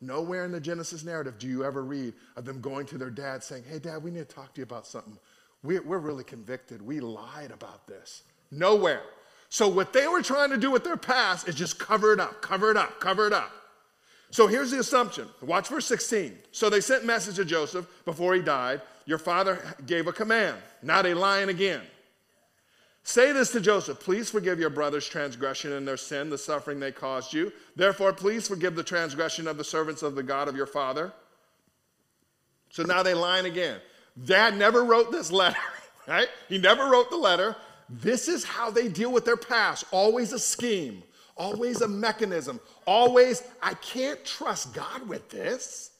Nowhere 0.00 0.44
in 0.44 0.52
the 0.52 0.60
Genesis 0.60 1.04
narrative 1.04 1.38
do 1.38 1.46
you 1.46 1.64
ever 1.64 1.82
read 1.82 2.14
of 2.36 2.44
them 2.44 2.60
going 2.60 2.86
to 2.86 2.98
their 2.98 3.10
dad 3.10 3.42
saying, 3.42 3.64
Hey, 3.68 3.78
dad, 3.78 4.02
we 4.02 4.10
need 4.10 4.28
to 4.28 4.34
talk 4.34 4.54
to 4.54 4.60
you 4.60 4.64
about 4.64 4.86
something. 4.86 5.18
We're, 5.62 5.82
we're 5.82 5.98
really 5.98 6.24
convicted. 6.24 6.82
We 6.82 7.00
lied 7.00 7.50
about 7.50 7.86
this. 7.86 8.22
Nowhere. 8.50 9.02
So, 9.48 9.68
what 9.68 9.92
they 9.92 10.06
were 10.06 10.22
trying 10.22 10.50
to 10.50 10.56
do 10.56 10.70
with 10.70 10.84
their 10.84 10.96
past 10.96 11.48
is 11.48 11.54
just 11.54 11.78
cover 11.78 12.12
it 12.12 12.20
up, 12.20 12.42
cover 12.42 12.70
it 12.70 12.76
up, 12.76 13.00
cover 13.00 13.26
it 13.26 13.32
up. 13.32 13.50
So, 14.30 14.46
here's 14.46 14.72
the 14.72 14.80
assumption. 14.80 15.28
Watch 15.40 15.68
verse 15.68 15.86
16. 15.86 16.36
So, 16.50 16.68
they 16.68 16.80
sent 16.80 17.04
message 17.04 17.36
to 17.36 17.44
Joseph 17.44 17.86
before 18.04 18.34
he 18.34 18.42
died. 18.42 18.82
Your 19.06 19.18
father 19.18 19.62
gave 19.86 20.06
a 20.06 20.12
command. 20.12 20.56
not 20.82 21.06
a 21.06 21.14
lying 21.14 21.50
again. 21.50 21.82
Say 23.06 23.32
this 23.32 23.52
to 23.52 23.60
Joseph 23.60 24.00
Please 24.00 24.30
forgive 24.30 24.58
your 24.58 24.70
brother's 24.70 25.06
transgression 25.06 25.72
and 25.72 25.86
their 25.86 25.98
sin, 25.98 26.30
the 26.30 26.38
suffering 26.38 26.80
they 26.80 26.90
caused 26.90 27.32
you. 27.32 27.52
Therefore, 27.76 28.12
please 28.12 28.48
forgive 28.48 28.74
the 28.74 28.82
transgression 28.82 29.46
of 29.46 29.58
the 29.58 29.64
servants 29.64 30.02
of 30.02 30.14
the 30.14 30.22
God 30.22 30.48
of 30.48 30.56
your 30.56 30.66
father. 30.66 31.12
So 32.70 32.82
now 32.82 33.02
they 33.02 33.14
line 33.14 33.44
again. 33.44 33.78
Dad 34.24 34.56
never 34.56 34.84
wrote 34.84 35.12
this 35.12 35.30
letter, 35.30 35.56
right? 36.08 36.28
He 36.48 36.58
never 36.58 36.90
wrote 36.90 37.10
the 37.10 37.16
letter. 37.16 37.54
This 37.90 38.26
is 38.26 38.42
how 38.42 38.70
they 38.70 38.88
deal 38.88 39.12
with 39.12 39.26
their 39.26 39.36
past. 39.36 39.84
Always 39.90 40.32
a 40.32 40.38
scheme, 40.38 41.02
always 41.36 41.82
a 41.82 41.88
mechanism, 41.88 42.58
always, 42.86 43.42
I 43.62 43.74
can't 43.74 44.24
trust 44.24 44.72
God 44.72 45.06
with 45.06 45.28
this. 45.28 45.90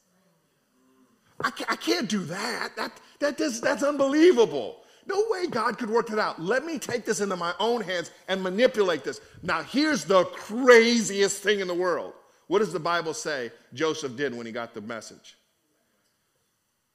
I 1.39 1.51
can't, 1.51 1.71
I 1.71 1.77
can't 1.77 2.09
do 2.09 2.21
that. 2.21 2.77
That, 2.77 2.99
that 3.19 3.37
does, 3.37 3.61
that's 3.61 3.83
unbelievable. 3.83 4.84
No 5.07 5.25
way 5.31 5.47
God 5.47 5.79
could 5.79 5.91
work 5.91 6.11
it 6.11 6.19
out. 6.19 6.41
Let 6.41 6.65
me 6.65 6.79
take 6.79 7.05
this 7.05 7.21
into 7.21 7.37
my 7.37 7.55
own 7.59 7.83
hands 7.83 8.11
and 8.29 8.43
manipulate 8.43 9.05
this. 9.05 9.21
Now, 9.43 9.63
here's 9.63 10.05
the 10.05 10.25
craziest 10.25 11.43
thing 11.43 11.61
in 11.61 11.69
the 11.69 11.75
world. 11.75 12.15
What 12.47 12.61
does 12.61 12.73
the 12.73 12.81
Bible 12.81 13.15
say 13.15 13.51
Joseph 13.73 14.17
did 14.17 14.35
when 14.35 14.47
he 14.47 14.53
got 14.53 14.75
the 14.75 14.81
message? 14.81 15.37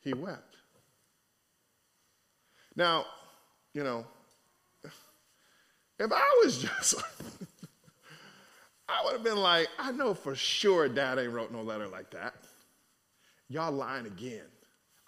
He 0.01 0.13
wept. 0.13 0.55
Now, 2.75 3.05
you 3.73 3.83
know, 3.83 4.05
if 5.99 6.11
I 6.11 6.41
was 6.43 6.57
Joseph, 6.63 7.37
I 8.87 9.03
would 9.03 9.13
have 9.13 9.23
been 9.23 9.37
like, 9.37 9.67
I 9.77 9.91
know 9.91 10.13
for 10.13 10.33
sure 10.33 10.87
dad 10.87 11.19
ain't 11.19 11.31
wrote 11.31 11.51
no 11.51 11.61
letter 11.61 11.87
like 11.87 12.09
that. 12.11 12.33
Y'all 13.49 13.71
lying 13.71 14.05
again. 14.05 14.45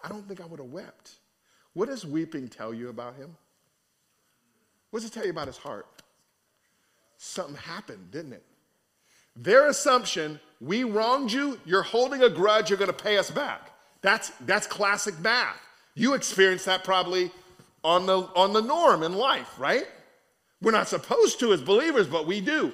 I 0.03 0.09
don't 0.09 0.27
think 0.27 0.41
I 0.41 0.45
would 0.45 0.59
have 0.59 0.69
wept. 0.69 1.15
What 1.73 1.89
does 1.89 2.05
weeping 2.05 2.47
tell 2.47 2.73
you 2.73 2.89
about 2.89 3.15
him? 3.15 3.35
What 4.89 5.01
does 5.01 5.09
it 5.09 5.13
tell 5.13 5.23
you 5.23 5.31
about 5.31 5.47
his 5.47 5.57
heart? 5.57 5.87
Something 7.17 7.55
happened, 7.55 8.11
didn't 8.11 8.33
it? 8.33 8.43
Their 9.35 9.69
assumption, 9.69 10.39
we 10.59 10.83
wronged 10.83 11.31
you, 11.31 11.59
you're 11.65 11.83
holding 11.83 12.23
a 12.23 12.29
grudge, 12.29 12.69
you're 12.69 12.79
gonna 12.79 12.91
pay 12.91 13.17
us 13.17 13.31
back. 13.31 13.71
That's, 14.01 14.29
that's 14.41 14.67
classic 14.67 15.17
math. 15.19 15.61
You 15.95 16.13
experienced 16.13 16.65
that 16.65 16.83
probably 16.83 17.31
on 17.83 18.05
the, 18.05 18.17
on 18.35 18.53
the 18.53 18.61
norm 18.61 19.03
in 19.03 19.13
life, 19.13 19.59
right? 19.59 19.87
We're 20.61 20.71
not 20.71 20.87
supposed 20.87 21.39
to 21.39 21.53
as 21.53 21.61
believers, 21.61 22.07
but 22.07 22.27
we 22.27 22.41
do. 22.41 22.73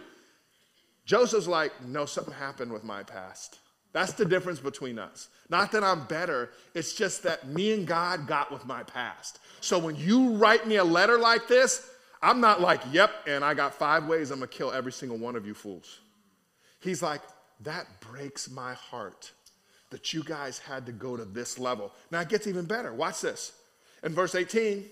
Joseph's 1.05 1.47
like, 1.47 1.71
no, 1.85 2.05
something 2.05 2.33
happened 2.33 2.71
with 2.71 2.83
my 2.83 3.03
past. 3.03 3.59
That's 3.93 4.13
the 4.13 4.25
difference 4.25 4.59
between 4.59 4.99
us. 4.99 5.29
Not 5.49 5.71
that 5.71 5.83
I'm 5.83 6.05
better, 6.05 6.51
it's 6.73 6.93
just 6.93 7.23
that 7.23 7.47
me 7.47 7.73
and 7.73 7.88
God 7.88 8.27
got 8.27 8.51
with 8.51 8.65
my 8.65 8.83
past. 8.83 9.39
So 9.61 9.79
when 9.79 9.95
you 9.95 10.31
write 10.35 10.67
me 10.67 10.75
a 10.75 10.83
letter 10.83 11.17
like 11.17 11.47
this, 11.47 11.89
I'm 12.21 12.41
not 12.41 12.61
like, 12.61 12.81
yep, 12.91 13.11
and 13.27 13.43
I 13.43 13.53
got 13.53 13.73
five 13.73 14.05
ways 14.05 14.31
I'm 14.31 14.39
gonna 14.39 14.47
kill 14.47 14.71
every 14.71 14.91
single 14.91 15.17
one 15.17 15.35
of 15.35 15.45
you 15.45 15.53
fools. 15.53 15.99
He's 16.79 17.01
like, 17.01 17.21
that 17.61 17.88
breaks 18.01 18.49
my 18.49 18.73
heart 18.73 19.31
that 19.89 20.13
you 20.13 20.23
guys 20.23 20.59
had 20.59 20.85
to 20.85 20.91
go 20.91 21.15
to 21.15 21.25
this 21.25 21.57
level. 21.57 21.93
Now 22.11 22.21
it 22.21 22.29
gets 22.29 22.47
even 22.47 22.65
better. 22.65 22.93
Watch 22.93 23.21
this. 23.21 23.53
In 24.03 24.13
verse 24.13 24.35
18, 24.35 24.85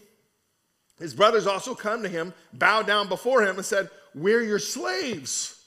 his 1.00 1.14
brothers 1.14 1.46
also 1.46 1.76
come 1.76 2.02
to 2.04 2.10
him, 2.10 2.34
bowed 2.54 2.88
down 2.88 3.10
before 3.10 3.44
him, 3.44 3.58
and 3.58 3.66
said, 3.66 3.90
We're 4.14 4.42
your 4.42 4.60
slaves. 4.60 5.64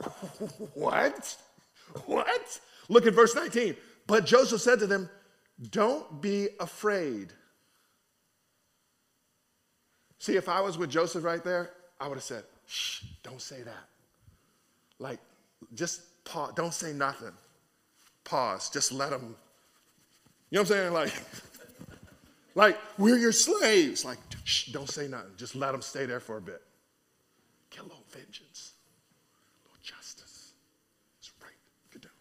what? 0.74 1.36
What? 2.06 2.60
Look 2.88 3.06
at 3.06 3.14
verse 3.14 3.34
19. 3.34 3.76
But 4.06 4.26
Joseph 4.26 4.60
said 4.60 4.78
to 4.80 4.86
them, 4.86 5.08
Don't 5.70 6.20
be 6.20 6.48
afraid. 6.60 7.32
See, 10.18 10.36
if 10.36 10.48
I 10.48 10.60
was 10.60 10.78
with 10.78 10.90
Joseph 10.90 11.24
right 11.24 11.42
there, 11.42 11.70
I 12.00 12.08
would 12.08 12.16
have 12.16 12.24
said, 12.24 12.44
Shh, 12.66 13.04
don't 13.22 13.40
say 13.40 13.62
that. 13.62 13.84
Like, 14.98 15.20
just 15.74 16.24
pause. 16.24 16.52
Don't 16.54 16.74
say 16.74 16.92
nothing. 16.92 17.32
Pause. 18.24 18.70
Just 18.70 18.92
let 18.92 19.10
them. 19.10 19.36
You 20.50 20.56
know 20.56 20.62
what 20.62 20.70
I'm 20.70 20.76
saying? 20.76 20.92
Like, 20.92 21.12
like 22.54 22.78
we're 22.98 23.18
your 23.18 23.32
slaves. 23.32 24.04
Like, 24.04 24.18
shh, 24.44 24.72
don't 24.72 24.88
say 24.88 25.08
nothing. 25.08 25.32
Just 25.36 25.54
let 25.54 25.72
them 25.72 25.82
stay 25.82 26.06
there 26.06 26.20
for 26.20 26.36
a 26.38 26.40
bit. 26.40 26.62
Get 27.70 27.80
a 27.80 27.82
little 27.84 28.04
vengeance, 28.10 28.72
a 29.64 29.68
little 29.68 29.82
justice. 29.82 30.52
It's 31.18 31.32
right. 31.42 31.52
Get 31.92 32.02
down 32.02 32.12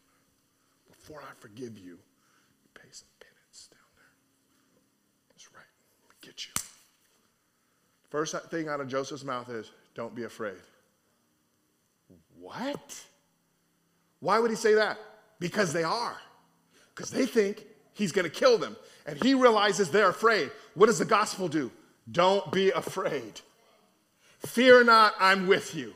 there. 0.88 0.96
Before 0.96 1.22
I 1.22 1.34
forgive 1.46 1.78
you, 1.78 1.92
you 1.92 2.70
pay 2.74 2.88
some 2.90 3.08
penance 3.20 3.70
down 3.70 3.80
there. 3.96 4.14
That's 5.30 5.54
right. 5.54 5.64
Get 6.20 6.48
you. 6.48 6.54
First 8.10 8.36
thing 8.50 8.68
out 8.68 8.80
of 8.80 8.88
Joseph's 8.88 9.24
mouth 9.24 9.48
is, 9.52 9.70
don't 9.94 10.16
be 10.16 10.24
afraid. 10.24 10.58
What? 12.40 13.00
Why 14.22 14.40
would 14.40 14.50
he 14.50 14.58
say 14.58 14.74
that? 14.74 14.98
Because 15.40 15.72
they 15.72 15.84
are. 15.84 16.18
Because 16.96 17.12
they 17.12 17.28
think 17.28 17.64
he's 17.94 18.12
going 18.12 18.26
to 18.26 18.32
kill 18.32 18.58
them. 18.58 18.76
And 19.06 19.22
he 19.22 19.36
realizes 19.36 19.92
they're 19.92 20.10
afraid. 20.10 20.50
What 20.74 20.88
does 20.88 20.98
the 20.98 21.06
gospel 21.06 21.48
do? 21.48 21.70
Don't 22.12 22.52
be 22.52 22.72
afraid. 22.72 23.40
Fear 24.40 24.86
not, 24.86 25.14
I'm 25.20 25.46
with 25.46 25.76
you. 25.76 25.94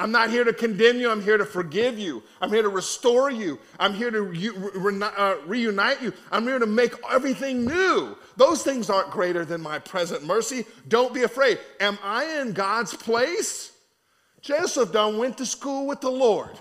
I'm 0.00 0.12
not 0.12 0.30
here 0.30 0.44
to 0.44 0.52
condemn 0.52 0.98
you. 0.98 1.10
I'm 1.10 1.20
here 1.20 1.36
to 1.36 1.44
forgive 1.44 1.98
you. 1.98 2.22
I'm 2.40 2.50
here 2.50 2.62
to 2.62 2.68
restore 2.68 3.30
you. 3.30 3.58
I'm 3.80 3.92
here 3.92 4.12
to 4.12 4.22
re- 4.22 5.02
uh, 5.02 5.36
reunite 5.44 6.00
you. 6.00 6.12
I'm 6.30 6.44
here 6.44 6.60
to 6.60 6.66
make 6.66 6.94
everything 7.10 7.64
new. 7.64 8.16
Those 8.36 8.62
things 8.62 8.90
aren't 8.90 9.10
greater 9.10 9.44
than 9.44 9.60
my 9.60 9.80
present 9.80 10.24
mercy. 10.24 10.64
Don't 10.86 11.12
be 11.12 11.24
afraid. 11.24 11.58
Am 11.80 11.98
I 12.02 12.40
in 12.40 12.52
God's 12.52 12.94
place? 12.94 13.72
Joseph 14.40 14.92
done 14.92 15.18
went 15.18 15.36
to 15.38 15.46
school 15.46 15.88
with 15.88 16.00
the 16.00 16.10
Lord. 16.10 16.56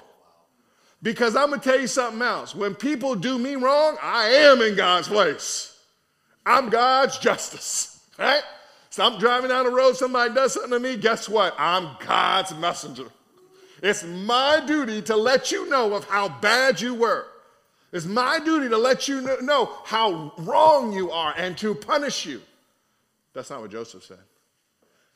Because 1.03 1.35
I'm 1.35 1.49
going 1.49 1.59
to 1.59 1.69
tell 1.69 1.79
you 1.79 1.85
something 1.85 2.23
else. 2.23 2.55
When 2.55 2.73
people 2.73 3.13
do 3.13 3.38
me 3.38 3.55
wrong, 3.55 3.97
I 4.01 4.29
am 4.29 4.61
in 4.61 4.75
God's 4.75 5.07
place. 5.07 5.79
I'm 6.43 6.69
God's 6.69 7.19
justice, 7.19 8.03
right? 8.17 8.41
So 8.89 9.03
I'm 9.03 9.19
driving 9.19 9.49
down 9.49 9.65
the 9.65 9.71
road, 9.71 9.95
somebody 9.95 10.33
does 10.33 10.53
something 10.53 10.71
to 10.71 10.79
me, 10.79 10.97
guess 10.97 11.29
what? 11.29 11.53
I'm 11.59 11.97
God's 11.99 12.55
messenger. 12.55 13.05
It's 13.82 14.03
my 14.03 14.61
duty 14.65 15.01
to 15.03 15.15
let 15.15 15.51
you 15.51 15.69
know 15.69 15.93
of 15.93 16.05
how 16.05 16.30
bad 16.30 16.82
you 16.82 16.95
were. 16.95 17.28
It's 17.91 18.05
my 18.05 18.39
duty 18.39 18.69
to 18.69 18.78
let 18.78 19.07
you 19.07 19.21
know 19.41 19.71
how 19.86 20.34
wrong 20.38 20.91
you 20.91 21.11
are 21.11 21.34
and 21.38 21.57
to 21.59 21.73
punish 21.73 22.25
you. 22.25 22.41
That's 23.34 23.49
not 23.49 23.61
what 23.61 23.71
Joseph 23.71 24.03
said. 24.03 24.19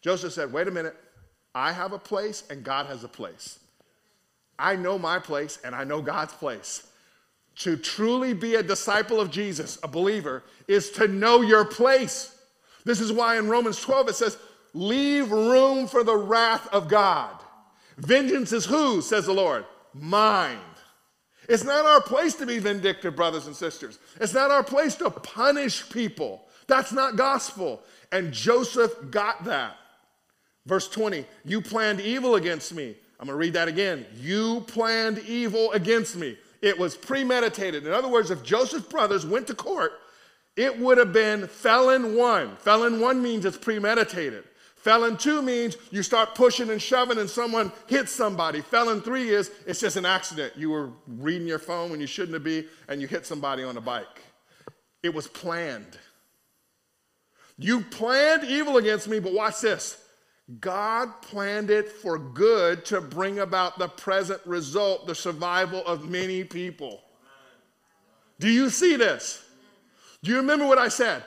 Joseph 0.02 0.34
said, 0.34 0.54
wait 0.54 0.68
a 0.68 0.72
minute. 0.72 0.96
I 1.54 1.72
have 1.72 1.92
a 1.92 2.00
place 2.00 2.44
and 2.50 2.64
God 2.64 2.86
has 2.86 3.04
a 3.04 3.10
place. 3.10 3.60
I 4.58 4.76
know 4.76 4.98
my 4.98 5.20
place 5.20 5.60
and 5.64 5.76
I 5.76 5.84
know 5.84 6.02
God's 6.02 6.34
place. 6.34 6.88
To 7.58 7.76
truly 7.76 8.34
be 8.34 8.56
a 8.56 8.64
disciple 8.64 9.20
of 9.20 9.30
Jesus, 9.30 9.78
a 9.84 9.88
believer, 9.88 10.44
is 10.68 10.92
to 10.92 11.08
know 11.08 11.42
your 11.42 11.66
place. 11.66 12.38
This 12.86 13.02
is 13.02 13.12
why 13.12 13.38
in 13.38 13.50
Romans 13.50 13.82
12 13.82 14.10
it 14.10 14.16
says, 14.16 14.38
Leave 14.74 15.32
room 15.32 15.86
for 15.86 16.04
the 16.04 16.16
wrath 16.16 16.68
of 16.72 16.88
God. 16.88 17.36
Vengeance 17.98 18.52
is 18.52 18.66
who, 18.66 19.02
says 19.02 19.26
the 19.26 19.34
Lord? 19.34 19.66
Mine. 19.94 20.58
It's 21.50 21.64
not 21.64 21.86
our 21.86 22.02
place 22.02 22.36
to 22.36 22.46
be 22.46 22.60
vindictive, 22.60 23.16
brothers 23.16 23.48
and 23.48 23.56
sisters. 23.56 24.00
It's 24.20 24.34
not 24.34 24.52
our 24.52 24.64
place 24.64 24.96
to 24.96 25.10
punish 25.10 25.90
people. 25.90 26.44
That's 26.68 26.94
not 26.94 27.18
gospel. 27.18 27.82
And 28.12 28.32
Joseph 28.32 28.94
got 29.10 29.44
that. 29.46 29.76
Verse 30.66 30.88
20, 30.88 31.26
you 31.44 31.62
planned 31.62 32.00
evil 32.00 32.36
against 32.36 32.74
me. 32.74 32.96
I'm 33.20 33.28
going 33.28 33.36
to 33.36 33.40
read 33.40 33.54
that 33.54 33.68
again. 33.68 34.06
You 34.16 34.62
planned 34.68 35.20
evil 35.20 35.72
against 35.74 36.16
me. 36.16 36.38
It 36.62 36.78
was 36.78 36.96
premeditated. 36.96 37.86
In 37.86 37.94
other 37.94 38.08
words, 38.08 38.32
if 38.32 38.44
Joseph's 38.44 38.88
brothers 38.88 39.26
went 39.26 39.48
to 39.48 39.56
court, 39.56 39.94
it 40.56 40.78
would 40.80 40.98
have 40.98 41.14
been 41.14 41.48
felon 41.48 42.16
one. 42.16 42.56
Felon 42.58 43.00
one 43.00 43.22
means 43.22 43.46
it's 43.46 43.58
premeditated. 43.58 44.44
Felon 44.82 45.16
two 45.16 45.44
means 45.44 45.78
you 45.92 46.02
start 46.02 46.34
pushing 46.34 46.72
and 46.72 46.82
shoving 46.82 47.20
and 47.20 47.30
someone 47.30 47.72
hits 47.86 48.12
somebody. 48.12 48.62
Felon 48.62 49.00
three 49.00 49.30
is 49.30 49.52
it's 49.68 49.80
just 49.80 49.96
an 49.96 50.06
accident. 50.06 50.54
You 50.58 50.72
were 50.72 50.90
reading 51.08 51.48
your 51.48 51.60
phone 51.60 51.92
when 51.92 52.02
you 52.02 52.08
shouldn't 52.08 52.34
have 52.34 52.44
been 52.44 52.66
and 52.88 53.00
you 53.00 53.08
hit 53.08 53.28
somebody 53.28 53.64
on 53.64 53.78
a 53.78 53.82
bike. 53.82 54.24
It 55.04 55.14
was 55.14 55.28
planned. 55.28 56.00
You 57.60 57.82
planned 57.82 58.44
evil 58.44 58.78
against 58.78 59.08
me, 59.08 59.20
but 59.20 59.34
watch 59.34 59.62
this. 59.62 60.04
God 60.60 61.10
planned 61.22 61.70
it 61.70 61.88
for 61.88 62.18
good 62.18 62.84
to 62.86 63.02
bring 63.02 63.38
about 63.38 63.78
the 63.78 63.88
present 63.88 64.42
result, 64.48 65.06
the 65.06 65.14
survival 65.14 65.86
of 65.86 66.10
many 66.10 66.44
people. 66.44 67.02
Do 68.40 68.50
you 68.50 68.72
see 68.72 68.96
this? 68.96 69.46
Do 70.24 70.32
you 70.32 70.38
remember 70.38 70.66
what 70.66 70.80
I 70.80 70.88
said? 70.88 71.24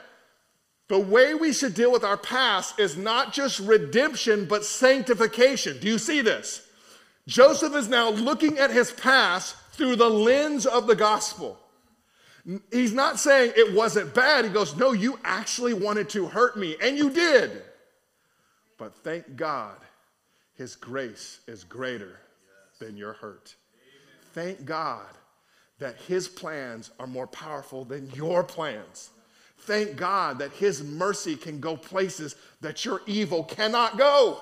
The 0.87 0.99
way 0.99 1.33
we 1.33 1.51
should 1.51 1.73
deal 1.73 1.91
with 1.91 2.03
our 2.03 2.17
past 2.17 2.79
is 2.79 2.95
not 2.95 3.33
just 3.33 3.59
redemption, 3.59 4.45
but 4.45 4.63
sanctification. 4.63 5.79
Do 5.79 5.87
you 5.87 5.97
see 5.97 6.21
this? 6.21 6.67
Joseph 7.27 7.75
is 7.75 7.87
now 7.87 8.09
looking 8.11 8.59
at 8.59 8.69
his 8.69 8.91
past 8.91 9.55
through 9.71 9.95
the 9.95 10.09
lens 10.09 10.65
of 10.65 10.85
the 10.85 10.95
gospel. 10.95 11.59
He's 12.71 12.93
not 12.93 13.19
saying 13.19 13.53
it 13.57 13.73
wasn't 13.73 14.13
bad. 14.13 14.45
He 14.45 14.51
goes, 14.51 14.75
No, 14.75 14.91
you 14.91 15.19
actually 15.23 15.73
wanted 15.73 16.09
to 16.09 16.27
hurt 16.27 16.57
me, 16.57 16.75
and 16.79 16.95
you 16.95 17.09
did. 17.09 17.63
But 18.77 18.93
thank 18.93 19.35
God, 19.35 19.77
His 20.53 20.75
grace 20.75 21.39
is 21.47 21.63
greater 21.63 22.19
than 22.79 22.97
your 22.97 23.13
hurt. 23.13 23.55
Thank 24.33 24.63
God 24.63 25.07
that 25.79 25.97
His 26.01 26.27
plans 26.27 26.91
are 26.99 27.07
more 27.07 27.27
powerful 27.27 27.83
than 27.83 28.11
your 28.11 28.43
plans. 28.43 29.09
Thank 29.59 29.95
God 29.95 30.39
that 30.39 30.51
His 30.51 30.83
mercy 30.83 31.35
can 31.35 31.59
go 31.59 31.75
places 31.75 32.35
that 32.61 32.85
your 32.85 33.01
evil 33.05 33.43
cannot 33.43 33.97
go. 33.97 34.41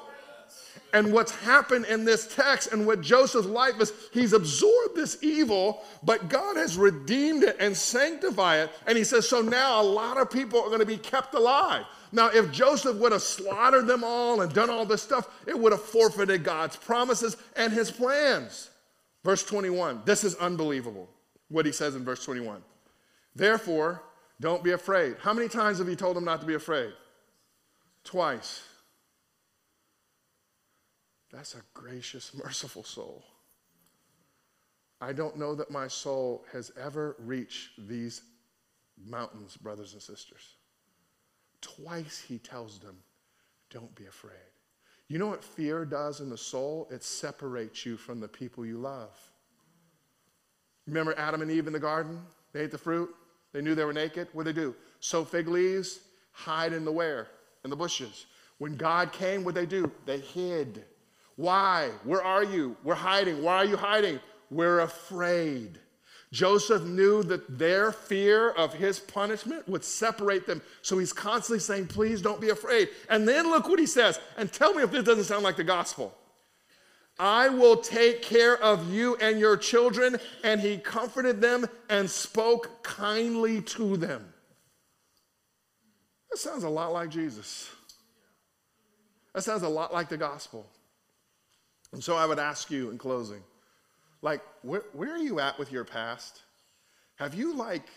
And 0.93 1.11
what's 1.11 1.32
happened 1.32 1.86
in 1.86 2.05
this 2.05 2.34
text 2.36 2.72
and 2.72 2.86
what 2.86 3.01
Joseph's 3.01 3.47
life 3.47 3.82
is, 3.82 3.91
he's 4.11 4.34
absorbed 4.34 4.95
this 4.95 5.18
evil, 5.24 5.84
but 6.03 6.30
God 6.30 6.55
has 6.55 6.78
redeemed 6.78 7.43
it 7.43 7.57
and 7.59 7.76
sanctified 7.76 8.66
it. 8.66 8.72
And 8.86 8.95
he 8.95 9.03
says, 9.03 9.28
so 9.28 9.41
now 9.41 9.82
a 9.82 9.84
lot 9.84 10.18
of 10.18 10.30
people 10.30 10.59
are 10.61 10.68
going 10.68 10.80
to 10.80 10.86
be 10.86 10.97
kept 10.97 11.34
alive. 11.34 11.86
Now, 12.11 12.30
if 12.30 12.51
Joseph 12.51 12.97
would 12.97 13.11
have 13.11 13.24
slaughtered 13.24 13.88
them 13.88 14.03
all 14.03 14.41
and 14.41 14.53
done 14.53 14.70
all 14.70 14.86
this 14.86 15.01
stuff, 15.01 15.28
it 15.47 15.57
would 15.57 15.72
have 15.72 15.82
forfeited 15.82 16.43
God's 16.43 16.76
promises 16.76 17.38
and 17.55 17.74
his 17.74 17.89
plans. 17.89 18.70
Verse 19.24 19.43
21, 19.43 20.03
this 20.05 20.24
is 20.24 20.36
unbelievable 20.36 21.09
what 21.49 21.66
he 21.66 21.72
says 21.72 21.95
in 21.95 22.05
verse 22.05 22.24
21. 22.24 22.61
Therefore, 23.36 24.03
don't 24.39 24.63
be 24.63 24.71
afraid. 24.71 25.15
How 25.19 25.34
many 25.34 25.47
times 25.47 25.77
have 25.77 25.88
he 25.88 25.95
told 25.95 26.15
them 26.15 26.25
not 26.25 26.41
to 26.41 26.47
be 26.47 26.55
afraid? 26.55 26.93
Twice. 28.03 28.63
That's 31.31 31.55
a 31.55 31.61
gracious, 31.73 32.31
merciful 32.43 32.84
soul. 32.84 33.23
I 35.01 35.11
don't 35.11 35.38
know 35.38 35.53
that 35.55 35.69
my 35.69 35.88
soul 35.88 36.45
has 36.53 36.71
ever 36.79 37.15
reached 37.19 37.71
these 37.89 38.21
mountains, 39.05 39.57
brothers 39.57 39.93
and 39.93 40.01
sisters. 40.01 40.55
Twice 41.61 42.23
he 42.25 42.38
tells 42.38 42.79
them, 42.79 42.97
Don't 43.69 43.93
be 43.95 44.05
afraid. 44.05 44.31
You 45.09 45.19
know 45.19 45.27
what 45.27 45.43
fear 45.43 45.86
does 45.86 46.21
in 46.21 46.29
the 46.29 46.38
soul? 46.38 46.88
It 46.89 47.03
separates 47.03 47.86
you 47.86 47.97
from 47.97 48.19
the 48.19 48.27
people 48.27 48.65
you 48.65 48.77
love. 48.77 49.17
Remember 50.88 51.13
Adam 51.17 51.41
and 51.41 51.51
Eve 51.51 51.67
in 51.67 51.73
the 51.73 51.79
garden? 51.79 52.21
They 52.51 52.61
ate 52.61 52.71
the 52.71 52.77
fruit. 52.77 53.13
They 53.53 53.61
knew 53.61 53.75
they 53.75 53.85
were 53.85 53.93
naked. 53.93 54.27
What 54.33 54.45
did 54.45 54.55
they 54.55 54.61
do? 54.61 54.75
Sow 54.99 55.23
fig 55.23 55.47
leaves, 55.47 55.99
hide 56.31 56.73
in 56.73 56.83
the 56.83 56.91
where? 56.91 57.27
In 57.63 57.69
the 57.69 57.75
bushes. 57.75 58.25
When 58.57 58.75
God 58.75 59.11
came, 59.11 59.43
what 59.43 59.55
did 59.55 59.69
they 59.69 59.77
do? 59.77 59.91
They 60.05 60.19
hid. 60.19 60.83
Why? 61.35 61.89
Where 62.03 62.23
are 62.23 62.43
you? 62.43 62.75
We're 62.83 62.95
hiding. 62.95 63.41
Why 63.41 63.57
are 63.57 63.65
you 63.65 63.77
hiding? 63.77 64.19
we're 64.53 64.81
afraid. 64.81 65.79
Joseph 66.31 66.83
knew 66.83 67.21
that 67.23 67.59
their 67.59 67.91
fear 67.91 68.51
of 68.51 68.73
his 68.73 68.99
punishment 68.99 69.67
would 69.67 69.83
separate 69.83 70.47
them. 70.47 70.61
So 70.81 70.97
he's 70.97 71.13
constantly 71.13 71.59
saying, 71.59 71.87
Please 71.87 72.21
don't 72.21 72.41
be 72.41 72.49
afraid. 72.49 72.89
And 73.09 73.27
then 73.27 73.49
look 73.49 73.67
what 73.67 73.79
he 73.79 73.85
says. 73.85 74.19
And 74.37 74.51
tell 74.51 74.73
me 74.73 74.81
if 74.81 74.91
this 74.91 75.03
doesn't 75.03 75.25
sound 75.25 75.43
like 75.43 75.57
the 75.57 75.63
gospel. 75.63 76.15
I 77.20 77.49
will 77.49 77.78
take 77.78 78.22
care 78.22 78.57
of 78.61 78.91
you 78.91 79.16
and 79.18 79.39
your 79.39 79.57
children. 79.57 80.18
And 80.43 80.59
he 80.59 80.78
comforted 80.78 81.41
them 81.41 81.68
and 81.89 82.09
spoke 82.09 82.84
kindly 82.84 83.61
to 83.61 83.97
them. 83.97 84.34
That 86.32 86.38
sounds 86.38 86.64
a 86.64 86.70
lot 86.70 86.91
like 86.93 87.09
Jesus. 87.09 87.70
That 89.36 89.43
sounds 89.43 89.64
a 89.64 89.70
lot 89.70 89.93
like 89.93 90.09
the 90.09 90.18
gospel. 90.18 90.68
And 91.91 92.03
so 92.03 92.16
I 92.16 92.26
would 92.26 92.39
ask 92.39 92.72
you 92.72 92.89
in 92.89 92.97
closing 92.97 93.43
like, 94.24 94.41
where, 94.61 94.84
where 94.93 95.14
are 95.14 95.18
you 95.18 95.39
at 95.39 95.59
with 95.59 95.72
your 95.72 95.84
past? 95.84 96.41
Have 97.16 97.36
you, 97.36 97.53
like, 97.53 97.88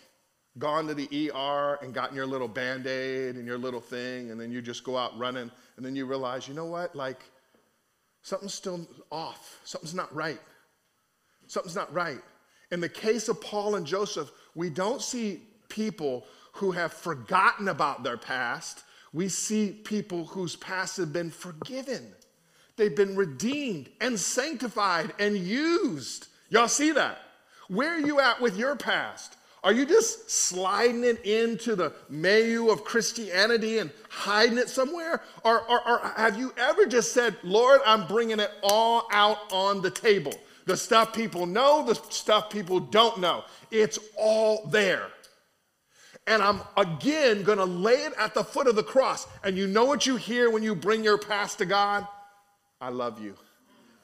gone 0.58 0.86
to 0.88 0.94
the 0.94 1.30
ER 1.30 1.78
and 1.82 1.94
gotten 1.94 2.16
your 2.16 2.26
little 2.26 2.48
band 2.48 2.86
aid 2.86 3.36
and 3.36 3.46
your 3.46 3.56
little 3.56 3.80
thing, 3.80 4.30
and 4.30 4.40
then 4.40 4.50
you 4.50 4.60
just 4.60 4.82
go 4.82 4.98
out 4.98 5.16
running, 5.16 5.50
and 5.76 5.86
then 5.86 5.94
you 5.94 6.04
realize, 6.04 6.48
you 6.48 6.54
know 6.54 6.66
what? 6.66 6.96
Like, 6.96 7.20
something's 8.26 8.54
still 8.54 8.84
off. 9.12 9.60
Something's 9.62 9.94
not 9.94 10.12
right. 10.12 10.40
Something's 11.46 11.76
not 11.76 11.94
right. 11.94 12.20
In 12.72 12.80
the 12.80 12.88
case 12.88 13.28
of 13.28 13.40
Paul 13.40 13.76
and 13.76 13.86
Joseph, 13.86 14.32
we 14.56 14.68
don't 14.68 15.00
see 15.00 15.42
people 15.68 16.26
who 16.54 16.72
have 16.72 16.92
forgotten 16.92 17.68
about 17.68 18.02
their 18.02 18.16
past. 18.16 18.82
We 19.12 19.28
see 19.28 19.70
people 19.70 20.24
whose 20.24 20.56
past 20.56 20.96
have 20.96 21.12
been 21.12 21.30
forgiven. 21.30 22.04
They've 22.76 22.96
been 22.96 23.14
redeemed 23.14 23.90
and 24.00 24.18
sanctified 24.18 25.12
and 25.20 25.36
used. 25.36 26.26
Y'all 26.48 26.66
see 26.66 26.90
that? 26.90 27.18
Where 27.68 27.94
are 27.94 28.00
you 28.00 28.18
at 28.18 28.40
with 28.40 28.56
your 28.56 28.74
past? 28.74 29.36
Are 29.64 29.72
you 29.72 29.84
just 29.84 30.30
sliding 30.30 31.02
it 31.02 31.24
into 31.24 31.74
the 31.74 31.92
milieu 32.08 32.70
of 32.70 32.84
Christianity 32.84 33.78
and 33.78 33.90
hiding 34.08 34.58
it 34.58 34.68
somewhere? 34.68 35.22
Or, 35.44 35.60
or, 35.68 35.88
or, 35.88 36.12
have 36.16 36.38
you 36.38 36.54
ever 36.56 36.86
just 36.86 37.12
said, 37.12 37.36
Lord, 37.42 37.80
I'm 37.84 38.06
bringing 38.06 38.38
it 38.38 38.50
all 38.62 39.08
out 39.10 39.38
on 39.50 39.82
the 39.82 39.90
table? 39.90 40.34
The 40.66 40.76
stuff 40.76 41.12
people 41.12 41.46
know, 41.46 41.84
the 41.84 41.94
stuff 41.94 42.50
people 42.50 42.80
don't 42.80 43.18
know. 43.18 43.44
It's 43.70 43.98
all 44.16 44.66
there. 44.66 45.08
And 46.26 46.42
I'm 46.42 46.60
again 46.76 47.42
going 47.44 47.58
to 47.58 47.64
lay 47.64 48.04
it 48.04 48.12
at 48.18 48.34
the 48.34 48.42
foot 48.42 48.66
of 48.66 48.74
the 48.74 48.82
cross. 48.82 49.26
And 49.44 49.56
you 49.56 49.66
know 49.66 49.84
what 49.84 50.06
you 50.06 50.16
hear 50.16 50.50
when 50.50 50.62
you 50.62 50.74
bring 50.74 51.04
your 51.04 51.18
past 51.18 51.58
to 51.58 51.66
God? 51.66 52.06
I 52.80 52.90
love 52.90 53.22
you. 53.22 53.34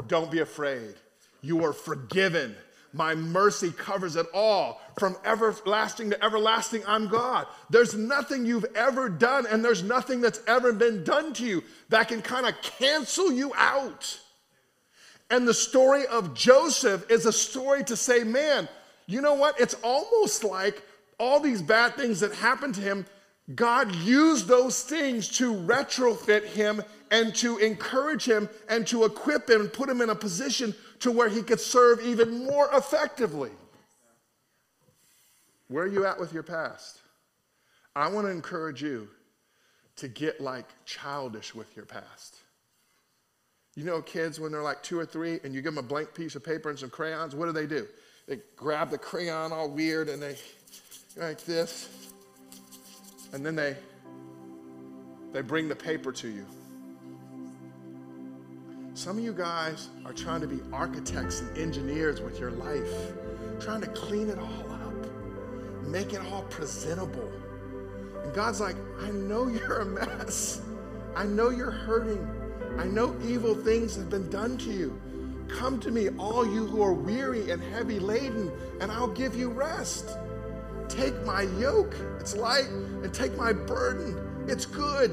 Don't 0.07 0.31
be 0.31 0.39
afraid. 0.39 0.95
You 1.41 1.65
are 1.65 1.73
forgiven. 1.73 2.55
My 2.93 3.15
mercy 3.15 3.73
covers 3.73 4.17
it 4.17 4.27
all. 4.35 4.81
From 4.99 5.17
everlasting 5.25 6.11
to 6.11 6.25
everlasting, 6.25 6.83
I'm 6.87 7.09
God. 7.09 7.47
There's 7.71 7.95
nothing 7.95 8.45
you've 8.45 8.67
ever 8.75 9.09
done, 9.09 9.47
and 9.47 9.65
there's 9.65 9.83
nothing 9.83 10.21
that's 10.21 10.41
ever 10.47 10.73
been 10.73 11.05
done 11.05 11.33
to 11.35 11.45
you 11.45 11.63
that 11.89 12.09
can 12.09 12.21
kind 12.21 12.47
of 12.47 12.61
cancel 12.63 13.33
you 13.33 13.53
out. 13.57 14.21
And 15.31 15.49
the 15.49 15.55
story 15.55 16.07
of 16.07 16.35
Joseph 16.35 17.11
is 17.11 17.25
a 17.25 17.33
story 17.33 17.85
to 17.85 17.97
say, 17.97 18.23
man, 18.23 18.69
you 19.07 19.23
know 19.23 19.35
what? 19.35 19.59
It's 19.59 19.75
almost 19.83 20.45
like 20.45 20.83
all 21.19 21.41
these 21.41 21.63
bad 21.63 21.95
things 21.95 22.21
that 22.21 22.35
happened 22.35 22.75
to 22.75 22.81
him, 22.81 23.07
God 23.55 23.95
used 23.97 24.47
those 24.47 24.83
things 24.83 25.29
to 25.39 25.55
retrofit 25.55 26.45
him 26.45 26.83
and 27.11 27.35
to 27.37 27.59
encourage 27.59 28.25
him 28.25 28.49
and 28.69 28.87
to 28.89 29.05
equip 29.05 29.49
him 29.49 29.63
and 29.63 29.73
put 29.73 29.89
him 29.89 30.01
in 30.01 30.11
a 30.11 30.15
position 30.15 30.75
to 31.03 31.11
where 31.11 31.29
he 31.29 31.43
could 31.43 31.61
serve 31.61 32.01
even 32.01 32.45
more 32.45 32.69
effectively. 32.73 33.51
Where 35.67 35.85
are 35.85 35.89
you 35.89 36.07
at 36.07 36.19
with 36.21 36.33
your 36.33 36.45
past? 36.45 37.01
I 37.97 38.09
want 38.09 38.29
to 38.29 38.31
encourage 38.31 38.83
you 38.83 39.09
to 39.97 40.07
get 40.07 40.41
like 40.41 40.67
childish 40.85 41.55
with 41.57 41.75
your 41.75 41.87
past. 41.87 42.37
You 43.75 43.85
know, 43.85 44.01
kids, 44.01 44.39
when 44.39 44.53
they're 44.53 44.63
like 44.63 44.83
two 44.85 44.99
or 44.99 45.05
three 45.05 45.41
and 45.43 45.53
you 45.53 45.61
give 45.61 45.75
them 45.75 45.85
a 45.85 45.87
blank 45.87 46.15
piece 46.15 46.37
of 46.37 46.45
paper 46.45 46.71
and 46.71 46.79
some 46.79 46.91
crayons, 46.91 47.35
what 47.35 47.47
do 47.47 47.53
they 47.53 47.67
do? 47.67 47.89
They 48.29 48.39
grab 48.55 48.91
the 48.91 48.99
crayon 48.99 49.53
all 49.53 49.69
weird 49.69 50.09
and 50.09 50.23
they, 50.23 50.37
like 51.17 51.45
this, 51.45 52.13
and 53.33 53.45
then 53.45 53.57
they, 53.57 53.77
they 55.33 55.41
bring 55.41 55.69
the 55.69 55.77
paper 55.77 56.13
to 56.13 56.29
you. 56.29 56.47
Some 59.03 59.19
of 59.19 59.25
you 59.25 59.33
guys 59.33 59.89
are 60.05 60.13
trying 60.13 60.43
to 60.43 60.47
be 60.47 60.61
architects 60.73 61.41
and 61.41 61.59
engineers 61.59 62.21
with 62.21 62.39
your 62.39 62.53
life, 62.53 63.13
trying 63.59 63.81
to 63.81 63.89
clean 63.89 64.31
it 64.31 64.39
all 64.39 64.71
up, 64.71 64.95
make 65.89 66.13
it 66.13 66.21
all 66.31 66.43
presentable. 66.43 67.29
And 68.23 68.33
God's 68.33 68.61
like, 68.61 68.77
I 69.01 69.11
know 69.11 69.49
you're 69.49 69.81
a 69.81 69.85
mess. 69.85 70.63
I 71.17 71.25
know 71.25 71.51
you're 71.51 71.73
hurting. 71.73 72.25
I 72.79 72.85
know 72.85 73.17
evil 73.25 73.57
things 73.57 73.97
have 73.97 74.09
been 74.09 74.31
done 74.31 74.57
to 74.59 74.71
you. 74.71 75.01
Come 75.49 75.81
to 75.81 75.91
me, 75.91 76.11
all 76.11 76.47
you 76.47 76.65
who 76.65 76.81
are 76.81 76.95
weary 76.95 77.51
and 77.51 77.61
heavy 77.61 77.99
laden, 77.99 78.53
and 78.81 78.93
I'll 78.93 79.09
give 79.09 79.35
you 79.35 79.49
rest. 79.49 80.17
Take 80.89 81.21
my 81.25 81.43
yoke, 81.59 81.97
it's 82.21 82.37
light, 82.37 82.69
and 82.69 83.13
take 83.13 83.37
my 83.37 83.53
burden, 83.53 84.47
it's 84.47 84.65
good. 84.65 85.11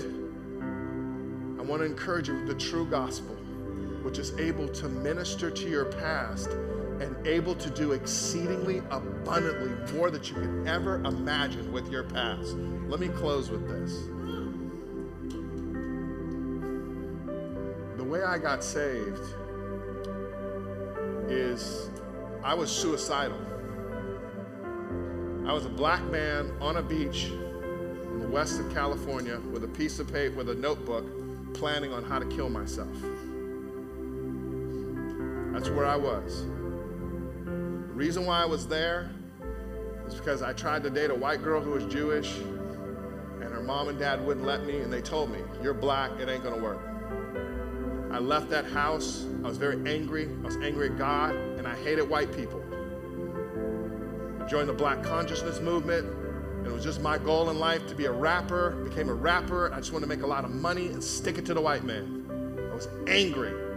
I 1.57 1.63
want 1.63 1.81
to 1.81 1.87
encourage 1.87 2.27
you 2.27 2.35
with 2.35 2.45
the 2.45 2.53
true 2.53 2.85
gospel 2.85 3.38
which 4.09 4.17
is 4.17 4.35
able 4.39 4.67
to 4.67 4.89
minister 4.89 5.51
to 5.51 5.69
your 5.69 5.85
past 5.85 6.49
and 6.99 7.15
able 7.27 7.53
to 7.53 7.69
do 7.69 7.91
exceedingly 7.91 8.79
abundantly 8.89 9.69
more 9.93 10.09
that 10.09 10.27
you 10.27 10.33
can 10.33 10.67
ever 10.67 10.95
imagine 11.05 11.71
with 11.71 11.91
your 11.91 12.01
past. 12.01 12.55
Let 12.87 12.99
me 12.99 13.09
close 13.09 13.51
with 13.51 13.67
this. 13.69 14.07
The 17.97 18.03
way 18.03 18.23
I 18.23 18.39
got 18.39 18.63
saved 18.63 19.21
is 21.27 21.91
I 22.43 22.55
was 22.55 22.71
suicidal. 22.71 23.39
I 25.45 25.53
was 25.53 25.67
a 25.67 25.69
black 25.69 26.03
man 26.05 26.51
on 26.59 26.77
a 26.77 26.81
beach 26.81 27.25
in 27.25 28.19
the 28.21 28.27
west 28.27 28.59
of 28.59 28.73
California 28.73 29.39
with 29.51 29.63
a 29.63 29.67
piece 29.67 29.99
of 29.99 30.11
paper, 30.11 30.37
with 30.37 30.49
a 30.49 30.55
notebook, 30.55 31.05
planning 31.53 31.93
on 31.93 32.03
how 32.03 32.17
to 32.17 32.25
kill 32.25 32.49
myself. 32.49 32.97
That's 35.59 35.71
where 35.71 35.85
I 35.85 35.97
was. 35.97 36.45
The 36.45 37.93
reason 37.93 38.25
why 38.25 38.41
I 38.41 38.45
was 38.45 38.65
there 38.65 39.11
is 40.07 40.15
because 40.15 40.41
I 40.41 40.53
tried 40.53 40.83
to 40.83 40.89
date 40.89 41.09
a 41.09 41.13
white 41.13 41.43
girl 41.43 41.61
who 41.61 41.71
was 41.71 41.83
Jewish, 41.83 42.37
and 42.37 43.43
her 43.43 43.61
mom 43.61 43.89
and 43.89 43.99
dad 43.99 44.25
wouldn't 44.25 44.45
let 44.45 44.65
me, 44.65 44.77
and 44.77 44.93
they 44.93 45.01
told 45.01 45.29
me, 45.29 45.39
You're 45.61 45.73
black, 45.73 46.11
it 46.17 46.29
ain't 46.29 46.45
gonna 46.45 46.63
work. 46.63 46.79
I 48.09 48.19
left 48.19 48.49
that 48.51 48.67
house. 48.67 49.25
I 49.43 49.49
was 49.49 49.57
very 49.57 49.75
angry. 49.85 50.29
I 50.43 50.45
was 50.45 50.55
angry 50.55 50.91
at 50.91 50.97
God, 50.97 51.35
and 51.35 51.67
I 51.67 51.75
hated 51.83 52.09
white 52.09 52.33
people. 52.33 52.63
I 54.41 54.47
joined 54.47 54.69
the 54.69 54.73
Black 54.73 55.03
Consciousness 55.03 55.59
Movement, 55.59 56.07
and 56.07 56.67
it 56.67 56.71
was 56.71 56.85
just 56.85 57.01
my 57.01 57.17
goal 57.17 57.49
in 57.49 57.59
life 57.59 57.85
to 57.87 57.95
be 57.95 58.05
a 58.05 58.13
rapper. 58.13 58.81
Became 58.85 59.09
a 59.09 59.13
rapper. 59.13 59.73
I 59.73 59.79
just 59.79 59.91
wanted 59.91 60.05
to 60.05 60.15
make 60.15 60.23
a 60.23 60.27
lot 60.27 60.45
of 60.45 60.51
money 60.51 60.87
and 60.87 61.03
stick 61.03 61.37
it 61.37 61.45
to 61.47 61.53
the 61.53 61.59
white 61.59 61.83
man. 61.83 62.69
I 62.71 62.73
was 62.73 62.87
angry. 63.09 63.68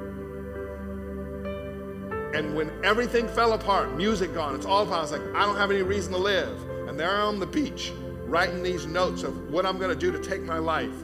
And 2.34 2.54
when 2.56 2.70
everything 2.82 3.28
fell 3.28 3.52
apart, 3.52 3.94
music 3.94 4.32
gone, 4.32 4.54
it's 4.54 4.66
all 4.66 4.86
gone, 4.86 4.98
I 4.98 5.02
was 5.02 5.12
like, 5.12 5.22
I 5.34 5.44
don't 5.44 5.56
have 5.56 5.70
any 5.70 5.82
reason 5.82 6.12
to 6.12 6.18
live. 6.18 6.58
And 6.88 6.98
there 6.98 7.10
I'm 7.10 7.28
on 7.28 7.40
the 7.40 7.46
beach, 7.46 7.92
writing 8.26 8.62
these 8.62 8.86
notes 8.86 9.22
of 9.22 9.50
what 9.50 9.66
I'm 9.66 9.78
gonna 9.78 9.94
do 9.94 10.10
to 10.10 10.18
take 10.18 10.42
my 10.42 10.58
life. 10.58 10.94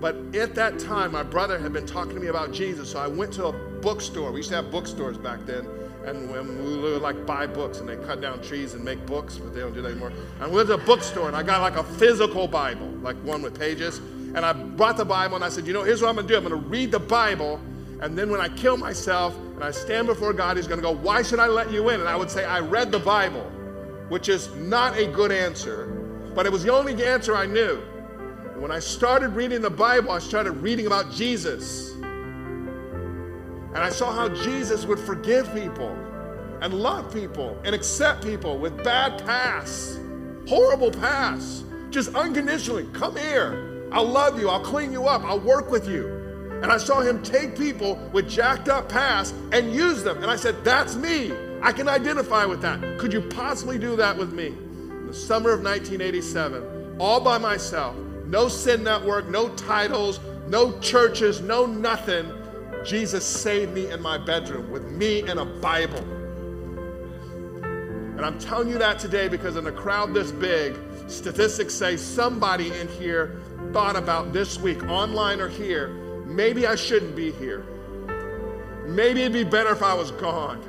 But 0.00 0.16
at 0.34 0.54
that 0.54 0.78
time, 0.78 1.12
my 1.12 1.22
brother 1.22 1.58
had 1.58 1.72
been 1.72 1.86
talking 1.86 2.14
to 2.14 2.20
me 2.20 2.28
about 2.28 2.52
Jesus, 2.52 2.90
so 2.90 3.00
I 3.00 3.06
went 3.08 3.32
to 3.34 3.46
a 3.46 3.52
bookstore. 3.52 4.30
We 4.30 4.38
used 4.38 4.50
to 4.50 4.56
have 4.56 4.70
bookstores 4.70 5.18
back 5.18 5.44
then, 5.44 5.68
and 6.06 6.30
we 6.30 6.78
would 6.78 7.02
like 7.02 7.26
buy 7.26 7.46
books, 7.46 7.80
and 7.80 7.88
they 7.88 7.96
cut 7.96 8.20
down 8.20 8.40
trees 8.40 8.74
and 8.74 8.84
make 8.84 9.04
books, 9.06 9.36
but 9.38 9.52
they 9.52 9.60
don't 9.60 9.74
do 9.74 9.82
that 9.82 9.90
anymore. 9.90 10.12
And 10.36 10.44
I 10.44 10.46
went 10.46 10.68
to 10.68 10.74
a 10.74 10.78
bookstore, 10.78 11.26
and 11.26 11.36
I 11.36 11.42
got 11.42 11.60
like 11.60 11.76
a 11.76 11.84
physical 11.84 12.46
Bible, 12.46 12.88
like 13.02 13.16
one 13.24 13.42
with 13.42 13.58
pages. 13.58 13.98
And 13.98 14.38
I 14.38 14.52
brought 14.52 14.96
the 14.96 15.04
Bible, 15.04 15.34
and 15.34 15.44
I 15.44 15.48
said, 15.48 15.66
you 15.66 15.72
know, 15.72 15.82
here's 15.82 16.00
what 16.00 16.08
I'm 16.08 16.16
gonna 16.16 16.28
do. 16.28 16.36
I'm 16.36 16.44
gonna 16.44 16.56
read 16.56 16.92
the 16.92 17.00
Bible, 17.00 17.60
and 18.00 18.16
then 18.16 18.30
when 18.30 18.40
I 18.40 18.48
kill 18.50 18.76
myself 18.76 19.36
and 19.58 19.64
I 19.64 19.72
stand 19.72 20.06
before 20.06 20.32
God, 20.32 20.56
He's 20.56 20.68
going 20.68 20.78
to 20.78 20.84
go, 20.84 20.92
Why 20.92 21.20
should 21.20 21.40
I 21.40 21.48
let 21.48 21.72
you 21.72 21.88
in? 21.88 21.98
And 21.98 22.08
I 22.08 22.14
would 22.14 22.30
say, 22.30 22.44
I 22.44 22.60
read 22.60 22.92
the 22.92 23.00
Bible, 23.00 23.42
which 24.08 24.28
is 24.28 24.54
not 24.54 24.96
a 24.96 25.08
good 25.08 25.32
answer, 25.32 25.86
but 26.32 26.46
it 26.46 26.52
was 26.52 26.62
the 26.62 26.72
only 26.72 27.04
answer 27.04 27.34
I 27.34 27.44
knew. 27.44 27.82
And 28.52 28.62
when 28.62 28.70
I 28.70 28.78
started 28.78 29.30
reading 29.30 29.60
the 29.60 29.68
Bible, 29.68 30.12
I 30.12 30.20
started 30.20 30.52
reading 30.52 30.86
about 30.86 31.10
Jesus. 31.10 31.90
And 31.90 33.78
I 33.78 33.90
saw 33.90 34.12
how 34.12 34.28
Jesus 34.28 34.84
would 34.84 35.00
forgive 35.00 35.52
people 35.52 35.90
and 36.60 36.72
love 36.72 37.12
people 37.12 37.60
and 37.64 37.74
accept 37.74 38.22
people 38.22 38.58
with 38.58 38.84
bad 38.84 39.20
pasts, 39.26 39.98
horrible 40.48 40.92
pasts, 40.92 41.64
just 41.90 42.14
unconditionally. 42.14 42.86
Come 42.92 43.16
here. 43.16 43.88
I'll 43.90 44.06
love 44.06 44.38
you. 44.38 44.50
I'll 44.50 44.62
clean 44.62 44.92
you 44.92 45.08
up. 45.08 45.24
I'll 45.24 45.40
work 45.40 45.68
with 45.68 45.88
you. 45.88 46.17
And 46.62 46.72
I 46.72 46.76
saw 46.76 47.00
him 47.00 47.22
take 47.22 47.56
people 47.56 47.96
with 48.12 48.28
jacked 48.28 48.68
up 48.68 48.88
past 48.88 49.34
and 49.52 49.72
use 49.72 50.02
them. 50.02 50.18
And 50.18 50.30
I 50.30 50.36
said, 50.36 50.64
That's 50.64 50.96
me. 50.96 51.32
I 51.62 51.72
can 51.72 51.88
identify 51.88 52.44
with 52.44 52.60
that. 52.62 52.98
Could 52.98 53.12
you 53.12 53.20
possibly 53.20 53.78
do 53.78 53.96
that 53.96 54.16
with 54.16 54.32
me? 54.32 54.48
In 54.48 55.06
the 55.06 55.14
summer 55.14 55.50
of 55.50 55.62
1987, 55.62 56.96
all 56.98 57.20
by 57.20 57.38
myself, 57.38 57.96
no 58.26 58.48
Send 58.48 58.84
Network, 58.84 59.28
no 59.28 59.48
titles, 59.50 60.20
no 60.48 60.78
churches, 60.80 61.40
no 61.40 61.66
nothing. 61.66 62.30
Jesus 62.84 63.24
saved 63.24 63.72
me 63.72 63.90
in 63.90 64.00
my 64.00 64.18
bedroom 64.18 64.70
with 64.70 64.84
me 64.84 65.20
and 65.22 65.38
a 65.38 65.44
Bible. 65.44 66.04
And 68.18 68.26
I'm 68.26 68.38
telling 68.38 68.68
you 68.68 68.78
that 68.78 68.98
today 68.98 69.28
because 69.28 69.56
in 69.56 69.66
a 69.66 69.72
crowd 69.72 70.12
this 70.12 70.32
big, 70.32 70.76
statistics 71.06 71.72
say 71.72 71.96
somebody 71.96 72.76
in 72.76 72.88
here 72.88 73.40
thought 73.72 73.94
about 73.94 74.32
this 74.32 74.58
week, 74.58 74.82
online 74.84 75.40
or 75.40 75.48
here, 75.48 76.07
maybe 76.28 76.66
I 76.66 76.74
shouldn't 76.74 77.16
be 77.16 77.32
here. 77.32 77.64
Maybe 78.86 79.22
it'd 79.22 79.32
be 79.32 79.44
better 79.44 79.70
if 79.70 79.82
I 79.82 79.94
was 79.94 80.10
gone. 80.12 80.62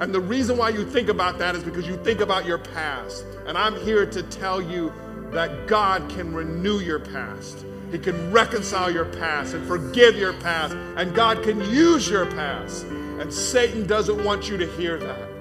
And 0.00 0.12
the 0.12 0.20
reason 0.20 0.56
why 0.56 0.70
you 0.70 0.84
think 0.84 1.08
about 1.08 1.38
that 1.38 1.54
is 1.54 1.62
because 1.62 1.86
you 1.86 1.96
think 1.98 2.20
about 2.20 2.44
your 2.44 2.58
past. 2.58 3.24
And 3.46 3.56
I'm 3.56 3.76
here 3.84 4.04
to 4.06 4.22
tell 4.24 4.60
you 4.60 4.92
that 5.30 5.66
God 5.66 6.08
can 6.10 6.34
renew 6.34 6.80
your 6.80 6.98
past. 6.98 7.64
He 7.92 7.98
can 7.98 8.32
reconcile 8.32 8.90
your 8.90 9.04
past 9.04 9.54
and 9.54 9.66
forgive 9.66 10.16
your 10.16 10.32
past. 10.32 10.74
And 10.96 11.14
God 11.14 11.42
can 11.44 11.60
use 11.70 12.08
your 12.08 12.26
past. 12.26 12.84
And 12.84 13.32
Satan 13.32 13.86
doesn't 13.86 14.24
want 14.24 14.48
you 14.48 14.56
to 14.56 14.66
hear 14.72 14.98
that. 14.98 15.34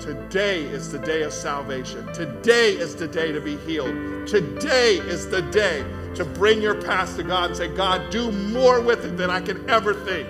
Today 0.00 0.62
is 0.62 0.92
the 0.92 0.98
day 0.98 1.22
of 1.22 1.32
salvation. 1.32 2.06
Today 2.12 2.72
is 2.72 2.94
the 2.94 3.08
day 3.08 3.32
to 3.32 3.40
be 3.40 3.56
healed. 3.58 4.26
Today 4.28 4.96
is 4.98 5.28
the 5.28 5.42
day 5.42 5.84
to 6.16 6.24
bring 6.24 6.62
your 6.62 6.80
past 6.80 7.16
to 7.16 7.22
God 7.22 7.50
and 7.50 7.56
say, 7.56 7.68
God, 7.68 8.10
do 8.10 8.30
more 8.30 8.80
with 8.80 9.04
it 9.04 9.16
than 9.16 9.30
I 9.30 9.40
can 9.40 9.68
ever 9.68 9.94
think. 9.94 10.28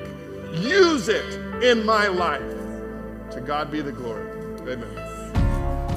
Use 0.52 1.08
it 1.08 1.62
in 1.62 1.84
my 1.84 2.08
life. 2.08 2.42
To 3.32 3.40
God 3.40 3.70
be 3.70 3.80
the 3.80 3.92
glory. 3.92 4.28
Amen. 4.60 5.04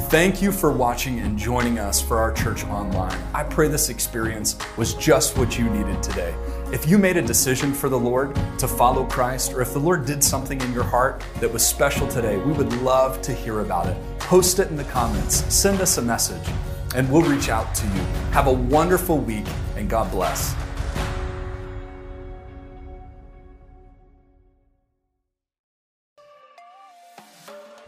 Thank 0.09 0.41
you 0.41 0.53
for 0.53 0.71
watching 0.71 1.19
and 1.19 1.37
joining 1.37 1.79
us 1.79 2.01
for 2.01 2.17
our 2.17 2.31
church 2.31 2.63
online. 2.63 3.17
I 3.33 3.43
pray 3.43 3.67
this 3.67 3.89
experience 3.89 4.57
was 4.77 4.93
just 4.93 5.37
what 5.37 5.59
you 5.59 5.69
needed 5.69 6.01
today. 6.01 6.33
If 6.71 6.87
you 6.87 6.97
made 6.97 7.17
a 7.17 7.21
decision 7.21 7.73
for 7.73 7.89
the 7.89 7.99
Lord 7.99 8.33
to 8.57 8.69
follow 8.69 9.05
Christ, 9.05 9.51
or 9.51 9.61
if 9.61 9.73
the 9.73 9.79
Lord 9.79 10.05
did 10.05 10.23
something 10.23 10.61
in 10.61 10.71
your 10.71 10.83
heart 10.83 11.21
that 11.41 11.51
was 11.51 11.65
special 11.65 12.07
today, 12.07 12.37
we 12.37 12.53
would 12.53 12.71
love 12.81 13.21
to 13.23 13.33
hear 13.33 13.59
about 13.59 13.87
it. 13.87 13.97
Post 14.19 14.59
it 14.59 14.69
in 14.69 14.77
the 14.77 14.85
comments, 14.85 15.43
send 15.53 15.81
us 15.81 15.97
a 15.97 16.01
message, 16.01 16.47
and 16.95 17.11
we'll 17.11 17.21
reach 17.21 17.49
out 17.49 17.75
to 17.75 17.85
you. 17.87 18.01
Have 18.31 18.47
a 18.47 18.53
wonderful 18.53 19.17
week, 19.17 19.45
and 19.77 19.89
God 19.89 20.11
bless. 20.11 20.55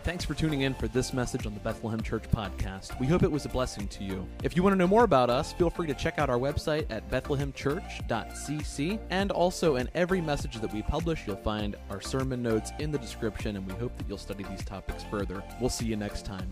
Thanks 0.03 0.25
for 0.25 0.33
tuning 0.33 0.61
in 0.61 0.73
for 0.73 0.87
this 0.87 1.13
message 1.13 1.45
on 1.45 1.53
the 1.53 1.59
Bethlehem 1.59 2.01
Church 2.01 2.23
podcast. 2.31 2.99
We 2.99 3.05
hope 3.05 3.21
it 3.21 3.31
was 3.31 3.45
a 3.45 3.49
blessing 3.49 3.87
to 3.89 4.03
you. 4.03 4.27
If 4.43 4.55
you 4.55 4.63
want 4.63 4.73
to 4.73 4.77
know 4.77 4.87
more 4.87 5.03
about 5.03 5.29
us, 5.29 5.53
feel 5.53 5.69
free 5.69 5.85
to 5.85 5.93
check 5.93 6.17
out 6.17 6.31
our 6.31 6.39
website 6.39 6.87
at 6.89 7.07
bethlehemchurch.cc. 7.11 8.99
And 9.11 9.31
also, 9.31 9.75
in 9.75 9.87
every 9.93 10.19
message 10.19 10.55
that 10.61 10.73
we 10.73 10.81
publish, 10.81 11.27
you'll 11.27 11.35
find 11.35 11.75
our 11.91 12.01
sermon 12.01 12.41
notes 12.41 12.71
in 12.79 12.91
the 12.91 12.97
description, 12.97 13.55
and 13.55 13.67
we 13.67 13.73
hope 13.73 13.95
that 13.97 14.07
you'll 14.07 14.17
study 14.17 14.45
these 14.49 14.63
topics 14.63 15.03
further. 15.11 15.43
We'll 15.59 15.69
see 15.69 15.85
you 15.85 15.95
next 15.95 16.25
time. 16.25 16.51